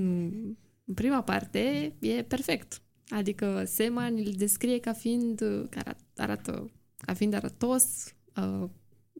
în 0.84 0.94
prima 0.94 1.22
parte, 1.22 1.92
e 2.00 2.22
perfect. 2.22 2.82
Adică 3.08 3.64
Sema 3.66 4.06
îl 4.06 4.32
descrie 4.36 4.78
ca 4.78 4.92
fiind, 4.92 5.40
uh, 5.40 5.64
care 5.70 5.96
arată, 6.16 6.70
ca 6.96 7.14
fiind 7.14 7.34
arătos, 7.34 7.84
uh, 8.36 8.68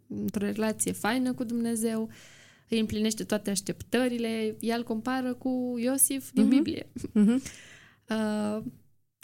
într-o 0.08 0.44
relație 0.44 0.92
faină 0.92 1.32
cu 1.34 1.44
Dumnezeu, 1.44 2.08
îi 2.68 2.78
împlinește 2.80 3.24
toate 3.24 3.50
așteptările, 3.50 4.56
ea 4.60 4.76
îl 4.76 4.82
compară 4.82 5.34
cu 5.34 5.74
Iosif 5.78 6.30
din 6.32 6.42
Mhm. 6.44 6.50
Biblie. 6.54 6.86
Uh-huh. 6.86 7.42
Uh, 8.08 8.62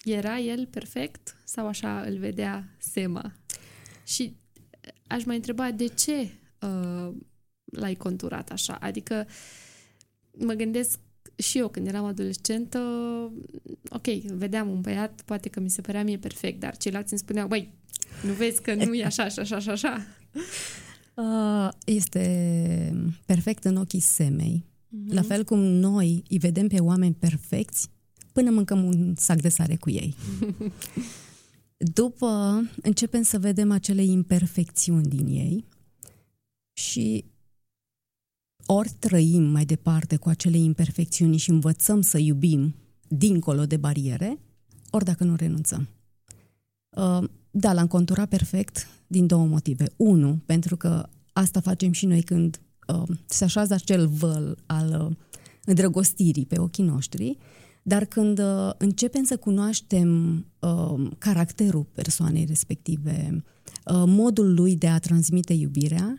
era 0.04 0.38
el 0.38 0.66
perfect 0.66 1.36
sau 1.44 1.66
așa 1.66 2.00
îl 2.00 2.18
vedea 2.18 2.76
Sema? 2.78 3.32
Și 4.04 4.36
aș 5.06 5.24
mai 5.24 5.36
întreba 5.36 5.70
de 5.70 5.86
ce 5.86 6.30
uh, 6.60 7.14
l-ai 7.64 7.94
conturat 7.94 8.50
așa? 8.50 8.74
Adică 8.74 9.26
mă 10.30 10.52
gândesc 10.52 10.98
și 11.36 11.58
eu 11.58 11.68
când 11.68 11.86
eram 11.86 12.04
adolescentă, 12.04 12.78
ok, 13.88 14.06
vedeam 14.22 14.70
un 14.70 14.80
băiat, 14.80 15.22
poate 15.24 15.48
că 15.48 15.60
mi 15.60 15.70
se 15.70 15.80
părea 15.80 16.02
mie 16.02 16.18
perfect, 16.18 16.60
dar 16.60 16.76
ceilalți 16.76 17.12
îmi 17.12 17.20
spuneau, 17.20 17.48
băi, 17.48 17.74
nu 18.22 18.32
vezi 18.32 18.62
că 18.62 18.74
nu 18.74 18.94
e 18.94 19.04
așa, 19.04 19.22
așa, 19.22 19.40
așa, 19.40 19.56
așa, 19.56 19.72
așa. 19.72 20.06
Uh, 21.18 21.68
Este 21.84 23.12
perfect 23.26 23.64
în 23.64 23.76
ochii 23.76 24.00
semei. 24.00 24.64
Mm-hmm. 24.64 25.12
La 25.12 25.22
fel 25.22 25.44
cum 25.44 25.58
noi 25.58 26.22
îi 26.28 26.38
vedem 26.38 26.68
pe 26.68 26.80
oameni 26.80 27.14
perfecți 27.14 27.90
până 28.38 28.50
mâncăm 28.50 28.84
un 28.84 29.14
sac 29.16 29.40
de 29.40 29.48
sare 29.48 29.76
cu 29.76 29.90
ei. 29.90 30.14
După 31.94 32.62
începem 32.82 33.22
să 33.22 33.38
vedem 33.38 33.70
acele 33.70 34.04
imperfecțiuni 34.04 35.08
din 35.08 35.26
ei 35.26 35.64
și 36.72 37.24
ori 38.66 38.90
trăim 38.98 39.42
mai 39.42 39.64
departe 39.64 40.16
cu 40.16 40.28
acele 40.28 40.56
imperfecțiuni 40.56 41.36
și 41.36 41.50
învățăm 41.50 42.00
să 42.00 42.18
iubim 42.18 42.74
dincolo 43.08 43.66
de 43.66 43.76
bariere, 43.76 44.38
ori 44.90 45.04
dacă 45.04 45.24
nu 45.24 45.34
renunțăm. 45.34 45.88
Uh, 46.88 47.24
da, 47.50 47.72
l-am 47.72 47.86
conturat 47.86 48.28
perfect 48.28 48.86
din 49.06 49.26
două 49.26 49.46
motive. 49.46 49.86
Unu, 49.96 50.42
pentru 50.46 50.76
că 50.76 51.08
asta 51.32 51.60
facem 51.60 51.92
și 51.92 52.06
noi 52.06 52.22
când 52.22 52.60
uh, 52.86 53.16
se 53.26 53.44
așează 53.44 53.74
acel 53.74 54.08
văl 54.08 54.58
al 54.66 55.06
uh, 55.08 55.16
îndrăgostirii 55.64 56.46
pe 56.46 56.58
ochii 56.58 56.84
noștri, 56.84 57.38
dar 57.88 58.04
când 58.04 58.38
uh, 58.38 58.70
începem 58.78 59.24
să 59.24 59.36
cunoaștem 59.36 60.36
uh, 60.58 61.10
caracterul 61.18 61.86
persoanei 61.92 62.44
respective, 62.44 63.44
uh, 63.84 64.02
modul 64.06 64.54
lui 64.54 64.76
de 64.76 64.88
a 64.88 64.98
transmite 64.98 65.52
iubirea, 65.52 66.18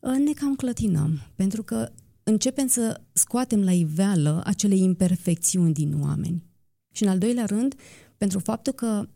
uh, 0.00 0.16
ne 0.24 0.32
cam 0.32 0.54
clătinăm, 0.54 1.20
pentru 1.34 1.62
că 1.62 1.92
începem 2.22 2.66
să 2.66 3.00
scoatem 3.12 3.64
la 3.64 3.72
iveală 3.72 4.42
acele 4.44 4.74
imperfecțiuni 4.76 5.72
din 5.72 6.00
oameni. 6.00 6.44
Și 6.92 7.02
în 7.02 7.08
al 7.08 7.18
doilea 7.18 7.44
rând, 7.44 7.74
pentru 8.16 8.38
faptul 8.38 8.72
că 8.72 9.08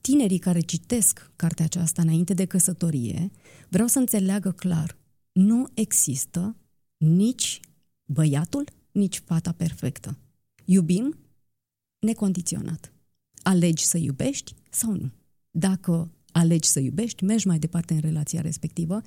tinerii 0.00 0.38
care 0.38 0.60
citesc 0.60 1.30
cartea 1.36 1.64
aceasta 1.64 2.02
înainte 2.02 2.34
de 2.34 2.44
căsătorie, 2.44 3.30
vreau 3.68 3.86
să 3.86 3.98
înțeleagă 3.98 4.50
clar, 4.50 4.96
nu 5.32 5.66
există 5.74 6.56
nici 6.96 7.60
băiatul, 8.04 8.64
nici 8.92 9.22
fata 9.24 9.52
perfectă. 9.52 10.18
Iubim 10.72 11.18
necondiționat. 11.98 12.92
Alegi 13.42 13.84
să 13.84 13.98
iubești 13.98 14.54
sau 14.70 14.92
nu. 14.92 15.10
Dacă 15.50 16.10
alegi 16.32 16.68
să 16.68 16.80
iubești, 16.80 17.24
mergi 17.24 17.46
mai 17.46 17.58
departe 17.58 17.94
în 17.94 18.00
relația 18.00 18.40
respectivă, 18.40 19.00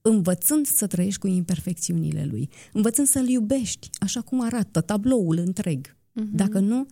învățând 0.00 0.66
să 0.66 0.86
trăiești 0.86 1.20
cu 1.20 1.26
imperfecțiunile 1.26 2.24
lui, 2.24 2.48
învățând 2.72 3.06
să-l 3.06 3.28
iubești 3.28 3.88
așa 3.92 4.20
cum 4.20 4.40
arată 4.40 4.80
tabloul 4.80 5.36
întreg. 5.36 5.96
Uh-huh. 5.96 6.30
Dacă 6.32 6.58
nu, 6.58 6.86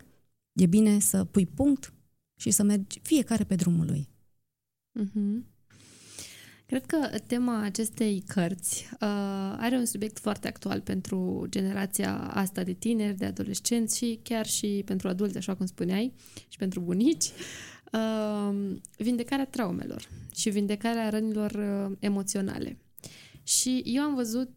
e 0.53 0.67
bine 0.67 0.99
să 0.99 1.25
pui 1.25 1.47
punct 1.47 1.95
și 2.37 2.51
să 2.51 2.63
mergi 2.63 3.01
fiecare 3.03 3.45
pe 3.45 3.55
drumul 3.55 3.87
lui. 3.87 4.09
Uh-huh. 5.01 5.52
Cred 6.73 6.87
că 6.87 7.19
tema 7.27 7.63
acestei 7.63 8.25
cărți 8.27 8.89
uh, 8.93 8.99
are 9.57 9.77
un 9.77 9.85
subiect 9.85 10.19
foarte 10.19 10.49
actual 10.49 10.81
pentru 10.81 11.47
generația 11.49 12.19
asta 12.19 12.63
de 12.63 12.73
tineri, 12.73 13.17
de 13.17 13.25
adolescenți 13.25 13.97
și 13.97 14.21
chiar 14.23 14.47
și 14.47 14.83
pentru 14.85 15.09
adulți, 15.09 15.37
așa 15.37 15.55
cum 15.55 15.67
spuneai, 15.67 16.13
și 16.49 16.59
pentru 16.59 16.81
bunici. 16.81 17.25
Uh, 17.93 18.77
vindecarea 18.97 19.47
traumelor 19.47 20.09
și 20.35 20.51
vindecarea 20.51 21.09
rănilor 21.09 21.51
uh, 21.51 21.97
emoționale. 21.99 22.79
Și 23.43 23.83
eu 23.85 24.03
am 24.03 24.15
văzut 24.15 24.51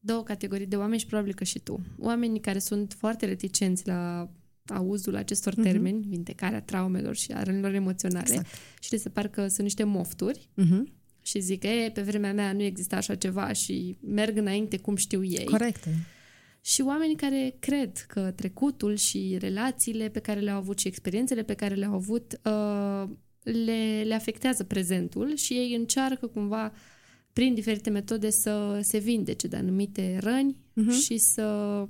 două 0.00 0.22
categorii 0.22 0.66
de 0.66 0.76
oameni 0.76 1.00
și 1.00 1.06
probabil 1.06 1.34
că 1.34 1.44
și 1.44 1.58
tu. 1.58 1.80
Oamenii 1.98 2.40
care 2.40 2.58
sunt 2.58 2.96
foarte 2.98 3.26
reticenți 3.26 3.86
la 3.86 4.30
auzul 4.66 5.16
acestor 5.16 5.52
uh-huh. 5.52 5.62
termeni, 5.62 6.06
vindecarea 6.08 6.62
traumelor 6.62 7.16
și 7.16 7.32
a 7.32 7.42
rănilor 7.42 7.74
emoționale 7.74 8.28
exact. 8.28 8.48
și 8.80 8.92
le 8.92 8.98
se 8.98 9.08
par 9.08 9.28
că 9.28 9.46
sunt 9.46 9.62
niște 9.62 9.84
mofturi 9.84 10.48
uh-huh. 10.56 10.98
Și 11.22 11.40
zic 11.40 11.60
că 11.60 11.66
e, 11.66 11.90
pe 11.90 12.02
vremea 12.02 12.32
mea 12.32 12.52
nu 12.52 12.62
exista 12.62 12.96
așa 12.96 13.14
ceva 13.14 13.52
și 13.52 13.96
merg 14.00 14.36
înainte 14.36 14.78
cum 14.78 14.96
știu 14.96 15.24
ei. 15.24 15.44
Corect. 15.44 15.84
Și 16.60 16.80
oamenii 16.80 17.16
care 17.16 17.56
cred 17.58 17.96
că 17.96 18.32
trecutul 18.36 18.96
și 18.96 19.36
relațiile 19.40 20.08
pe 20.08 20.18
care 20.18 20.40
le-au 20.40 20.56
avut 20.56 20.78
și 20.78 20.88
experiențele 20.88 21.42
pe 21.42 21.54
care 21.54 21.74
le-au 21.74 21.94
avut 21.94 22.40
uh, 22.44 23.08
le, 23.42 24.02
le 24.02 24.14
afectează 24.14 24.64
prezentul 24.64 25.34
și 25.36 25.52
ei 25.52 25.74
încearcă 25.74 26.26
cumva 26.26 26.72
prin 27.32 27.54
diferite 27.54 27.90
metode 27.90 28.30
să 28.30 28.78
se 28.82 28.98
vindece 28.98 29.46
de 29.46 29.56
anumite 29.56 30.18
răni 30.20 30.56
uh-huh. 30.56 31.02
și 31.02 31.18
să 31.18 31.86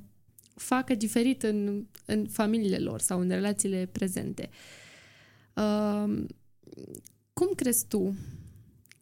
facă 0.54 0.94
diferit 0.94 1.42
în, 1.42 1.86
în 2.06 2.26
familiile 2.28 2.78
lor 2.78 3.00
sau 3.00 3.20
în 3.20 3.28
relațiile 3.28 3.88
prezente. 3.92 4.48
Uh, 5.54 6.24
cum 7.32 7.52
crezi 7.54 7.86
tu 7.86 8.14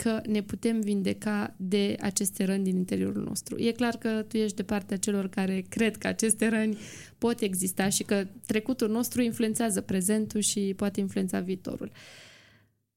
că 0.02 0.20
ne 0.26 0.42
putem 0.42 0.80
vindeca 0.80 1.54
de 1.56 1.96
aceste 2.00 2.44
răni 2.44 2.64
din 2.64 2.76
interiorul 2.76 3.22
nostru? 3.22 3.58
E 3.58 3.72
clar 3.72 3.96
că 3.96 4.24
tu 4.28 4.36
ești 4.36 4.56
de 4.56 4.62
partea 4.62 4.96
celor 4.96 5.28
care 5.28 5.64
cred 5.68 5.96
că 5.96 6.06
aceste 6.06 6.48
răni 6.48 6.78
pot 7.18 7.40
exista 7.40 7.88
și 7.88 8.02
că 8.02 8.26
trecutul 8.46 8.88
nostru 8.88 9.22
influențează 9.22 9.80
prezentul 9.80 10.40
și 10.40 10.74
poate 10.76 11.00
influența 11.00 11.40
viitorul. 11.40 11.90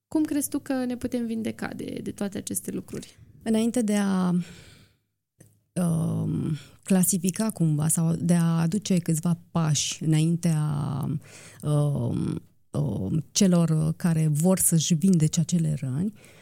Cum 0.08 0.24
crezi 0.24 0.50
tu 0.50 0.60
că 0.60 0.74
ne 0.86 0.98
putem 0.98 1.26
vindeca 1.26 1.70
de, 1.76 2.00
de 2.04 2.12
toate 2.12 2.38
aceste 2.38 2.72
lucruri? 2.72 3.20
Înainte 3.44 3.82
de 3.82 3.96
a 3.96 4.30
um, 5.74 6.58
clasifica 6.84 7.50
cumva 7.50 7.88
sau 7.88 8.16
de 8.16 8.34
a 8.34 8.62
aduce 8.62 8.98
câțiva 8.98 9.38
pași 9.52 10.04
înaintea 10.04 10.62
um, 11.62 12.42
um, 12.72 13.24
celor 13.32 13.94
care 13.96 14.28
vor 14.32 14.60
să-și 14.60 14.94
vindece 14.94 15.40
acele 15.40 15.78
răni, 15.80 16.14
uh, 16.16 16.40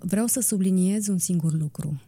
vreau 0.00 0.26
să 0.26 0.40
subliniez 0.40 1.06
un 1.06 1.18
singur 1.18 1.52
lucru. 1.52 2.00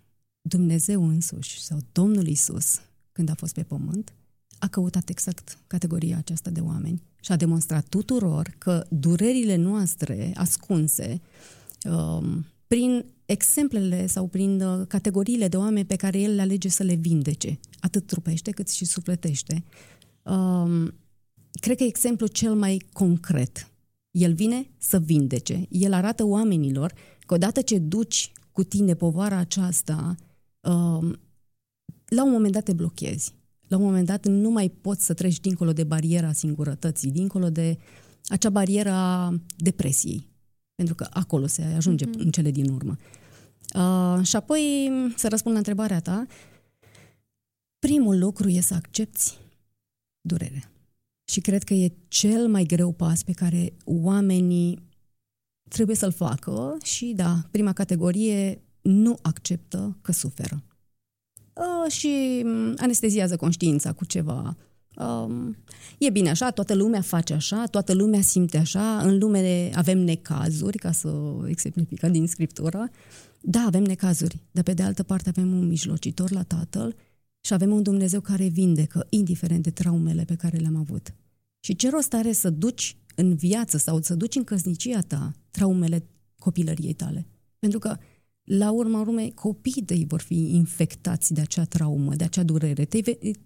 Dumnezeu 0.42 1.08
însuși 1.08 1.62
sau 1.62 1.78
Domnul 1.92 2.26
Isus, 2.26 2.80
când 3.12 3.28
a 3.28 3.34
fost 3.34 3.54
pe 3.54 3.62
pământ, 3.62 4.12
a 4.58 4.68
căutat 4.68 5.08
exact 5.08 5.58
categoria 5.66 6.16
aceasta 6.16 6.50
de 6.50 6.60
oameni 6.60 7.02
și 7.20 7.32
a 7.32 7.36
demonstrat 7.36 7.86
tuturor 7.86 8.54
că 8.58 8.86
durerile 8.88 9.56
noastre 9.56 10.32
ascunse 10.34 11.20
um, 11.84 12.46
prin 12.66 13.04
exemplele 13.26 14.06
sau 14.06 14.26
prin 14.26 14.60
uh, 14.60 14.86
categoriile 14.86 15.48
de 15.48 15.56
oameni 15.56 15.86
pe 15.86 15.96
care 15.96 16.20
el 16.20 16.34
le 16.34 16.40
alege 16.40 16.68
să 16.68 16.82
le 16.82 16.94
vindece, 16.94 17.58
atât 17.80 18.06
trupește 18.06 18.50
cât 18.50 18.68
și 18.70 18.84
sufletește. 18.84 19.64
Um, 20.22 20.94
cred 21.60 21.76
că 21.76 21.82
e 21.82 21.86
exemplul 21.86 22.28
cel 22.28 22.54
mai 22.54 22.82
concret. 22.92 23.71
El 24.12 24.34
vine 24.34 24.70
să 24.78 24.98
vindece. 24.98 25.66
El 25.68 25.92
arată 25.92 26.24
oamenilor 26.24 26.92
că 27.26 27.34
odată 27.34 27.60
ce 27.60 27.78
duci 27.78 28.32
cu 28.52 28.62
tine 28.62 28.94
povara 28.94 29.36
aceasta, 29.36 30.14
um, 30.60 31.20
la 32.06 32.24
un 32.24 32.30
moment 32.30 32.52
dat 32.52 32.64
te 32.64 32.72
blochezi. 32.72 33.34
La 33.68 33.76
un 33.76 33.82
moment 33.84 34.06
dat 34.06 34.26
nu 34.26 34.50
mai 34.50 34.68
poți 34.68 35.04
să 35.04 35.14
treci 35.14 35.40
dincolo 35.40 35.72
de 35.72 35.84
bariera 35.84 36.32
singurătății, 36.32 37.10
dincolo 37.10 37.50
de 37.50 37.78
acea 38.26 38.50
barieră 38.50 38.90
a 38.90 39.34
depresiei. 39.56 40.28
Pentru 40.74 40.94
că 40.94 41.06
acolo 41.10 41.46
se 41.46 41.62
ajunge 41.62 42.06
mm-hmm. 42.06 42.18
în 42.18 42.30
cele 42.30 42.50
din 42.50 42.72
urmă. 42.72 42.96
Uh, 43.74 44.24
și 44.26 44.36
apoi, 44.36 44.90
să 45.16 45.28
răspund 45.28 45.52
la 45.52 45.58
întrebarea 45.58 46.00
ta, 46.00 46.26
primul 47.78 48.18
lucru 48.18 48.48
e 48.48 48.60
să 48.60 48.74
accepti 48.74 49.38
durerea. 50.20 50.71
Și 51.32 51.40
cred 51.40 51.62
că 51.62 51.74
e 51.74 51.92
cel 52.08 52.48
mai 52.48 52.64
greu 52.64 52.92
pas 52.92 53.22
pe 53.22 53.32
care 53.32 53.72
oamenii 53.84 54.78
trebuie 55.68 55.96
să-l 55.96 56.12
facă 56.12 56.76
și, 56.82 57.12
da, 57.16 57.36
prima 57.50 57.72
categorie 57.72 58.62
nu 58.82 59.18
acceptă 59.22 59.98
că 60.02 60.12
suferă. 60.12 60.62
Uh, 61.52 61.92
și 61.92 62.44
anesteziază 62.76 63.36
conștiința 63.36 63.92
cu 63.92 64.04
ceva. 64.04 64.56
Uh, 64.96 65.54
e 65.98 66.10
bine 66.10 66.30
așa, 66.30 66.50
toată 66.50 66.74
lumea 66.74 67.00
face 67.00 67.34
așa, 67.34 67.64
toată 67.66 67.94
lumea 67.94 68.20
simte 68.20 68.58
așa, 68.58 68.98
în 68.98 69.18
lume 69.18 69.70
avem 69.74 69.98
necazuri, 69.98 70.78
ca 70.78 70.92
să 70.92 71.12
exemplificăm 71.46 72.12
din 72.12 72.26
scriptură, 72.26 72.90
da, 73.40 73.60
avem 73.60 73.82
necazuri, 73.82 74.38
dar 74.50 74.62
pe 74.62 74.74
de 74.74 74.82
altă 74.82 75.02
parte 75.02 75.28
avem 75.28 75.52
un 75.52 75.68
mijlocitor 75.68 76.30
la 76.30 76.42
Tatăl 76.42 76.96
și 77.40 77.52
avem 77.52 77.72
un 77.72 77.82
Dumnezeu 77.82 78.20
care 78.20 78.46
vindecă, 78.46 79.06
indiferent 79.08 79.62
de 79.62 79.70
traumele 79.70 80.24
pe 80.24 80.34
care 80.34 80.56
le-am 80.56 80.76
avut. 80.76 81.14
Și 81.64 81.76
ce 81.76 81.90
rost 81.90 82.12
are 82.14 82.32
să 82.32 82.50
duci 82.50 82.96
în 83.14 83.34
viață 83.34 83.76
sau 83.76 84.00
să 84.00 84.14
duci 84.14 84.34
în 84.34 84.44
căsnicia 84.44 85.00
ta 85.00 85.32
traumele 85.50 86.06
copilăriei 86.38 86.92
tale? 86.92 87.26
Pentru 87.58 87.78
că, 87.78 87.96
la 88.42 88.70
urma 88.70 89.00
urmei, 89.00 89.34
copiii 89.34 89.82
tăi 89.86 90.04
vor 90.08 90.20
fi 90.20 90.54
infectați 90.54 91.32
de 91.32 91.40
acea 91.40 91.64
traumă, 91.64 92.14
de 92.14 92.24
acea 92.24 92.42
durere. 92.42 92.84
Te 92.84 93.00
vei, 93.00 93.36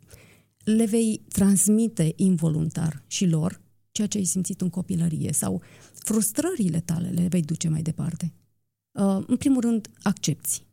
le 0.65 0.85
vei 0.85 1.25
transmite 1.29 2.13
involuntar 2.17 3.05
și 3.07 3.27
lor 3.27 3.61
ceea 3.93 4.09
ce 4.09 4.19
ai 4.19 4.25
simțit 4.25 4.61
în 4.61 4.71
copilărie 4.71 5.33
sau 5.33 5.63
frustrările 5.95 6.81
tale 6.81 7.09
le 7.09 7.27
vei 7.29 7.43
duce 7.43 7.69
mai 7.69 7.83
departe. 7.83 8.33
Uh, 8.93 9.25
în 9.27 9.37
primul 9.37 9.61
rând, 9.61 9.91
accepti. 10.03 10.67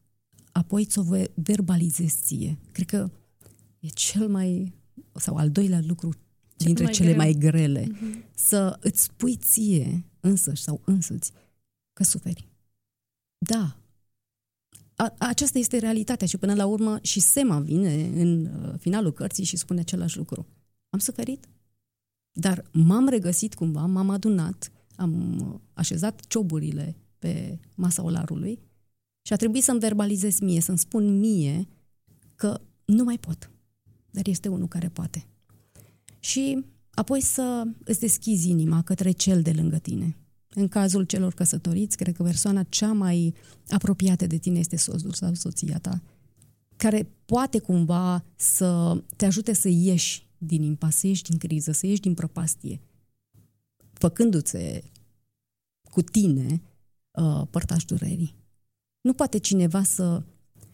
Apoi 0.51 0.85
ți-o 0.85 1.03
verbalizezi 1.33 2.17
ție. 2.23 2.57
Cred 2.71 2.87
că 2.87 3.09
e 3.79 3.87
cel 3.87 4.27
mai, 4.27 4.73
sau 5.15 5.35
al 5.35 5.51
doilea 5.51 5.81
lucru 5.87 6.09
cel 6.09 6.32
dintre 6.57 6.83
mai 6.83 6.93
cele 6.93 7.07
greu. 7.07 7.17
mai 7.17 7.33
grele. 7.33 7.83
Uh-huh. 7.83 8.31
Să 8.35 8.77
îți 8.81 9.03
spui 9.03 9.35
ție 9.35 10.05
însăși 10.19 10.61
sau 10.61 10.81
însuți 10.85 11.31
că 11.93 12.03
suferi. 12.03 12.47
Da, 13.37 13.77
a, 14.95 15.13
aceasta 15.17 15.57
este 15.57 15.77
realitatea 15.77 16.27
și 16.27 16.37
până 16.37 16.53
la 16.53 16.65
urmă 16.65 16.99
și 17.01 17.19
Sema 17.19 17.59
vine 17.59 18.03
în 18.03 18.45
uh, 18.45 18.73
finalul 18.79 19.13
cărții 19.13 19.43
și 19.43 19.57
spune 19.57 19.79
același 19.79 20.17
lucru. 20.17 20.45
Am 20.89 20.99
suferit, 20.99 21.47
dar 22.31 22.65
m-am 22.71 23.07
regăsit 23.07 23.53
cumva, 23.53 23.85
m-am 23.85 24.09
adunat, 24.09 24.71
am 24.95 25.39
uh, 25.39 25.59
așezat 25.73 26.25
cioburile 26.27 26.95
pe 27.19 27.59
masa 27.75 28.03
olarului 28.03 28.59
și 29.21 29.33
a 29.33 29.35
trebuit 29.35 29.63
să-mi 29.63 29.79
verbalizez 29.79 30.39
mie, 30.39 30.61
să-mi 30.61 30.77
spun 30.77 31.19
mie 31.19 31.67
că 32.35 32.61
nu 32.85 33.03
mai 33.03 33.17
pot. 33.17 33.51
Dar 34.09 34.27
este 34.27 34.47
unul 34.47 34.67
care 34.67 34.89
poate. 34.89 35.27
Și 36.23 36.65
apoi 36.93 37.21
să 37.21 37.63
îți 37.83 37.99
deschizi 37.99 38.49
inima 38.49 38.81
către 38.81 39.11
cel 39.11 39.41
de 39.41 39.51
lângă 39.51 39.77
tine. 39.77 40.17
În 40.49 40.67
cazul 40.67 41.03
celor 41.03 41.33
căsătoriți, 41.33 41.97
cred 41.97 42.15
că 42.15 42.23
persoana 42.23 42.63
cea 42.63 42.93
mai 42.93 43.33
apropiată 43.69 44.27
de 44.27 44.37
tine 44.37 44.59
este 44.59 44.75
soțul 44.75 45.11
sau 45.11 45.33
soția 45.33 45.79
ta, 45.79 46.01
care 46.75 47.09
poate 47.25 47.59
cumva 47.59 48.25
să 48.35 49.01
te 49.15 49.25
ajute 49.25 49.53
să 49.53 49.69
ieși 49.69 50.27
din 50.37 50.61
impas, 50.61 50.95
să 50.95 51.07
ieși 51.07 51.23
din 51.23 51.37
criză, 51.37 51.71
să 51.71 51.87
ieși 51.87 52.01
din 52.01 52.13
prăpastie, 52.13 52.81
făcându-ți 53.93 54.57
cu 55.91 56.01
tine 56.01 56.61
uh, 57.11 57.47
părtaș 57.49 57.83
durerii. 57.83 58.35
Nu 59.01 59.13
poate 59.13 59.37
cineva 59.37 59.83
să 59.83 60.23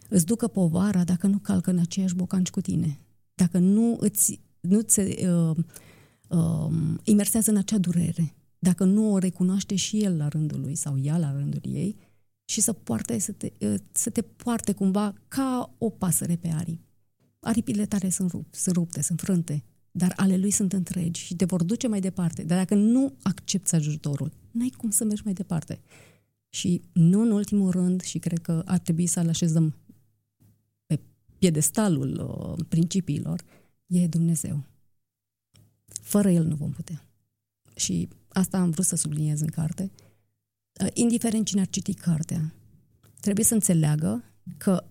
îți 0.09 0.25
ducă 0.25 0.47
povara 0.47 1.03
dacă 1.03 1.27
nu 1.27 1.37
calcă 1.37 1.69
în 1.69 1.79
aceiași 1.79 2.15
bocanci 2.15 2.49
cu 2.49 2.61
tine, 2.61 2.99
dacă 3.33 3.57
nu 3.57 3.97
îți, 3.99 4.39
nu 4.59 4.81
ți 4.81 4.99
uh, 4.99 5.57
uh, 6.29 6.73
imersează 7.03 7.51
în 7.51 7.57
acea 7.57 7.77
durere, 7.77 8.35
dacă 8.59 8.83
nu 8.83 9.11
o 9.11 9.17
recunoaște 9.17 9.75
și 9.75 10.03
el 10.03 10.17
la 10.17 10.27
rândul 10.27 10.59
lui 10.59 10.75
sau 10.75 10.97
ea 11.01 11.17
la 11.17 11.31
rândul 11.31 11.61
ei 11.63 11.95
și 12.45 12.61
să, 12.61 12.73
poarte, 12.73 13.19
să, 13.19 13.31
te, 13.31 13.51
uh, 13.59 13.75
să 13.91 14.09
te 14.09 14.21
poarte 14.21 14.71
cumva 14.71 15.13
ca 15.27 15.75
o 15.77 15.89
pasăre 15.89 16.35
pe 16.35 16.47
aripi. 16.47 16.87
Aripile 17.39 17.85
tale 17.85 18.09
sunt, 18.09 18.31
rup, 18.31 18.55
sunt 18.55 18.75
rupte, 18.75 19.01
sunt 19.01 19.19
frânte, 19.19 19.63
dar 19.91 20.13
ale 20.15 20.37
lui 20.37 20.51
sunt 20.51 20.73
întregi 20.73 21.21
și 21.21 21.35
te 21.35 21.45
vor 21.45 21.63
duce 21.63 21.87
mai 21.87 21.99
departe. 21.99 22.43
Dar 22.43 22.57
dacă 22.57 22.75
nu 22.75 23.15
accepti 23.21 23.75
ajutorul, 23.75 24.31
n-ai 24.51 24.73
cum 24.77 24.89
să 24.89 25.03
mergi 25.03 25.21
mai 25.25 25.33
departe. 25.33 25.79
Și 26.49 26.81
nu 26.93 27.21
în 27.21 27.31
ultimul 27.31 27.71
rând, 27.71 28.01
și 28.01 28.19
cred 28.19 28.39
că 28.39 28.61
ar 28.65 28.79
trebui 28.79 29.05
să-l 29.05 29.27
așezăm 29.27 29.75
pe 30.85 30.99
piedestalul 31.37 32.43
uh, 32.57 32.65
principiilor, 32.67 33.43
e 33.89 34.07
Dumnezeu. 34.07 34.63
Fără 36.01 36.29
El 36.29 36.45
nu 36.45 36.55
vom 36.55 36.71
putea. 36.71 37.05
Și 37.75 38.09
asta 38.27 38.57
am 38.57 38.69
vrut 38.69 38.85
să 38.85 38.95
subliniez 38.95 39.41
în 39.41 39.47
carte. 39.47 39.91
Uh, 40.81 40.87
indiferent 40.93 41.45
cine 41.45 41.61
ar 41.61 41.67
citi 41.67 41.93
cartea, 41.93 42.53
trebuie 43.19 43.45
să 43.45 43.53
înțeleagă 43.53 44.23
că 44.57 44.83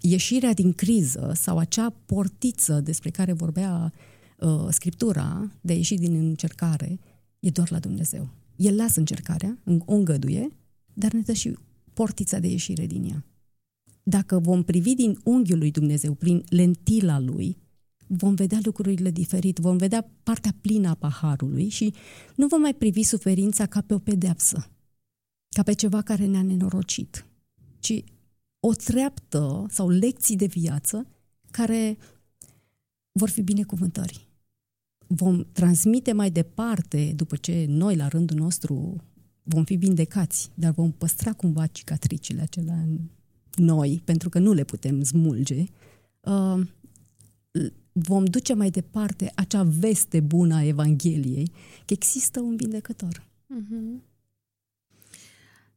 ieșirea 0.00 0.52
din 0.52 0.72
criză 0.72 1.32
sau 1.34 1.58
acea 1.58 1.90
portiță 1.90 2.80
despre 2.80 3.10
care 3.10 3.32
vorbea 3.32 3.92
uh, 4.38 4.66
Scriptura 4.70 5.50
de 5.60 5.72
a 5.72 5.76
ieși 5.76 5.94
din 5.94 6.14
încercare 6.14 6.98
e 7.40 7.50
doar 7.50 7.70
la 7.70 7.78
Dumnezeu. 7.78 8.28
El 8.56 8.76
lasă 8.76 8.98
încercarea, 8.98 9.58
o 9.84 9.94
îngăduie, 9.94 10.52
dar 10.92 11.12
ne 11.12 11.20
dă 11.20 11.32
și 11.32 11.56
portița 11.92 12.38
de 12.38 12.48
ieșire 12.48 12.86
din 12.86 13.04
ea. 13.04 13.24
Dacă 14.02 14.38
vom 14.38 14.62
privi 14.62 14.94
din 14.94 15.20
unghiul 15.24 15.58
lui 15.58 15.70
Dumnezeu, 15.70 16.14
prin 16.14 16.44
lentila 16.48 17.18
lui, 17.18 17.56
vom 18.12 18.34
vedea 18.34 18.58
lucrurile 18.62 19.10
diferit, 19.10 19.58
vom 19.58 19.76
vedea 19.76 20.10
partea 20.22 20.54
plină 20.60 20.88
a 20.88 20.94
paharului 20.94 21.68
și 21.68 21.94
nu 22.36 22.46
vom 22.46 22.60
mai 22.60 22.74
privi 22.74 23.02
suferința 23.02 23.66
ca 23.66 23.80
pe 23.80 23.94
o 23.94 23.98
pedeapsă, 23.98 24.70
ca 25.48 25.62
pe 25.62 25.72
ceva 25.72 26.02
care 26.02 26.26
ne-a 26.26 26.42
nenorocit, 26.42 27.26
ci 27.78 28.04
o 28.60 28.72
treaptă 28.72 29.66
sau 29.68 29.88
lecții 29.88 30.36
de 30.36 30.46
viață 30.46 31.06
care 31.50 31.98
vor 33.12 33.28
fi 33.28 33.42
binecuvântări. 33.42 34.28
Vom 35.06 35.44
transmite 35.52 36.12
mai 36.12 36.30
departe, 36.30 37.12
după 37.16 37.36
ce 37.36 37.64
noi, 37.68 37.96
la 37.96 38.08
rândul 38.08 38.36
nostru, 38.36 38.96
vom 39.42 39.64
fi 39.64 39.74
vindecați, 39.74 40.50
dar 40.54 40.72
vom 40.72 40.92
păstra 40.92 41.32
cumva 41.32 41.66
cicatricile 41.66 42.40
acelea 42.40 42.74
în 42.74 42.98
noi, 43.54 44.00
pentru 44.04 44.28
că 44.28 44.38
nu 44.38 44.52
le 44.52 44.64
putem 44.64 45.02
smulge, 45.02 45.64
uh, 46.20 46.60
vom 47.92 48.24
duce 48.24 48.54
mai 48.54 48.70
departe 48.70 49.32
acea 49.34 49.62
veste 49.62 50.20
bună 50.20 50.54
a 50.54 50.64
Evangheliei, 50.64 51.52
că 51.86 51.92
există 51.92 52.40
un 52.40 52.56
vindecător. 52.56 53.26
Mm-hmm. 53.54 54.02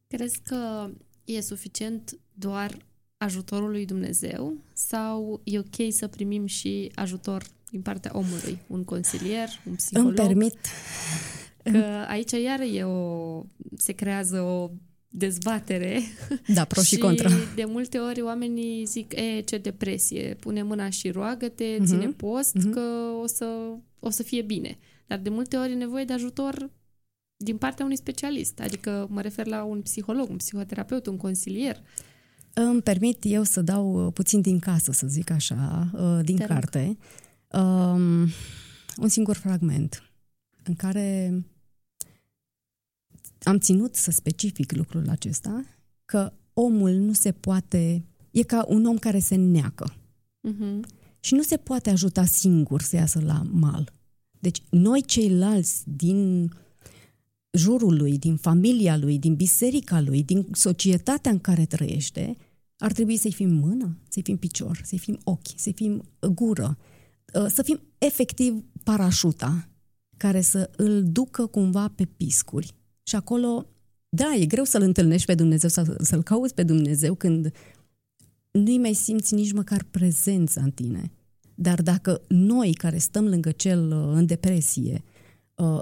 Crezi 0.06 0.40
că 0.42 0.90
e 1.24 1.40
suficient 1.40 2.18
doar 2.32 2.76
ajutorul 3.16 3.70
lui 3.70 3.84
Dumnezeu 3.84 4.56
sau 4.72 5.40
e 5.44 5.58
ok 5.58 5.92
să 5.92 6.06
primim 6.06 6.46
și 6.46 6.92
ajutor 6.94 7.46
din 7.70 7.82
partea 7.82 8.10
omului, 8.14 8.58
un 8.66 8.84
consilier, 8.84 9.48
un 9.68 9.74
psiholog? 9.74 10.08
Îmi 10.08 10.26
permit. 10.26 10.56
Că 11.62 12.04
aici 12.08 12.30
iar 12.30 12.60
e 12.60 12.84
o, 12.84 13.42
se 13.76 13.92
creează 13.92 14.40
o 14.40 14.70
dezbatere. 15.16 16.02
Da, 16.46 16.64
pro 16.64 16.82
și, 16.82 16.88
și 16.94 16.98
contra. 16.98 17.30
de 17.54 17.64
multe 17.64 17.98
ori 17.98 18.20
oamenii 18.20 18.84
zic, 18.84 19.12
e, 19.12 19.40
ce 19.40 19.58
depresie, 19.58 20.36
pune 20.40 20.62
mâna 20.62 20.90
și 20.90 21.10
roagă-te, 21.10 21.76
uh-huh. 21.76 21.84
ține 21.84 22.06
post, 22.06 22.56
uh-huh. 22.58 22.70
că 22.70 22.80
o 23.22 23.26
să, 23.26 23.46
o 24.00 24.10
să 24.10 24.22
fie 24.22 24.42
bine. 24.42 24.78
Dar 25.06 25.18
de 25.18 25.28
multe 25.28 25.56
ori 25.56 25.72
e 25.72 25.74
nevoie 25.74 26.04
de 26.04 26.12
ajutor 26.12 26.70
din 27.36 27.56
partea 27.56 27.84
unui 27.84 27.96
specialist, 27.96 28.60
adică 28.60 29.06
mă 29.10 29.20
refer 29.20 29.46
la 29.46 29.64
un 29.64 29.80
psiholog, 29.80 30.30
un 30.30 30.36
psihoterapeut, 30.36 31.06
un 31.06 31.16
consilier. 31.16 31.82
Îmi 32.52 32.82
permit 32.82 33.18
eu 33.22 33.42
să 33.42 33.60
dau 33.60 34.06
uh, 34.06 34.12
puțin 34.12 34.40
din 34.40 34.58
casă, 34.58 34.92
să 34.92 35.06
zic 35.06 35.30
așa, 35.30 35.90
uh, 35.92 36.24
din 36.24 36.36
Te 36.36 36.44
carte, 36.44 36.98
um, 37.52 38.28
un 38.96 39.08
singur 39.08 39.36
fragment 39.36 40.10
în 40.64 40.74
care 40.74 41.32
am 43.44 43.58
ținut 43.58 43.94
să 43.94 44.10
specific 44.10 44.72
lucrul 44.72 45.08
acesta, 45.08 45.64
că 46.04 46.32
omul 46.52 46.90
nu 46.90 47.12
se 47.12 47.32
poate, 47.32 48.04
e 48.30 48.42
ca 48.42 48.64
un 48.68 48.84
om 48.84 48.98
care 48.98 49.18
se 49.18 49.34
neacă. 49.34 49.94
Uh-huh. 50.48 50.80
Și 51.20 51.34
nu 51.34 51.42
se 51.42 51.56
poate 51.56 51.90
ajuta 51.90 52.24
singur 52.24 52.82
să 52.82 52.96
iasă 52.96 53.20
la 53.20 53.42
mal. 53.52 53.92
Deci 54.38 54.62
noi 54.70 55.02
ceilalți 55.02 55.82
din 55.84 56.50
jurul 57.50 57.96
lui, 57.96 58.18
din 58.18 58.36
familia 58.36 58.96
lui, 58.96 59.18
din 59.18 59.34
biserica 59.34 60.00
lui, 60.00 60.22
din 60.22 60.46
societatea 60.52 61.30
în 61.30 61.38
care 61.38 61.66
trăiește, 61.66 62.36
ar 62.78 62.92
trebui 62.92 63.16
să-i 63.16 63.32
fim 63.32 63.54
mână, 63.54 63.98
să-i 64.08 64.22
fim 64.22 64.36
picior, 64.36 64.80
să-i 64.84 64.98
fim 64.98 65.20
ochi, 65.24 65.56
să-i 65.56 65.72
fim 65.72 66.02
gură, 66.34 66.78
ă, 67.34 67.48
să 67.48 67.62
fim 67.62 67.80
efectiv 67.98 68.64
parașuta 68.82 69.68
care 70.16 70.40
să 70.40 70.70
îl 70.76 71.02
ducă 71.02 71.46
cumva 71.46 71.88
pe 71.88 72.04
piscuri. 72.04 72.74
Și 73.06 73.16
acolo, 73.16 73.66
da, 74.08 74.34
e 74.34 74.46
greu 74.46 74.64
să-L 74.64 74.82
întâlnești 74.82 75.26
pe 75.26 75.34
Dumnezeu, 75.34 75.68
să, 75.68 75.96
să-L 76.00 76.22
cauți 76.22 76.54
pe 76.54 76.62
Dumnezeu 76.62 77.14
când 77.14 77.52
nu-i 78.50 78.78
mai 78.78 78.92
simți 78.92 79.34
nici 79.34 79.52
măcar 79.52 79.82
prezența 79.90 80.62
în 80.62 80.70
tine. 80.70 81.10
Dar 81.54 81.82
dacă 81.82 82.20
noi 82.28 82.72
care 82.72 82.98
stăm 82.98 83.28
lângă 83.28 83.50
cel 83.50 83.90
ă, 83.90 84.12
în 84.14 84.26
depresie 84.26 85.02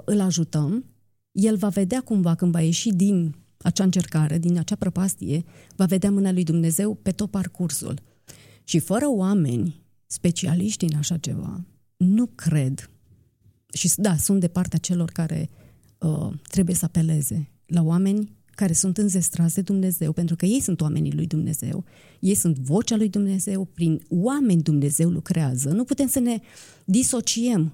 îl 0.05 0.19
ajutăm, 0.19 0.85
el 1.31 1.57
va 1.57 1.69
vedea 1.69 2.01
cumva 2.01 2.35
când 2.35 2.51
va 2.51 2.61
ieși 2.61 2.89
din 2.89 3.35
acea 3.57 3.83
încercare, 3.83 4.37
din 4.37 4.57
acea 4.57 4.75
prăpastie, 4.75 5.43
va 5.75 5.85
vedea 5.85 6.11
mâna 6.11 6.31
lui 6.31 6.43
Dumnezeu 6.43 6.93
pe 6.93 7.11
tot 7.11 7.29
parcursul. 7.29 7.99
Și 8.63 8.79
fără 8.79 9.05
oameni 9.07 9.81
specialiști 10.05 10.85
în 10.85 10.97
așa 10.97 11.17
ceva, 11.17 11.65
nu 11.97 12.25
cred. 12.25 12.89
Și 13.73 13.91
da, 13.95 14.15
sunt 14.15 14.39
de 14.39 14.47
partea 14.47 14.79
celor 14.79 15.09
care 15.09 15.49
uh, 15.51 15.62
trebuie 16.47 16.75
să 16.75 16.85
apeleze 16.85 17.49
la 17.65 17.81
oameni 17.81 18.35
care 18.55 18.73
sunt 18.73 18.97
înzestrați 18.97 19.55
de 19.55 19.61
Dumnezeu, 19.61 20.11
pentru 20.11 20.35
că 20.35 20.45
ei 20.45 20.59
sunt 20.59 20.81
oamenii 20.81 21.13
lui 21.13 21.27
Dumnezeu, 21.27 21.83
ei 22.19 22.35
sunt 22.35 22.57
vocea 22.57 22.95
lui 22.95 23.09
Dumnezeu, 23.09 23.65
prin 23.65 24.01
oameni 24.09 24.61
Dumnezeu 24.61 25.09
lucrează. 25.09 25.69
Nu 25.69 25.83
putem 25.83 26.07
să 26.07 26.19
ne 26.19 26.39
disociem 26.85 27.73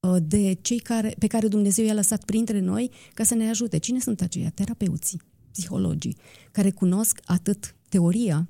Uh, 0.00 0.16
de 0.22 0.52
cei 0.52 0.78
care, 0.78 1.14
pe 1.18 1.26
care 1.26 1.48
Dumnezeu 1.48 1.84
i-a 1.84 1.94
lăsat 1.94 2.24
printre 2.24 2.60
noi 2.60 2.90
ca 3.14 3.24
să 3.24 3.34
ne 3.34 3.48
ajute. 3.48 3.78
Cine 3.78 4.00
sunt 4.00 4.20
aceia? 4.20 4.50
Terapeuții, 4.50 5.20
psihologii, 5.52 6.16
care 6.50 6.70
cunosc 6.70 7.20
atât 7.24 7.74
teoria 7.88 8.48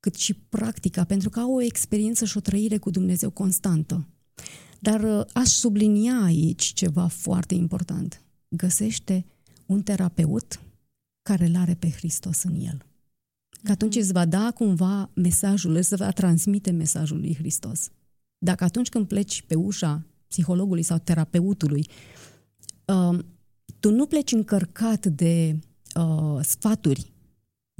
cât 0.00 0.14
și 0.14 0.34
practica, 0.34 1.04
pentru 1.04 1.30
că 1.30 1.40
au 1.40 1.54
o 1.54 1.62
experiență 1.62 2.24
și 2.24 2.36
o 2.36 2.40
trăire 2.40 2.78
cu 2.78 2.90
Dumnezeu 2.90 3.30
constantă. 3.30 4.08
Dar 4.78 5.02
uh, 5.02 5.24
aș 5.32 5.48
sublinia 5.48 6.22
aici 6.22 6.62
ceva 6.62 7.06
foarte 7.06 7.54
important. 7.54 8.22
Găsește 8.48 9.24
un 9.66 9.82
terapeut 9.82 10.60
care 11.22 11.46
îl 11.46 11.56
are 11.56 11.74
pe 11.74 11.90
Hristos 11.90 12.42
în 12.42 12.54
el. 12.54 12.86
Că 13.62 13.70
atunci 13.70 13.94
îți 13.96 14.12
va 14.12 14.24
da 14.24 14.50
cumva 14.50 15.10
mesajul, 15.14 15.74
îți 15.74 15.96
va 15.96 16.10
transmite 16.10 16.70
mesajul 16.70 17.18
lui 17.18 17.34
Hristos. 17.34 17.90
Dacă 18.38 18.64
atunci 18.64 18.88
când 18.88 19.06
pleci 19.06 19.42
pe 19.42 19.54
ușa 19.54 20.06
psihologului 20.28 20.82
sau 20.82 20.98
terapeutului, 20.98 21.88
uh, 22.84 23.18
tu 23.80 23.90
nu 23.90 24.06
pleci 24.06 24.32
încărcat 24.32 25.06
de 25.06 25.58
uh, 25.94 26.38
sfaturi 26.42 27.12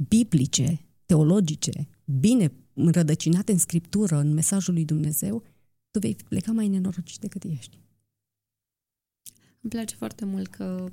biblice, 0.07 0.85
teologice, 1.05 1.87
bine 2.05 2.51
înrădăcinate 2.73 3.51
în 3.51 3.57
scriptură, 3.57 4.15
în 4.15 4.33
mesajul 4.33 4.73
lui 4.73 4.85
Dumnezeu, 4.85 5.43
tu 5.91 5.99
vei 5.99 6.15
pleca 6.27 6.51
mai 6.51 6.67
nenorocit 6.67 7.19
decât 7.19 7.43
ești. 7.43 7.79
Îmi 9.61 9.71
place 9.71 9.95
foarte 9.95 10.25
mult 10.25 10.47
că 10.47 10.91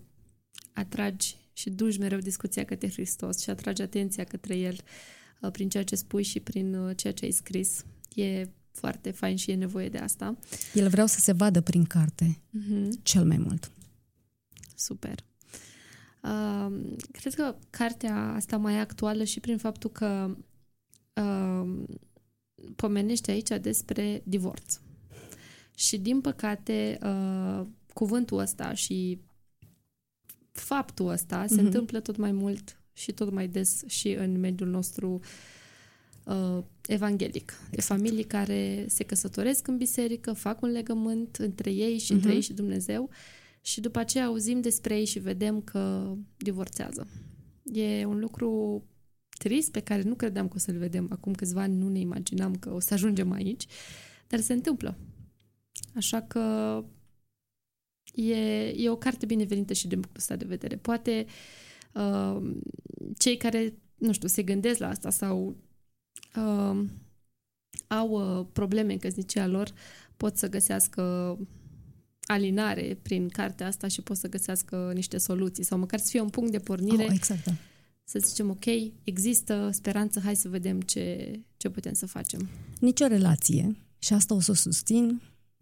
atragi 0.73 1.37
și 1.53 1.71
duci 1.71 1.99
mereu 1.99 2.19
discuția 2.19 2.65
către 2.65 2.91
Hristos 2.91 3.41
și 3.41 3.51
atragi 3.51 3.83
atenția 3.83 4.25
către 4.25 4.57
El 4.57 4.77
uh, 5.41 5.51
prin 5.51 5.69
ceea 5.69 5.85
ce 5.85 5.95
spui 5.97 6.23
și 6.23 6.41
prin 6.41 6.75
uh, 6.75 6.97
ceea 6.97 7.13
ce 7.13 7.25
ai 7.25 7.31
scris. 7.31 7.85
E 8.15 8.49
foarte 8.71 9.11
fain 9.11 9.37
și 9.37 9.51
e 9.51 9.55
nevoie 9.55 9.89
de 9.89 9.99
asta. 9.99 10.39
El 10.75 10.89
vreau 10.89 11.07
să 11.07 11.21
se 11.21 11.33
vadă 11.33 11.61
prin 11.61 11.85
carte, 11.85 12.41
Mm-hmm. 12.49 12.89
cel 13.03 13.25
mai 13.25 13.39
mult. 13.39 13.71
Super. 14.75 15.25
Uh, 16.23 16.97
cred 17.13 17.35
că 17.35 17.57
cartea 17.71 18.17
asta 18.33 18.57
mai 18.57 18.75
e 18.75 18.79
actuală 18.79 19.25
și 19.25 19.41
prin 19.41 19.59
faptul 19.59 19.91
că 19.91 20.37
uh, 21.15 21.85
pomenește 22.77 23.31
aici 23.31 23.49
despre 23.61 24.23
divorț. 24.25 24.81
Și 25.79 25.99
din 25.99 26.21
păcate, 26.21 26.99
uh, 27.03 27.67
cuvântul 27.93 28.39
ăsta 28.39 28.75
și 28.75 29.21
faptul 30.53 31.09
ăsta 31.09 31.47
se 31.47 31.55
Mhm. 31.55 31.65
întâmplă 31.65 32.01
tot 32.01 32.17
mai 32.17 32.33
mult 32.33 32.81
și 32.93 33.13
tot 33.13 33.31
mai 33.33 33.49
des 33.49 33.83
și 33.87 34.09
în 34.13 34.41
mediul 34.41 34.69
nostru 34.69 35.21
uh, 36.25 36.59
evanghelic. 36.87 37.53
De 37.53 37.67
Exact. 37.71 37.87
familii 38.01 38.25
care 38.25 38.85
se 38.89 39.05
căsătoresc 39.05 39.67
în 39.67 39.77
biserică, 39.77 40.33
fac 40.33 40.63
un 40.63 40.71
legământ 40.71 41.37
între 41.37 41.73
ei 41.73 41.99
și 41.99 42.13
între 42.13 42.27
Mhm. 42.29 42.37
ei 42.37 42.43
și 42.43 42.53
Dumnezeu 42.53 43.11
și 43.61 43.81
după 43.81 43.99
aceea 43.99 44.25
auzim 44.27 44.61
despre 44.61 44.97
ei 44.99 45.05
și 45.05 45.19
vedem 45.19 45.61
că 45.61 46.13
divorțează. 46.37 47.07
E 47.73 48.05
un 48.05 48.19
lucru 48.19 48.83
trist 49.39 49.71
pe 49.71 49.81
care 49.81 50.03
nu 50.03 50.15
credeam 50.15 50.49
că 50.49 50.55
o 50.57 50.59
să-l 50.59 50.77
vedem. 50.79 51.07
Acum 51.11 51.33
câțiva 51.35 51.61
ani 51.63 51.77
nu 51.77 51.89
ne 51.89 51.99
imaginam 51.99 52.55
că 52.57 52.73
o 52.73 52.81
să 52.81 52.95
ajungem 52.95 53.33
aici, 53.33 53.67
dar 54.27 54.41
se 54.41 54.53
întâmplă. 54.53 54.97
Așa 55.95 56.23
că 56.23 56.85
e, 58.15 58.69
e 58.69 58.91
o 58.91 58.97
carte 58.97 59.27
binevenită 59.27 59.73
și 59.73 59.89
din 59.89 60.01
punctul 60.01 60.21
ăsta 60.21 60.37
de 60.37 60.45
vedere. 60.45 60.77
Poate 60.77 61.27
uh, 61.95 62.53
cei 63.19 63.37
care, 63.37 63.75
nu 63.95 64.13
știu, 64.13 64.29
se 64.29 64.43
gândesc 64.43 64.79
la 64.79 64.89
asta 64.89 65.11
sau 65.11 65.57
uh, 66.37 66.85
au 67.87 68.11
uh, 68.11 68.47
probleme 68.53 68.93
în 68.93 68.99
căsnicia 68.99 69.47
lor, 69.47 69.73
pot 70.17 70.37
să 70.37 70.49
găsească 70.49 71.39
alinare 72.21 72.99
prin 73.03 73.29
cartea 73.29 73.67
asta 73.67 73.89
și 73.89 74.03
pot 74.03 74.17
să 74.17 74.29
găsească 74.29 74.91
niște 74.95 75.19
soluții 75.19 75.65
sau 75.65 75.79
măcar 75.79 75.99
să 75.99 76.11
fie 76.11 76.21
un 76.21 76.29
punct 76.29 76.51
de 76.51 76.59
pornire 76.59 77.05
Oh, 77.05 77.11
exact, 77.13 77.45
da. 77.45 77.53
să 78.05 78.19
zicem, 78.19 78.51
ok, 78.51 78.65
există 79.05 79.71
speranță, 79.73 80.21
hai 80.21 80.37
să 80.37 80.49
vedem 80.49 80.81
ce, 80.81 81.39
ce 81.57 81.69
putem 81.69 81.93
să 81.93 82.07
facem. 82.07 82.49
Nicio 82.81 83.07
relație, 83.07 83.77
și 83.99 84.13
asta 84.13 84.35
o 84.35 84.41
să 84.41 84.51
o 84.51 84.55
susțin, 84.55 85.21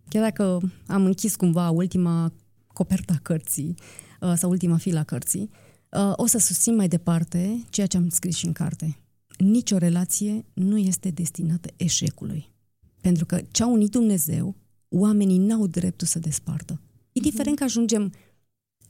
chiar 0.08 0.22
dacă 0.22 0.72
am 0.86 1.04
închis 1.04 1.36
cumva 1.36 1.70
ultima 1.70 2.32
coperta 2.66 3.12
a 3.12 3.20
cărții 3.22 3.74
uh, 4.20 4.32
sau 4.36 4.50
ultima 4.50 4.76
filă 4.76 4.98
a 4.98 5.02
cărții, 5.04 5.50
uh, 5.90 6.12
o 6.16 6.26
să 6.26 6.38
susțin 6.38 6.74
mai 6.74 6.88
departe 6.88 7.64
ceea 7.70 7.86
ce 7.86 7.96
am 7.96 8.08
scris 8.08 8.36
și 8.36 8.46
în 8.46 8.52
carte. 8.52 8.98
Nicio 9.38 9.78
relație 9.78 10.44
nu 10.54 10.78
este 10.78 11.10
destinată 11.10 11.68
eșecului. 11.76 12.52
Pentru 13.00 13.26
că 13.26 13.40
ce 13.50 13.62
a 13.62 13.66
unit 13.66 13.90
Dumnezeu, 13.90 14.56
oamenii 14.88 15.38
n-au 15.38 15.66
dreptul 15.66 16.06
să 16.06 16.18
despartă. 16.18 16.80
Indiferent 17.12 17.56
că 17.56 17.64
ajungem 17.64 18.12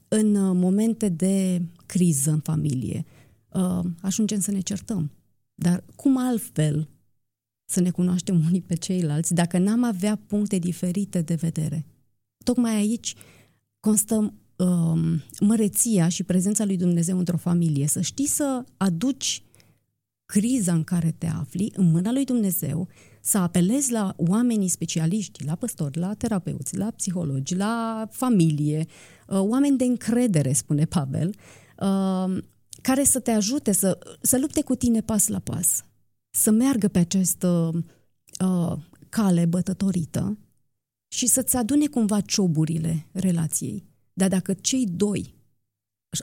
în 0.08 0.34
uh, 0.34 0.56
momente 0.56 1.08
de 1.08 1.62
criză 1.86 2.30
în 2.30 2.40
familie, 2.40 3.04
uh, 3.48 3.80
ajungem 4.00 4.40
să 4.40 4.50
ne 4.50 4.60
certăm. 4.60 5.10
Dar 5.54 5.84
cum 5.96 6.18
altfel 6.18 6.88
să 7.64 7.80
ne 7.80 7.90
cunoaștem 7.90 8.44
unii 8.46 8.62
pe 8.62 8.74
ceilalți 8.74 9.34
dacă 9.34 9.58
n-am 9.58 9.84
avea 9.84 10.20
puncte 10.26 10.58
diferite 10.58 11.22
de 11.22 11.34
vedere? 11.34 11.86
Tocmai 12.44 12.74
aici 12.74 13.14
constă 13.80 14.34
um, 14.56 15.22
măreția 15.40 16.08
și 16.08 16.22
prezența 16.22 16.64
lui 16.64 16.76
Dumnezeu 16.76 17.18
într-o 17.18 17.36
familie. 17.36 17.86
Să 17.86 18.00
știi 18.00 18.26
să 18.26 18.64
aduci 18.76 19.42
criza 20.26 20.72
în 20.72 20.84
care 20.84 21.14
te 21.18 21.26
afli 21.26 21.72
în 21.76 21.90
mâna 21.90 22.12
lui 22.12 22.24
Dumnezeu, 22.24 22.88
să 23.20 23.38
apelezi 23.38 23.92
la 23.92 24.14
oamenii 24.16 24.68
specialiști, 24.68 25.44
la 25.44 25.54
păstori, 25.54 25.98
la 25.98 26.14
terapeuți, 26.14 26.76
la 26.76 26.90
psihologi, 26.90 27.54
la 27.54 28.08
familie, 28.10 28.86
uh, 29.28 29.38
oameni 29.38 29.76
de 29.76 29.84
încredere, 29.84 30.52
spune 30.52 30.84
Pavel, 30.84 31.34
uh, 31.78 32.42
care 32.82 33.04
să 33.04 33.20
te 33.20 33.30
ajute 33.30 33.72
să, 33.72 33.98
să 34.20 34.38
lupte 34.38 34.62
cu 34.62 34.74
tine 34.74 35.00
pas 35.00 35.28
la 35.28 35.38
pas, 35.38 35.84
să 36.36 36.50
meargă 36.50 36.88
pe 36.88 36.98
această 36.98 37.70
uh, 38.44 38.76
cale 39.08 39.46
bătătorită 39.46 40.38
și 41.08 41.26
să-ți 41.26 41.56
adune 41.56 41.86
cumva 41.86 42.20
cioburile 42.20 43.06
relației. 43.12 43.84
Dar 44.12 44.28
dacă 44.28 44.54
cei 44.54 44.86
doi 44.86 45.34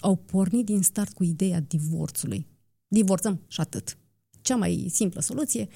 au 0.01 0.16
pornit 0.16 0.66
din 0.66 0.82
start 0.82 1.14
cu 1.14 1.24
ideea 1.24 1.59
divorțului, 1.59 2.47
divorțăm 2.88 3.41
și 3.47 3.59
atât. 3.59 3.97
Cea 4.41 4.55
mai 4.55 4.88
simplă 4.89 5.22
soluție, 5.22 5.68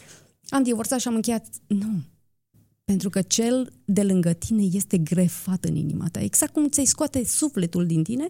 am 0.49 0.63
divorțat 0.63 0.99
și 0.99 1.07
am 1.07 1.15
încheiat. 1.15 1.47
Nu. 1.67 2.03
Pentru 2.83 3.09
că 3.09 3.21
cel 3.21 3.73
de 3.85 4.03
lângă 4.03 4.33
tine 4.33 4.63
este 4.63 4.97
grefat 4.97 5.65
în 5.65 5.75
inima 5.75 6.07
ta. 6.07 6.19
Exact 6.21 6.53
cum 6.53 6.69
ți-ai 6.69 6.85
scoate 6.85 7.25
sufletul 7.25 7.85
din 7.85 8.03
tine 8.03 8.29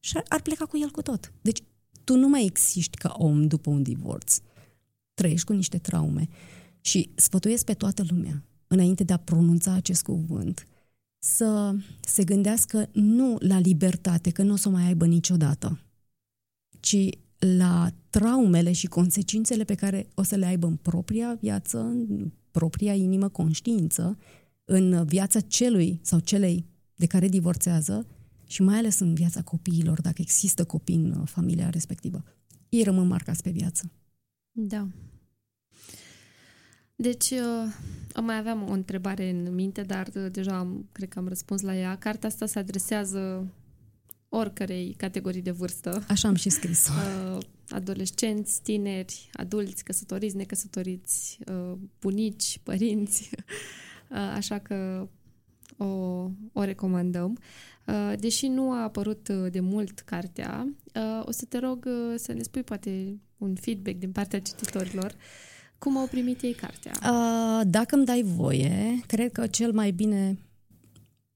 și 0.00 0.16
ar- 0.16 0.24
ar 0.28 0.42
pleca 0.42 0.64
cu 0.64 0.78
el 0.78 0.90
cu 0.90 1.02
tot. 1.02 1.32
Deci 1.42 1.62
tu 2.04 2.16
nu 2.16 2.28
mai 2.28 2.44
existi 2.44 2.98
ca 2.98 3.14
om 3.18 3.46
după 3.46 3.70
un 3.70 3.82
divorț. 3.82 4.40
Trăiești 5.18 5.46
cu 5.46 5.52
niște 5.52 5.78
traume. 5.78 6.28
Și 6.80 7.10
sfătuiesc 7.14 7.64
pe 7.64 7.74
toată 7.74 8.04
lumea, 8.08 8.44
înainte 8.66 9.04
de 9.04 9.12
a 9.12 9.16
pronunța 9.16 9.72
acest 9.72 10.02
cuvânt, 10.02 10.66
să 11.18 11.74
se 12.00 12.24
gândească 12.24 12.88
nu 12.92 13.36
la 13.38 13.58
libertate, 13.58 14.30
că 14.30 14.42
nu 14.42 14.52
o 14.52 14.56
să 14.56 14.68
o 14.68 14.70
mai 14.70 14.86
aibă 14.86 15.06
niciodată, 15.06 15.80
ci 16.80 17.08
la 17.38 17.92
traumele 18.10 18.72
și 18.72 18.86
consecințele 18.86 19.64
pe 19.64 19.74
care 19.74 20.08
o 20.14 20.22
să 20.22 20.36
le 20.36 20.46
aibă 20.46 20.66
în 20.66 20.76
propria 20.76 21.36
viață, 21.40 21.78
în 21.80 22.30
propria 22.50 22.94
inimă, 22.94 23.28
conștiință, 23.28 24.18
în 24.64 25.04
viața 25.04 25.40
celui 25.40 26.00
sau 26.02 26.18
celei 26.18 26.66
de 26.94 27.06
care 27.06 27.28
divorțează 27.28 28.06
și 28.46 28.62
mai 28.62 28.78
ales 28.78 28.98
în 28.98 29.14
viața 29.14 29.42
copiilor, 29.42 30.00
dacă 30.00 30.20
există 30.20 30.64
copii 30.64 30.94
în 30.94 31.10
uh, 31.10 31.28
familia 31.28 31.70
respectivă. 31.70 32.24
Ei 32.68 32.82
rămân 32.82 33.06
marcați 33.06 33.42
pe 33.42 33.50
viață. 33.50 33.90
Da. 34.52 34.88
Deci, 37.00 37.30
uh, 37.30 37.72
am 38.12 38.24
mai 38.24 38.36
aveam 38.36 38.68
o 38.68 38.72
întrebare 38.72 39.28
în 39.28 39.54
minte, 39.54 39.82
dar 39.82 40.08
uh, 40.14 40.26
deja 40.30 40.58
am, 40.58 40.88
cred 40.92 41.08
că 41.08 41.18
am 41.18 41.28
răspuns 41.28 41.60
la 41.60 41.76
ea. 41.76 41.96
Cartea 41.96 42.28
asta 42.28 42.46
se 42.46 42.58
adresează 42.58 43.52
oricărei 44.28 44.94
categorii 44.96 45.42
de 45.42 45.50
vârstă. 45.50 46.04
Așa 46.08 46.28
am 46.28 46.34
și 46.34 46.48
scris. 46.48 46.88
Uh, 46.88 47.38
adolescenți, 47.68 48.62
tineri, 48.62 49.30
adulți, 49.32 49.84
căsătoriți, 49.84 50.36
necăsătoriți, 50.36 51.38
uh, 51.46 51.78
bunici, 52.00 52.60
părinți. 52.62 53.30
Uh, 54.10 54.16
așa 54.16 54.58
că 54.58 55.08
o, 55.76 55.84
o 56.52 56.62
recomandăm. 56.64 57.38
Uh, 57.86 58.12
Deși 58.18 58.46
nu 58.46 58.72
a 58.72 58.82
apărut 58.82 59.28
uh, 59.28 59.50
de 59.50 59.60
mult 59.60 60.00
cartea, 60.00 60.74
uh, 60.94 61.22
o 61.24 61.30
să 61.30 61.44
te 61.44 61.58
rog 61.58 61.84
uh, 61.86 62.14
să 62.16 62.32
ne 62.32 62.42
spui 62.42 62.62
poate 62.62 63.20
un 63.38 63.54
feedback 63.54 63.96
din 63.96 64.12
partea 64.12 64.40
cititorilor. 64.40 65.14
Cum 65.78 65.96
au 65.98 66.06
primit 66.06 66.42
ei 66.42 66.52
cartea? 66.52 66.92
Uh, 67.12 67.60
dacă 67.66 67.96
îmi 67.96 68.04
dai 68.04 68.22
voie, 68.26 69.00
cred 69.06 69.32
că 69.32 69.46
cel 69.46 69.72
mai 69.72 69.90
bine 69.90 70.38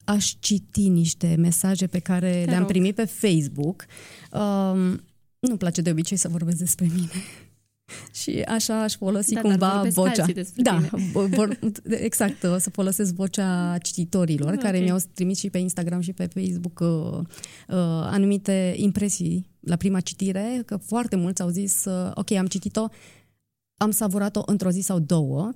aș 0.05 0.33
citi 0.41 0.89
niște 0.89 1.35
mesaje 1.39 1.87
pe 1.87 1.99
care 1.99 2.31
Te 2.45 2.51
le-am 2.51 2.59
rog. 2.59 2.69
primit 2.69 2.95
pe 2.95 3.05
Facebook. 3.05 3.85
Um, 4.33 4.79
nu-mi 5.39 5.59
place 5.59 5.81
de 5.81 5.91
obicei 5.91 6.17
să 6.17 6.29
vorbesc 6.29 6.57
despre 6.59 6.87
mine. 6.95 7.11
Și 8.23 8.31
așa 8.49 8.83
aș 8.83 8.95
folosi 8.95 9.35
Da, 9.35 9.41
dar 9.41 9.51
cumva 9.51 9.73
vorbesc 9.75 9.95
vocea. 9.95 10.11
alții 10.23 10.35
despre 10.35 10.63
Da, 10.63 10.81
tine. 10.81 11.11
vor, 11.27 11.59
exact, 12.09 12.43
o 12.43 12.59
să 12.59 12.71
folosesc 12.71 13.15
vocea 13.15 13.79
cititorilor 13.83 14.53
Ok. 14.55 14.59
care 14.61 14.79
mi-au 14.79 14.99
trimis 15.15 15.39
și 15.39 15.51
pe 15.51 15.59
Instagram 15.59 16.01
și 16.01 16.13
pe 16.13 16.27
Facebook 16.27 16.81
uh, 16.81 17.19
uh, 17.19 17.25
anumite 18.11 18.75
impresii 18.77 19.47
la 19.61 19.77
prima 19.77 20.01
citire, 20.01 20.63
că 20.67 20.77
foarte 20.77 21.17
mulți 21.17 21.43
au 21.43 21.49
zis, 21.49 21.85
uh, 21.85 22.11
ok, 22.15 22.31
am 22.31 22.47
citit-o, 22.47 22.87
am 23.77 23.91
savurat-o 23.91 24.43
într-o 24.47 24.71
zi 24.71 24.81
sau 24.81 24.99
două, 24.99 25.53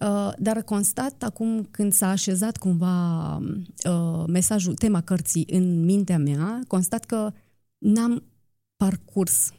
uh, 0.00 0.32
dar 0.38 0.62
constat 0.62 1.22
acum 1.22 1.68
când 1.70 1.92
s-a 1.92 2.10
așezat 2.10 2.56
cumva 2.56 3.36
uh, 3.36 4.24
mesajul, 4.26 4.74
tema 4.74 5.00
cărții 5.00 5.46
în 5.50 5.84
mintea 5.84 6.18
mea, 6.18 6.62
constat 6.66 7.04
că 7.04 7.32
n-am 7.78 8.22
parcurs 8.76 9.52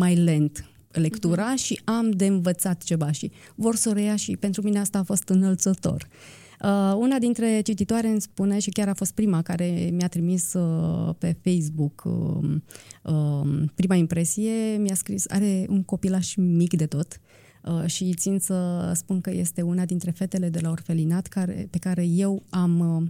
mai 0.00 0.14
lent 0.14 0.68
lectura 0.90 1.56
și 1.56 1.80
am 1.84 2.10
de 2.10 2.26
învățat 2.26 2.82
ceva 2.82 3.10
și 3.10 3.32
vor 3.54 3.76
să 3.76 3.88
o 3.88 3.92
reia 3.92 4.16
și 4.16 4.36
pentru 4.36 4.62
mine 4.62 4.78
asta 4.78 4.98
a 4.98 5.02
fost 5.02 5.28
înălțător. 5.28 6.08
Uh, 6.10 6.43
una 6.96 7.18
dintre 7.18 7.60
cititoare 7.60 8.08
îmi 8.08 8.20
spune 8.20 8.58
și 8.58 8.70
chiar 8.70 8.88
a 8.88 8.94
fost 8.94 9.12
prima 9.12 9.42
care 9.42 9.90
mi-a 9.92 10.08
trimis 10.08 10.52
uh, 10.52 11.14
pe 11.18 11.36
Facebook 11.42 12.02
uh, 12.04 12.56
uh, 13.02 13.62
prima 13.74 13.94
impresie, 13.94 14.76
mi-a 14.76 14.94
scris, 14.94 15.24
are 15.28 15.66
un 15.68 15.82
copilaș 15.82 16.34
mic 16.34 16.76
de 16.76 16.86
tot. 16.86 17.20
Uh, 17.62 17.86
și 17.86 18.14
țin 18.14 18.38
să 18.38 18.90
spun 18.94 19.20
că 19.20 19.30
este 19.30 19.62
una 19.62 19.84
dintre 19.84 20.10
fetele 20.10 20.48
de 20.48 20.60
la 20.60 20.70
orfelinat 20.70 21.26
care, 21.26 21.68
pe 21.70 21.78
care 21.78 22.04
eu 22.06 22.42
am 22.50 22.96
uh, 22.96 23.06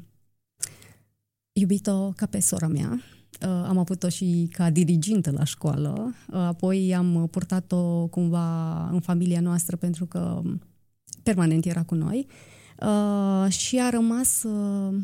iubit-o 1.53 2.11
ca 2.11 2.26
pe 2.26 2.40
sora 2.40 2.68
mea. 2.68 3.01
Uh, 3.42 3.49
am 3.49 3.78
avut-o 3.78 4.09
și 4.09 4.49
ca 4.53 4.70
dirigintă 4.70 5.30
la 5.30 5.45
școală, 5.45 6.14
uh, 6.28 6.36
apoi 6.36 6.95
am 6.95 7.28
purtat-o 7.30 8.07
cumva 8.07 8.88
în 8.88 9.01
familia 9.01 9.40
noastră 9.40 9.76
pentru 9.76 10.07
că 10.07 10.42
permanent 11.22 11.64
era 11.64 11.82
cu 11.82 11.95
noi. 11.95 12.26
uh, 12.28 12.34
și 13.49 13.80
a 13.80 13.91
rămas, 13.91 14.43
uh, 14.43 14.95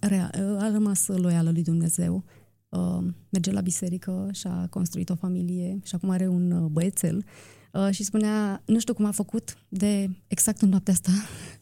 rea, 0.00 0.30
uh, 0.34 0.62
a 0.62 0.70
rămas 0.70 1.06
loială 1.06 1.50
lui 1.50 1.62
Dumnezeu. 1.62 2.24
Uh, 2.68 3.04
merge 3.28 3.52
la 3.52 3.60
biserică 3.60 4.28
și 4.32 4.46
a 4.46 4.66
construit 4.70 5.10
o 5.10 5.14
familie 5.14 5.78
și 5.84 5.94
acum 5.94 6.10
are 6.10 6.28
un 6.28 6.50
uh, 6.50 6.70
băiețel 6.70 7.24
uh, 7.72 7.88
și 7.90 8.04
spunea, 8.04 8.62
nu 8.64 8.78
știu 8.78 8.94
cum 8.94 9.04
a 9.04 9.10
făcut 9.10 9.56
de 9.68 10.10
exact 10.26 10.60
în 10.60 10.68
noaptea 10.68 10.92
asta, 10.92 11.10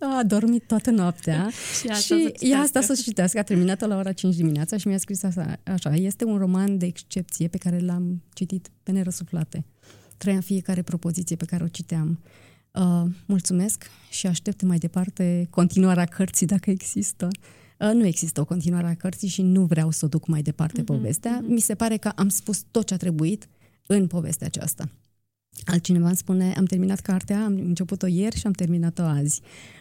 a 0.19 0.23
dormit 0.23 0.67
toată 0.67 0.91
noaptea 0.91 1.49
Și 1.81 1.89
asta 1.89 2.17
și 2.17 2.23
să 2.37 2.47
ea 2.47 2.59
asta 2.59 2.67
citească. 2.67 2.95
să 2.95 3.03
citească, 3.03 3.39
a 3.39 3.43
terminat 3.43 3.81
la 3.81 3.97
ora 3.97 4.13
5 4.13 4.35
dimineața 4.35 4.77
și 4.77 4.89
mi-a 4.89 4.99
scris 4.99 5.23
asta, 5.23 5.61
așa, 5.65 5.95
este 5.95 6.25
un 6.25 6.37
roman 6.37 6.79
de 6.79 6.87
excepție 6.87 7.49
pe 7.49 7.59
care 7.59 7.79
l-am 7.79 8.23
citit 8.33 8.71
pe 8.83 8.91
nerăsuflate. 8.91 9.65
Trăiam 10.17 10.41
fiecare 10.41 10.83
propoziție 10.83 11.37
pe 11.37 11.45
care 11.45 11.65
o 11.65 11.69
citeam. 11.69 12.19
Uh, 12.23 12.31
mulțumesc 13.27 13.85
și 14.11 14.27
aștept 14.27 14.63
mai 14.63 14.79
departe 14.79 15.47
continuarea 15.51 16.05
cărții 16.05 16.47
dacă 16.47 16.71
există. 16.71 17.29
Uh, 17.79 17.91
nu 17.93 18.07
există 18.07 18.41
o 18.41 18.45
continuare 18.45 18.87
a 18.87 18.95
cărții 18.95 19.29
și 19.29 19.43
nu 19.43 19.65
vreau 19.65 19.91
să 19.91 20.05
o 20.05 20.09
duc 20.09 20.27
mai 20.27 20.43
departe 20.43 20.83
uh-huh, 20.83 20.85
povestea. 20.85 21.43
Uh-huh. 21.43 21.49
Mi 21.49 21.61
se 21.61 21.75
pare 21.75 21.97
că 21.97 22.13
am 22.15 22.29
spus 22.29 22.65
tot 22.71 22.87
ce 22.87 22.95
a 22.95 22.97
trebuit 22.97 23.49
în 23.87 24.07
povestea 24.07 24.47
aceasta. 24.47 24.89
Altcineva 25.65 26.07
îmi 26.07 26.17
spune, 26.17 26.55
am 26.57 26.65
terminat 26.65 27.01
cartea, 27.01 27.45
am 27.45 27.53
început-o 27.53 28.07
ieri 28.07 28.39
și 28.39 28.47
am 28.47 28.53
terminat-o 28.53 29.03
azi. 29.03 29.41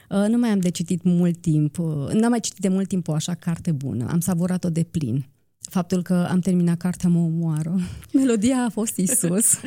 Uh, 0.10 0.26
nu 0.28 0.38
mai 0.38 0.50
am 0.50 0.60
de 0.60 0.70
citit 0.70 1.04
mult 1.04 1.42
timp, 1.42 1.78
uh, 1.78 2.12
n-am 2.12 2.30
mai 2.30 2.40
citit 2.40 2.60
de 2.60 2.68
mult 2.68 2.88
timp 2.88 3.08
o 3.08 3.14
așa 3.14 3.34
carte 3.34 3.72
bună, 3.72 4.08
am 4.10 4.20
savurat-o 4.20 4.70
de 4.70 4.84
plin. 4.84 5.26
Faptul 5.70 6.02
că 6.02 6.28
am 6.30 6.40
terminat 6.40 6.78
cartea 6.78 7.10
mă 7.10 7.20
omoară. 7.20 7.80
Melodia 8.14 8.64
a 8.66 8.70
fost 8.70 8.98
Isus. 8.98 9.60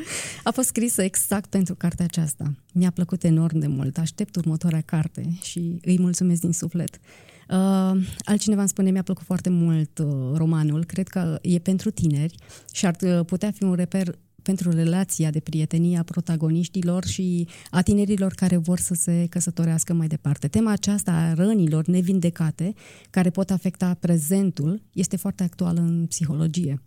A 0.43 0.51
fost 0.51 0.69
scrisă 0.69 1.03
exact 1.03 1.51
pentru 1.51 1.75
cartea 1.75 2.05
aceasta. 2.05 2.53
Mi-a 2.73 2.91
plăcut 2.91 3.25
enorm 3.25 3.59
de 3.59 3.67
mult. 3.67 3.99
Aștept 3.99 4.37
următoarea 4.37 4.81
carte 4.81 5.39
și 5.43 5.79
îi 5.85 5.99
mulțumesc 5.99 6.41
din 6.41 6.53
suflet. 6.53 7.01
Uh, 7.49 8.07
altcineva 8.25 8.61
îmi 8.61 8.69
spune, 8.69 8.91
mi-a 8.91 9.03
plăcut 9.03 9.25
foarte 9.25 9.51
mult 9.51 9.99
uh, 9.99 10.07
romanul. 10.35 10.85
Cred 10.85 11.09
că 11.09 11.39
e 11.43 11.59
pentru 11.59 11.91
tineri 11.91 12.35
și 12.73 12.87
ar 12.87 12.97
uh, 13.01 13.25
putea 13.27 13.51
fi 13.51 13.65
un 13.65 13.75
reper 13.75 14.19
pentru 14.47 14.71
relația 14.71 15.31
de 15.31 15.41
prietenie 15.41 15.99
a 15.99 16.03
protagoniștilor 16.03 17.05
și 17.05 17.49
a 17.71 17.83
tinerilor 17.83 18.33
care 18.33 18.57
vor 18.57 18.79
să 18.79 18.95
se 18.95 19.27
căsătorească 19.31 19.93
mai 19.93 20.07
departe. 20.07 20.49
Tema 20.49 20.71
aceasta 20.71 21.13
a 21.13 21.35
rănilor 21.35 21.87
nevindecate, 21.87 22.75
care 23.11 23.31
pot 23.31 23.51
afecta 23.51 23.97
prezentul, 24.01 24.83
este 24.93 25.17
foarte 25.17 25.43
actuală 25.43 25.81
în 25.81 26.07
psihologie. 26.07 26.83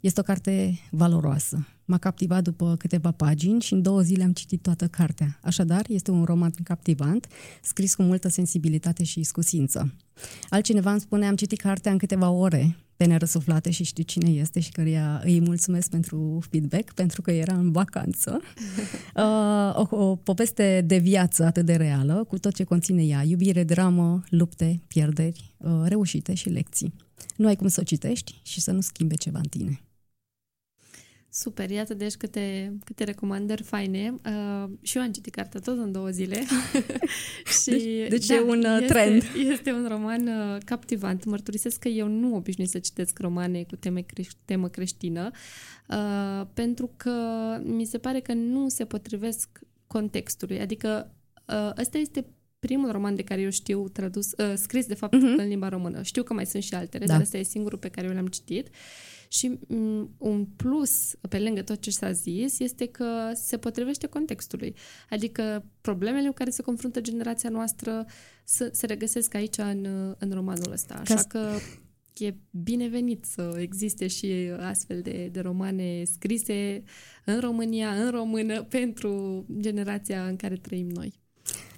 Este 0.00 0.20
o 0.20 0.22
carte 0.22 0.78
valoroasă. 0.90 1.66
M-a 1.84 1.98
captivat 1.98 2.42
după 2.42 2.76
câteva 2.78 3.10
pagini 3.10 3.60
și 3.60 3.72
în 3.72 3.82
două 3.82 4.00
zile 4.00 4.24
am 4.24 4.32
citit 4.32 4.62
toată 4.62 4.86
cartea. 4.86 5.38
Așadar, 5.42 5.84
este 5.88 6.10
un 6.10 6.24
roman 6.24 6.52
captivant, 6.62 7.26
scris 7.62 7.94
cu 7.94 8.02
multă 8.02 8.28
sensibilitate 8.28 9.04
și 9.04 9.20
iscusință. 9.20 9.94
Altcineva 10.48 10.90
îmi 10.90 11.00
spune, 11.00 11.26
am 11.26 11.36
citit 11.36 11.60
cartea 11.60 11.92
în 11.92 11.98
câteva 11.98 12.30
ore, 12.30 12.76
pe 12.98 13.04
nerăsuflate 13.04 13.70
și 13.70 13.84
știu 13.84 14.02
cine 14.02 14.30
este 14.30 14.60
și 14.60 14.70
căreia 14.70 15.20
îi 15.24 15.40
mulțumesc 15.40 15.90
pentru 15.90 16.38
feedback, 16.50 16.92
pentru 16.92 17.22
că 17.22 17.30
era 17.30 17.54
în 17.54 17.72
vacanță. 17.72 18.40
Uh, 19.14 19.86
o, 19.90 19.96
o 19.96 20.16
poveste 20.16 20.84
de 20.86 20.98
viață 20.98 21.44
atât 21.44 21.64
de 21.64 21.74
reală, 21.76 22.24
cu 22.28 22.38
tot 22.38 22.54
ce 22.54 22.64
conține 22.64 23.02
ea, 23.02 23.22
iubire, 23.22 23.64
dramă, 23.64 24.22
lupte, 24.28 24.80
pierderi, 24.88 25.54
uh, 25.56 25.70
reușite 25.84 26.34
și 26.34 26.48
lecții. 26.48 26.94
Nu 27.36 27.46
ai 27.46 27.56
cum 27.56 27.68
să 27.68 27.80
o 27.80 27.84
citești 27.84 28.40
și 28.42 28.60
să 28.60 28.70
nu 28.70 28.80
schimbe 28.80 29.14
ceva 29.14 29.38
în 29.38 29.48
tine. 29.48 29.80
Super, 31.40 31.70
iată 31.70 31.94
deci 31.94 32.14
câte, 32.14 32.76
câte 32.84 33.04
recomandări 33.04 33.62
faine. 33.62 34.14
Uh, 34.26 34.70
și 34.82 34.96
eu 34.96 35.02
am 35.02 35.10
citit 35.12 35.34
cartea 35.34 35.60
tot 35.60 35.78
în 35.78 35.92
două 35.92 36.08
zile. 36.08 36.42
și, 37.62 37.70
Deci- 37.70 38.08
deci 38.08 38.28
e 38.28 38.40
un, 38.40 38.64
uh, 38.64 38.86
trend. 38.86 39.22
Este 39.50 39.72
un 39.72 39.86
roman 39.88 40.26
uh, 40.26 40.56
captivant. 40.64 41.24
Mărturisesc 41.24 41.78
că 41.78 41.88
eu 41.88 42.08
nu 42.08 42.34
obișnuit 42.34 42.68
să 42.70 42.78
citesc 42.78 43.18
romane 43.18 43.62
cu 43.62 43.76
teme 43.76 44.00
creș- 44.02 44.44
temă 44.44 44.68
creștină, 44.68 45.30
uh, 45.88 46.46
pentru 46.54 46.90
că 46.96 47.12
mi 47.64 47.84
se 47.84 47.98
pare 47.98 48.20
că 48.20 48.32
nu 48.32 48.68
se 48.68 48.84
potrivesc 48.84 49.48
contextului. 49.86 50.60
Adică 50.60 51.14
uh, 51.48 51.70
ăsta 51.78 51.98
este 51.98 52.26
primul 52.58 52.90
roman 52.92 53.14
de 53.14 53.22
care 53.22 53.40
eu 53.40 53.50
știu 53.50 53.88
tradus, 53.88 54.30
uh, 54.32 54.52
scris 54.56 54.86
de 54.86 54.94
fapt 54.94 55.14
Mhm. 55.14 55.34
în 55.38 55.48
limba 55.48 55.68
română. 55.68 56.02
Știu 56.02 56.22
că 56.22 56.32
mai 56.34 56.46
sunt 56.46 56.62
și 56.62 56.74
altele, 56.74 57.04
Da. 57.06 57.12
dar 57.12 57.22
ăsta 57.22 57.36
e 57.38 57.42
singurul 57.42 57.78
pe 57.78 57.88
care 57.88 58.06
eu 58.06 58.12
l-am 58.14 58.26
citit. 58.26 58.68
Și 59.28 59.58
m, 59.68 60.14
un 60.18 60.44
plus, 60.44 61.14
pe 61.28 61.38
lângă 61.38 61.62
tot 61.62 61.80
ce 61.80 61.90
s-a 61.90 62.12
zis, 62.12 62.58
este 62.58 62.86
că 62.86 63.30
se 63.34 63.56
potrivește 63.56 64.06
contextului. 64.06 64.74
Adică 65.10 65.64
problemele 65.80 66.28
cu 66.28 66.34
care 66.34 66.50
se 66.50 66.62
confruntă 66.62 67.00
generația 67.00 67.50
noastră 67.50 68.06
se, 68.44 68.70
se 68.72 68.86
regăsesc 68.86 69.34
aici 69.34 69.58
în, 69.58 69.86
în 70.18 70.30
romanul 70.30 70.72
ăsta. 70.72 70.94
Așa 70.94 71.14
Ca- 71.14 71.26
că 71.28 71.50
e 72.24 72.34
binevenit 72.50 73.24
să 73.24 73.56
existe 73.58 74.06
și 74.06 74.32
astfel 74.58 75.00
de, 75.00 75.28
de 75.32 75.40
romane 75.40 76.02
scrise 76.04 76.82
în 77.24 77.40
România, 77.40 77.90
în 77.90 78.10
română, 78.10 78.62
pentru 78.62 79.44
generația 79.60 80.26
în 80.26 80.36
care 80.36 80.56
trăim 80.56 80.88
noi. 80.88 81.20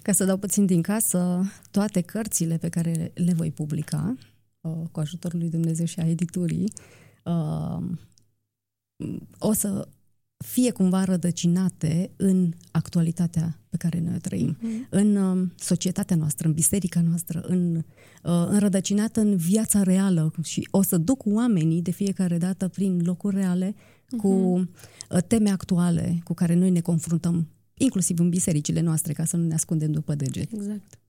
Ca 0.01 0.11
să 0.11 0.25
dau 0.25 0.37
puțin 0.37 0.65
din 0.65 0.81
casă, 0.81 1.51
toate 1.71 2.01
cărțile 2.01 2.57
pe 2.57 2.69
care 2.69 3.11
le 3.15 3.33
voi 3.33 3.51
publica, 3.51 4.15
uh, 4.61 4.71
cu 4.91 4.99
ajutorul 4.99 5.39
lui 5.39 5.49
Dumnezeu 5.49 5.85
și 5.85 5.99
a 5.99 6.07
editurii, 6.07 6.71
uh, 7.23 7.83
o 9.39 9.53
să 9.53 9.87
fie 10.37 10.71
cumva 10.71 11.03
rădăcinate 11.03 12.11
în 12.15 12.53
actualitatea 12.71 13.59
pe 13.69 13.77
care 13.77 13.99
noi 13.99 14.13
o 14.15 14.19
trăim, 14.19 14.57
Mhm. 14.61 14.87
în 14.89 15.15
uh, 15.15 15.47
societatea 15.55 16.15
noastră, 16.15 16.47
în 16.47 16.53
biserica 16.53 17.01
noastră, 17.01 17.41
în, 17.41 17.75
uh, 17.75 17.83
înrădăcinată 18.23 19.19
în 19.19 19.35
viața 19.35 19.83
reală 19.83 20.33
și 20.43 20.67
o 20.71 20.81
să 20.81 20.97
duc 20.97 21.21
oamenii 21.25 21.81
de 21.81 21.91
fiecare 21.91 22.37
dată 22.37 22.67
prin 22.67 23.01
locuri 23.05 23.35
reale 23.35 23.75
cu 24.17 24.27
uh, 24.27 24.67
teme 25.27 25.49
actuale 25.49 26.21
cu 26.23 26.33
care 26.33 26.53
noi 26.53 26.69
ne 26.69 26.81
confruntăm 26.81 27.47
inclusiv 27.77 28.19
în 28.19 28.29
bisericile 28.29 28.81
noastre, 28.81 29.13
ca 29.13 29.25
să 29.25 29.37
nu 29.37 29.47
ne 29.47 29.53
ascundem 29.53 29.91
după 29.91 30.15
deget. 30.15 30.51
Exact. 30.53 30.99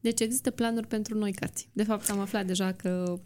Deci 0.00 0.20
există 0.20 0.50
planuri 0.50 0.86
pentru 0.86 1.18
noi 1.18 1.32
cărți. 1.32 1.68
De 1.72 1.82
fapt, 1.82 2.10
am 2.10 2.18
aflat 2.18 2.46
deja 2.46 2.72
că 2.72 3.20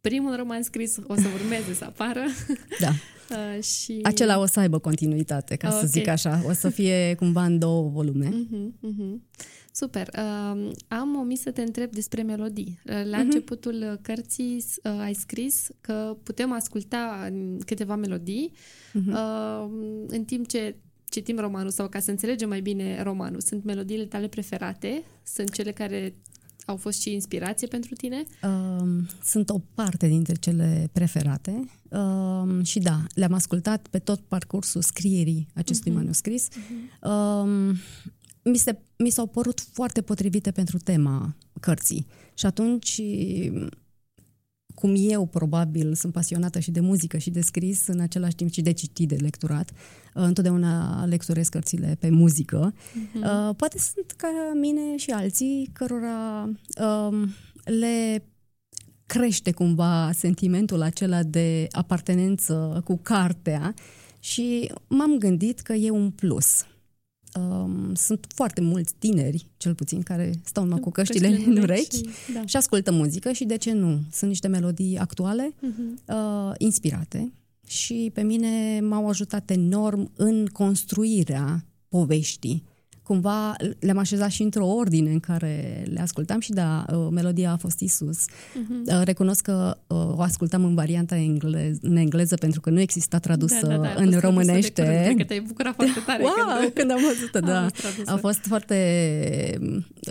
primul 0.00 0.36
roman 0.36 0.62
scris 0.62 0.96
o 1.06 1.14
să 1.14 1.26
urmeze 1.42 1.74
să 1.74 1.84
apară. 1.84 2.20
Da. 2.80 2.90
Uh, 3.56 3.62
și... 3.62 3.98
Acela 4.02 4.38
o 4.40 4.46
să 4.46 4.60
aibă 4.60 4.78
continuitate, 4.78 5.56
ca 5.56 5.68
Ah, 5.68 5.72
să 5.74 5.80
ok. 5.82 5.88
zic 5.90 6.06
așa. 6.08 6.42
O 6.46 6.52
să 6.52 6.68
fie 6.68 7.14
cumva 7.14 7.44
în 7.44 7.58
două 7.58 7.88
volume. 7.88 8.28
Mhm, 8.50 8.74
mhm. 8.80 9.22
Super. 9.72 10.08
Uh, 10.16 10.70
am 10.88 11.16
omis 11.20 11.40
să 11.40 11.50
te 11.50 11.62
întreb 11.62 11.90
despre 11.92 12.22
melodii. 12.22 12.80
Uh, 12.86 12.92
La 13.04 13.16
Mhm. 13.16 13.24
începutul 13.26 13.98
cărții 14.02 14.64
uh, 14.82 14.98
ai 15.00 15.14
scris 15.14 15.68
că 15.80 16.16
putem 16.22 16.52
asculta 16.52 17.28
mm, 17.32 17.58
câteva 17.66 17.96
melodii 17.96 18.52
Mhm. 18.92 19.10
uh, 19.12 19.68
în 20.06 20.24
timp 20.24 20.46
ce 20.48 20.76
citim 21.10 21.38
romanul 21.38 21.70
sau 21.70 21.88
ca 21.88 22.00
să 22.00 22.10
înțelegem 22.10 22.48
mai 22.48 22.60
bine 22.60 23.02
romanul. 23.02 23.40
Sunt 23.40 23.64
melodiile 23.64 24.04
tale 24.04 24.28
preferate? 24.28 25.02
Sunt 25.22 25.50
cele 25.52 25.72
care 25.72 26.14
au 26.66 26.76
fost 26.76 27.00
și 27.00 27.12
inspirație 27.12 27.66
pentru 27.66 27.94
tine? 27.94 28.24
Um, 28.42 29.06
sunt 29.24 29.50
o 29.50 29.60
parte 29.74 30.06
dintre 30.06 30.34
cele 30.34 30.88
preferate 30.92 31.70
um, 31.88 32.62
și 32.62 32.78
da, 32.78 33.00
le-am 33.14 33.32
ascultat 33.32 33.86
pe 33.90 33.98
tot 33.98 34.20
parcursul 34.20 34.82
scrierii 34.82 35.48
acestui 35.54 35.92
manuscris. 35.92 36.48
Um, 37.02 37.76
mi, 38.42 38.56
se, 38.56 38.78
mi 38.96 39.10
s-au 39.10 39.26
părut 39.26 39.60
foarte 39.60 40.02
potrivite 40.02 40.50
pentru 40.50 40.78
tema 40.78 41.36
cărții 41.60 42.06
și 42.34 42.46
atunci 42.46 43.00
cum 44.74 44.94
eu 44.96 45.26
probabil 45.26 45.94
sunt 45.94 46.12
pasionată 46.12 46.58
și 46.58 46.70
de 46.70 46.80
muzică 46.80 47.18
și 47.18 47.30
de 47.30 47.40
scris 47.40 47.86
în 47.86 48.00
același 48.00 48.34
timp 48.34 48.50
și 48.50 48.62
de 48.62 48.72
citit, 48.72 49.08
de 49.08 49.16
lecturat, 49.16 49.70
uh, 49.70 50.22
întotdeauna 50.22 51.04
lecturez 51.04 51.48
cărțile 51.48 51.96
pe 52.00 52.10
muzică. 52.10 52.74
Uh, 53.14 53.54
poate 53.56 53.78
sunt 53.78 54.10
ca 54.16 54.28
mine 54.60 54.96
și 54.96 55.10
alții 55.10 55.70
cărora 55.72 56.50
um, 56.80 57.34
le 57.64 58.24
crește 59.06 59.52
cumva 59.52 60.10
sentimentul 60.12 60.82
acela 60.82 61.22
de 61.22 61.66
apartenență 61.70 62.82
cu 62.84 62.98
cartea 63.02 63.74
și 64.18 64.72
m-am 64.88 65.18
gândit 65.18 65.60
că 65.60 65.72
e 65.72 65.90
un 65.90 66.10
plus. 66.10 66.64
Um, 67.38 67.94
sunt 67.94 68.26
foarte 68.34 68.60
mulți 68.60 68.94
tineri, 68.98 69.46
cel 69.56 69.74
puțin, 69.74 70.02
care 70.02 70.40
stau 70.44 70.64
numai 70.64 70.80
cu 70.80 70.90
căștile 70.90 71.28
în 71.46 71.56
urechi 71.56 71.96
și- 71.96 72.04
Da. 72.34 72.46
și 72.46 72.56
ascultă 72.56 72.92
muzică 72.92 73.32
și 73.32 73.44
de 73.44 73.56
ce 73.56 73.72
nu? 73.72 73.98
Sunt 74.12 74.30
niște 74.30 74.48
melodii 74.48 74.98
actuale, 74.98 75.54
Mhm. 75.60 76.00
uh, 76.08 76.52
inspirate 76.58 77.32
și 77.66 78.10
pe 78.14 78.22
mine 78.22 78.80
m-au 78.80 79.08
ajutat 79.08 79.50
enorm 79.50 80.10
în 80.16 80.46
construirea 80.46 81.64
poveștii 81.88 82.62
cumva 83.10 83.56
le-am 83.78 83.98
așezat 83.98 84.30
și 84.30 84.42
într-o 84.42 84.66
ordine 84.66 85.10
în 85.10 85.20
care 85.20 85.84
le 85.92 86.00
ascultam 86.00 86.40
și 86.40 86.50
da, 86.50 86.84
uh, 86.92 87.06
melodia 87.10 87.52
a 87.52 87.56
fost 87.56 87.80
Isus. 87.80 88.24
Uh-huh. 88.26 89.04
Recunosc 89.04 89.42
că 89.42 89.76
uh, 89.86 89.96
o 89.96 90.20
ascultam 90.20 90.64
în 90.64 90.74
varianta 90.74 91.16
englez, 91.16 91.76
în 91.80 91.96
engleză 91.96 92.34
pentru 92.34 92.60
că 92.60 92.70
nu 92.70 92.80
exista 92.80 93.18
tradusă 93.18 93.66
da, 93.66 93.76
da, 93.76 93.82
da, 93.82 93.94
în 93.96 94.18
românește. 94.18 94.82
Curând, 94.82 95.16
că 95.16 95.24
te-ai 95.24 95.40
bucurat 95.40 95.74
foarte 95.74 96.00
tare 96.06 96.22
wow, 96.22 96.58
când, 96.60 96.72
când 96.78 96.90
am 96.90 96.98
văzut 97.08 97.46
da. 97.46 97.66
A 98.12 98.16
fost 98.16 98.38
foarte... 98.38 98.78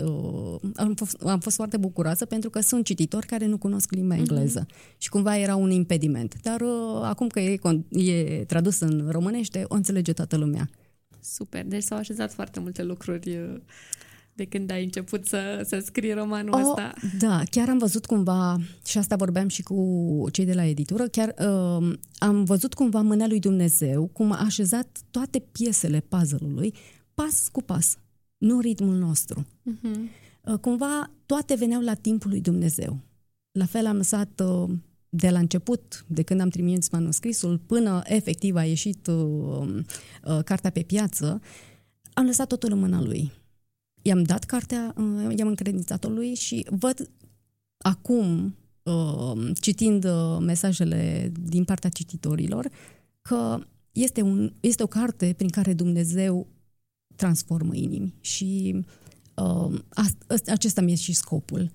Uh, 0.02 0.70
am, 0.74 0.94
fost, 0.94 1.22
am 1.26 1.38
fost 1.38 1.56
foarte 1.56 1.76
bucuroasă 1.76 2.24
pentru 2.24 2.50
că 2.50 2.60
sunt 2.60 2.84
cititori 2.84 3.26
care 3.26 3.46
nu 3.46 3.58
cunosc 3.58 3.90
limba 3.92 4.14
mhm. 4.14 4.22
engleză 4.22 4.66
uh-huh. 4.66 4.98
și 4.98 5.08
cumva 5.08 5.38
era 5.38 5.56
un 5.56 5.70
impediment. 5.70 6.34
Dar 6.42 6.60
uh, 6.60 7.00
acum 7.02 7.26
că 7.26 7.40
e, 7.40 7.58
e 7.88 8.44
tradus 8.46 8.80
în 8.80 9.08
românește, 9.10 9.64
o 9.68 9.74
înțelege 9.74 10.12
toată 10.12 10.36
lumea. 10.36 10.70
Super, 11.22 11.64
deci 11.64 11.82
s-au 11.82 11.98
așezat 11.98 12.32
foarte 12.32 12.60
multe 12.60 12.82
lucruri 12.82 13.36
uh, 13.36 13.60
de 14.40 14.44
când 14.44 14.70
ai 14.70 14.84
început 14.84 15.26
să, 15.26 15.64
să 15.66 15.82
scrii 15.84 16.12
romanul 16.12 16.54
oh, 16.54 16.60
ăsta. 16.60 16.92
Da, 17.18 17.42
chiar 17.50 17.68
am 17.68 17.78
văzut 17.78 18.06
cumva, 18.06 18.60
și 18.86 18.98
asta 18.98 19.16
vorbeam 19.16 19.48
și 19.48 19.62
cu 19.62 20.26
cei 20.32 20.44
de 20.44 20.52
la 20.52 20.64
editură, 20.64 21.08
chiar 21.08 21.34
uh, 21.38 21.98
am 22.18 22.44
văzut 22.44 22.74
cumva 22.74 23.00
mâna 23.00 23.26
lui 23.26 23.40
Dumnezeu, 23.40 24.06
cum 24.06 24.32
a 24.32 24.38
așezat 24.44 24.98
toate 25.10 25.38
piesele 25.38 26.00
puzzle-ului, 26.08 26.74
pas 27.14 27.48
cu 27.52 27.62
pas, 27.62 27.98
nu 28.38 28.60
ritmul 28.60 28.94
nostru. 28.94 29.46
Uh-huh. 29.46 29.98
Uh, 30.44 30.58
cumva 30.58 31.10
toate 31.26 31.54
veneau 31.54 31.80
la 31.80 31.94
timpul 31.94 32.30
lui 32.30 32.40
Dumnezeu. 32.40 32.98
La 33.52 33.64
fel 33.64 33.86
am 33.86 33.96
lăsat 33.96 34.42
uh, 34.44 34.70
de 35.10 35.30
la 35.30 35.38
început, 35.38 36.04
de 36.06 36.22
când 36.22 36.40
am 36.40 36.48
trimis 36.48 36.90
manuscrisul, 36.90 37.58
până 37.58 38.02
efectiv 38.04 38.56
a 38.56 38.64
ieșit 38.64 39.06
uh, 39.06 39.82
uh, 40.24 40.44
cartea 40.44 40.70
pe 40.70 40.82
piață, 40.82 41.40
am 42.12 42.24
lăsat 42.26 42.46
totul 42.46 42.72
în 42.72 42.78
mâna 42.78 43.02
lui. 43.02 43.32
I-am 44.02 44.22
dat 44.22 44.44
cartea, 44.44 44.94
uh, 44.96 45.36
i-am 45.36 45.48
încredințat-o 45.48 46.08
lui 46.08 46.34
și 46.34 46.66
văd 46.70 47.10
acum, 47.76 48.56
uh, 48.82 49.50
citind 49.60 50.04
uh, 50.04 50.38
mesajele 50.40 51.32
din 51.42 51.64
partea 51.64 51.90
cititorilor, 51.90 52.70
că 53.22 53.58
este, 53.92 54.22
un, 54.22 54.52
este 54.60 54.82
o 54.82 54.86
carte 54.86 55.34
prin 55.36 55.48
care 55.48 55.74
Dumnezeu 55.74 56.46
transformă 57.16 57.74
inimi 57.74 58.14
și 58.20 58.80
uh, 59.34 59.78
acesta 60.46 60.80
mi-e 60.80 60.94
și 60.94 61.12
scopul 61.12 61.70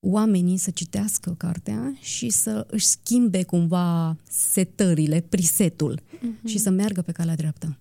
oamenii 0.00 0.56
să 0.56 0.70
citească 0.70 1.34
cartea 1.38 1.96
și 2.00 2.30
să 2.30 2.66
își 2.70 2.86
schimbe 2.86 3.42
cumva 3.42 4.16
setările, 4.28 5.20
prisetul 5.28 6.00
uh-huh. 6.00 6.44
și 6.44 6.58
să 6.58 6.70
meargă 6.70 7.02
pe 7.02 7.12
calea 7.12 7.36
dreaptă. 7.36 7.78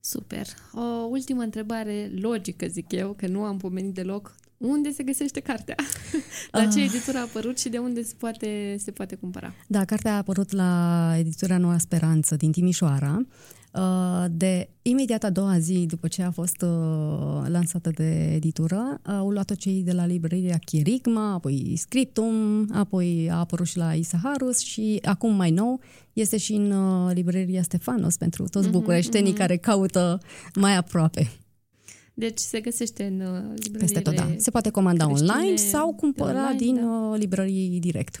Super. 0.00 0.46
O 0.72 1.06
ultimă 1.10 1.42
întrebare 1.42 2.12
logică, 2.14 2.66
zic 2.66 2.92
eu, 2.92 3.12
că 3.12 3.26
nu 3.26 3.42
am 3.42 3.56
pomenit 3.56 3.94
deloc. 3.94 4.34
Unde 4.62 4.92
se 4.92 5.02
găsește 5.02 5.40
cartea? 5.40 5.74
la 6.50 6.66
ce 6.66 6.78
ah. 6.78 6.84
editură 6.84 7.18
a 7.18 7.20
apărut 7.20 7.58
și 7.58 7.68
de 7.68 7.78
unde 7.78 8.02
se 8.02 8.14
poate, 8.18 8.76
se 8.78 8.90
poate 8.90 9.14
cumpăra? 9.14 9.54
Da, 9.66 9.84
cartea 9.84 10.12
a 10.12 10.16
apărut 10.16 10.52
la 10.52 11.14
editura 11.18 11.58
Noua 11.58 11.78
Speranță 11.78 12.36
din 12.36 12.52
Timișoara. 12.52 13.26
Uh, 13.72 14.24
de 14.30 14.68
imediat 14.82 15.22
a 15.22 15.30
doua 15.30 15.58
zi 15.58 15.86
după 15.86 16.08
ce 16.08 16.22
a 16.22 16.30
fost 16.30 16.62
uh, 16.62 16.68
lansată 17.46 17.90
de 17.94 18.34
editură, 18.34 19.00
au 19.02 19.30
luat-o 19.30 19.54
cei 19.54 19.82
de 19.82 19.92
la 19.92 20.06
librăria 20.06 20.58
Chirigma, 20.64 21.32
apoi 21.32 21.74
Scriptum, 21.76 22.68
apoi 22.72 23.28
a 23.30 23.38
apărut 23.38 23.66
și 23.66 23.76
la 23.76 23.94
Isaharus 23.94 24.58
și 24.58 24.98
acum 25.04 25.34
mai 25.34 25.50
nou 25.50 25.80
este 26.12 26.36
și 26.36 26.52
în 26.52 26.70
uh, 26.70 27.10
librăria 27.14 27.62
Stefanos 27.62 28.16
pentru 28.16 28.44
toți 28.48 28.68
mhm, 28.68 28.78
bucureștenii 28.78 29.32
mm-hmm. 29.32 29.36
care 29.36 29.56
caută 29.56 30.20
mai 30.54 30.76
aproape. 30.76 31.30
Deci 32.14 32.38
se 32.38 32.60
găsește 32.60 33.04
în 33.04 33.16
librăriile 33.54 33.78
Peste 33.78 34.00
tot, 34.00 34.14
da. 34.14 34.34
Se 34.36 34.50
poate 34.50 34.70
comanda 34.70 35.10
online 35.10 35.56
sau 35.56 35.94
cumpăra 35.94 36.42
online, 36.42 36.58
din 36.58 36.74
da. 36.74 37.16
librării 37.16 37.78
direct. 37.80 38.20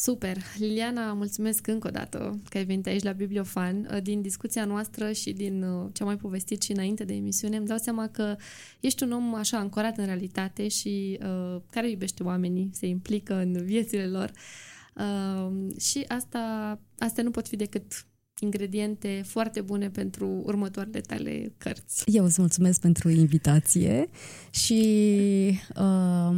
Super! 0.00 0.36
Liliana, 0.58 1.12
mulțumesc 1.12 1.66
încă 1.66 1.88
o 1.88 1.90
dată 1.90 2.40
că 2.48 2.58
ai 2.58 2.64
venit 2.64 2.86
aici 2.86 3.02
la 3.02 3.12
Bibliofan. 3.12 3.88
Uh, 3.92 4.02
din 4.02 4.22
discuția 4.22 4.64
noastră 4.64 5.12
și 5.12 5.32
din 5.32 5.62
uh, 5.62 5.88
ce 5.92 6.02
am 6.02 6.08
mai 6.08 6.16
povestit 6.16 6.62
și 6.62 6.72
înainte 6.72 7.04
de 7.04 7.14
emisiune, 7.14 7.56
îmi 7.56 7.66
dau 7.66 7.78
seama 7.78 8.08
că 8.08 8.36
ești 8.80 9.02
un 9.02 9.12
om 9.12 9.34
așa 9.34 9.58
ancorat 9.58 9.98
în 9.98 10.04
realitate 10.04 10.68
și 10.68 11.18
uh, 11.22 11.60
care 11.70 11.90
iubește 11.90 12.22
oamenii, 12.22 12.70
se 12.72 12.86
implică 12.86 13.34
în 13.34 13.64
viețile 13.64 14.06
lor. 14.06 14.30
Uh, 14.94 15.76
și 15.80 16.04
asta, 16.08 16.78
astea 16.98 17.22
nu 17.22 17.30
pot 17.30 17.48
fi 17.48 17.56
decât 17.56 18.06
ingrediente 18.40 19.22
foarte 19.26 19.60
bune 19.60 19.90
pentru 19.90 20.26
următoarele 20.44 21.00
tale 21.00 21.52
cărți. 21.58 22.04
Eu 22.06 22.24
îți 22.24 22.40
mulțumesc 22.40 22.80
pentru 22.80 23.08
invitație 23.10 24.08
și 24.50 24.80
uh, 25.76 26.36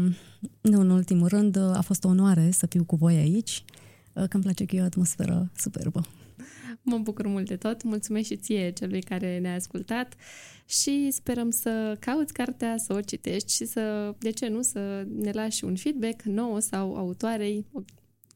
nu 0.61 0.81
în 0.81 0.91
ultimul 0.91 1.29
rând 1.29 1.57
a 1.57 1.81
fost 1.81 2.05
o 2.05 2.09
onoare 2.09 2.51
să 2.51 2.67
fiu 2.67 2.85
cu 2.85 2.97
voi 2.97 3.17
aici, 3.17 3.65
uh, 4.13 4.25
că 4.29 4.37
îmi 4.37 4.43
place 4.43 4.65
că 4.65 4.77
e 4.77 4.81
o 4.81 4.85
atmosferă 4.85 5.51
superbă. 5.57 6.07
Mă 6.83 6.99
bucur 6.99 7.27
mult 7.27 7.49
de 7.49 7.57
tot. 7.57 7.83
Mulțumesc 7.83 8.27
și 8.27 8.37
ție, 8.37 8.71
celui 8.71 9.01
care 9.01 9.39
ne-a 9.39 9.55
ascultat 9.55 10.15
și 10.67 11.11
sperăm 11.11 11.51
să 11.51 11.97
cauți 12.01 12.33
cartea, 12.33 12.75
să 12.77 12.93
o 12.93 13.01
citești 13.01 13.55
și 13.55 13.65
să, 13.65 14.15
de 14.19 14.31
ce 14.31 14.49
nu, 14.49 14.63
să 14.63 15.07
ne 15.19 15.31
lași 15.31 15.65
un 15.65 15.77
feedback 15.77 16.23
nou 16.23 16.61
sau 16.61 16.97
autoarei 16.97 17.67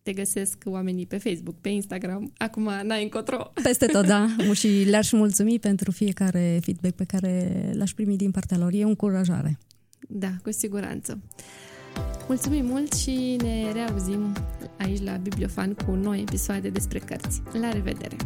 te 0.07 0.12
găsesc 0.12 0.57
oamenii 0.64 1.07
pe 1.07 1.18
Facebook, 1.18 1.57
pe 1.61 1.68
Instagram. 1.68 2.32
Acum 2.36 2.70
n-ai 2.82 3.02
încotro. 3.02 3.52
Peste 3.62 3.86
tot, 3.86 4.07
da. 4.07 4.26
Și 4.61 4.68
le-aș 4.88 5.12
mulțumi 5.12 5.59
pentru 5.59 5.90
fiecare 5.90 6.59
feedback 6.62 6.94
pe 6.94 7.04
care 7.04 7.70
l-aș 7.72 7.92
primi 7.92 8.16
din 8.16 8.30
partea 8.30 8.59
lor. 8.59 8.72
E 8.72 8.84
o 8.84 8.88
încurajare. 8.88 9.59
Da, 10.09 10.30
cu 10.42 10.52
siguranță. 10.52 11.18
Mulțumim 12.28 12.66
mult 12.66 12.92
și 12.92 13.36
ne 13.42 13.72
reauzim 13.72 14.36
aici 14.78 15.02
la 15.02 15.16
Bibliofan 15.16 15.74
cu 15.74 15.90
noi 15.90 16.20
episoade 16.20 16.68
despre 16.68 16.98
cărți. 16.98 17.42
La 17.61 17.72
revedere! 17.72 18.16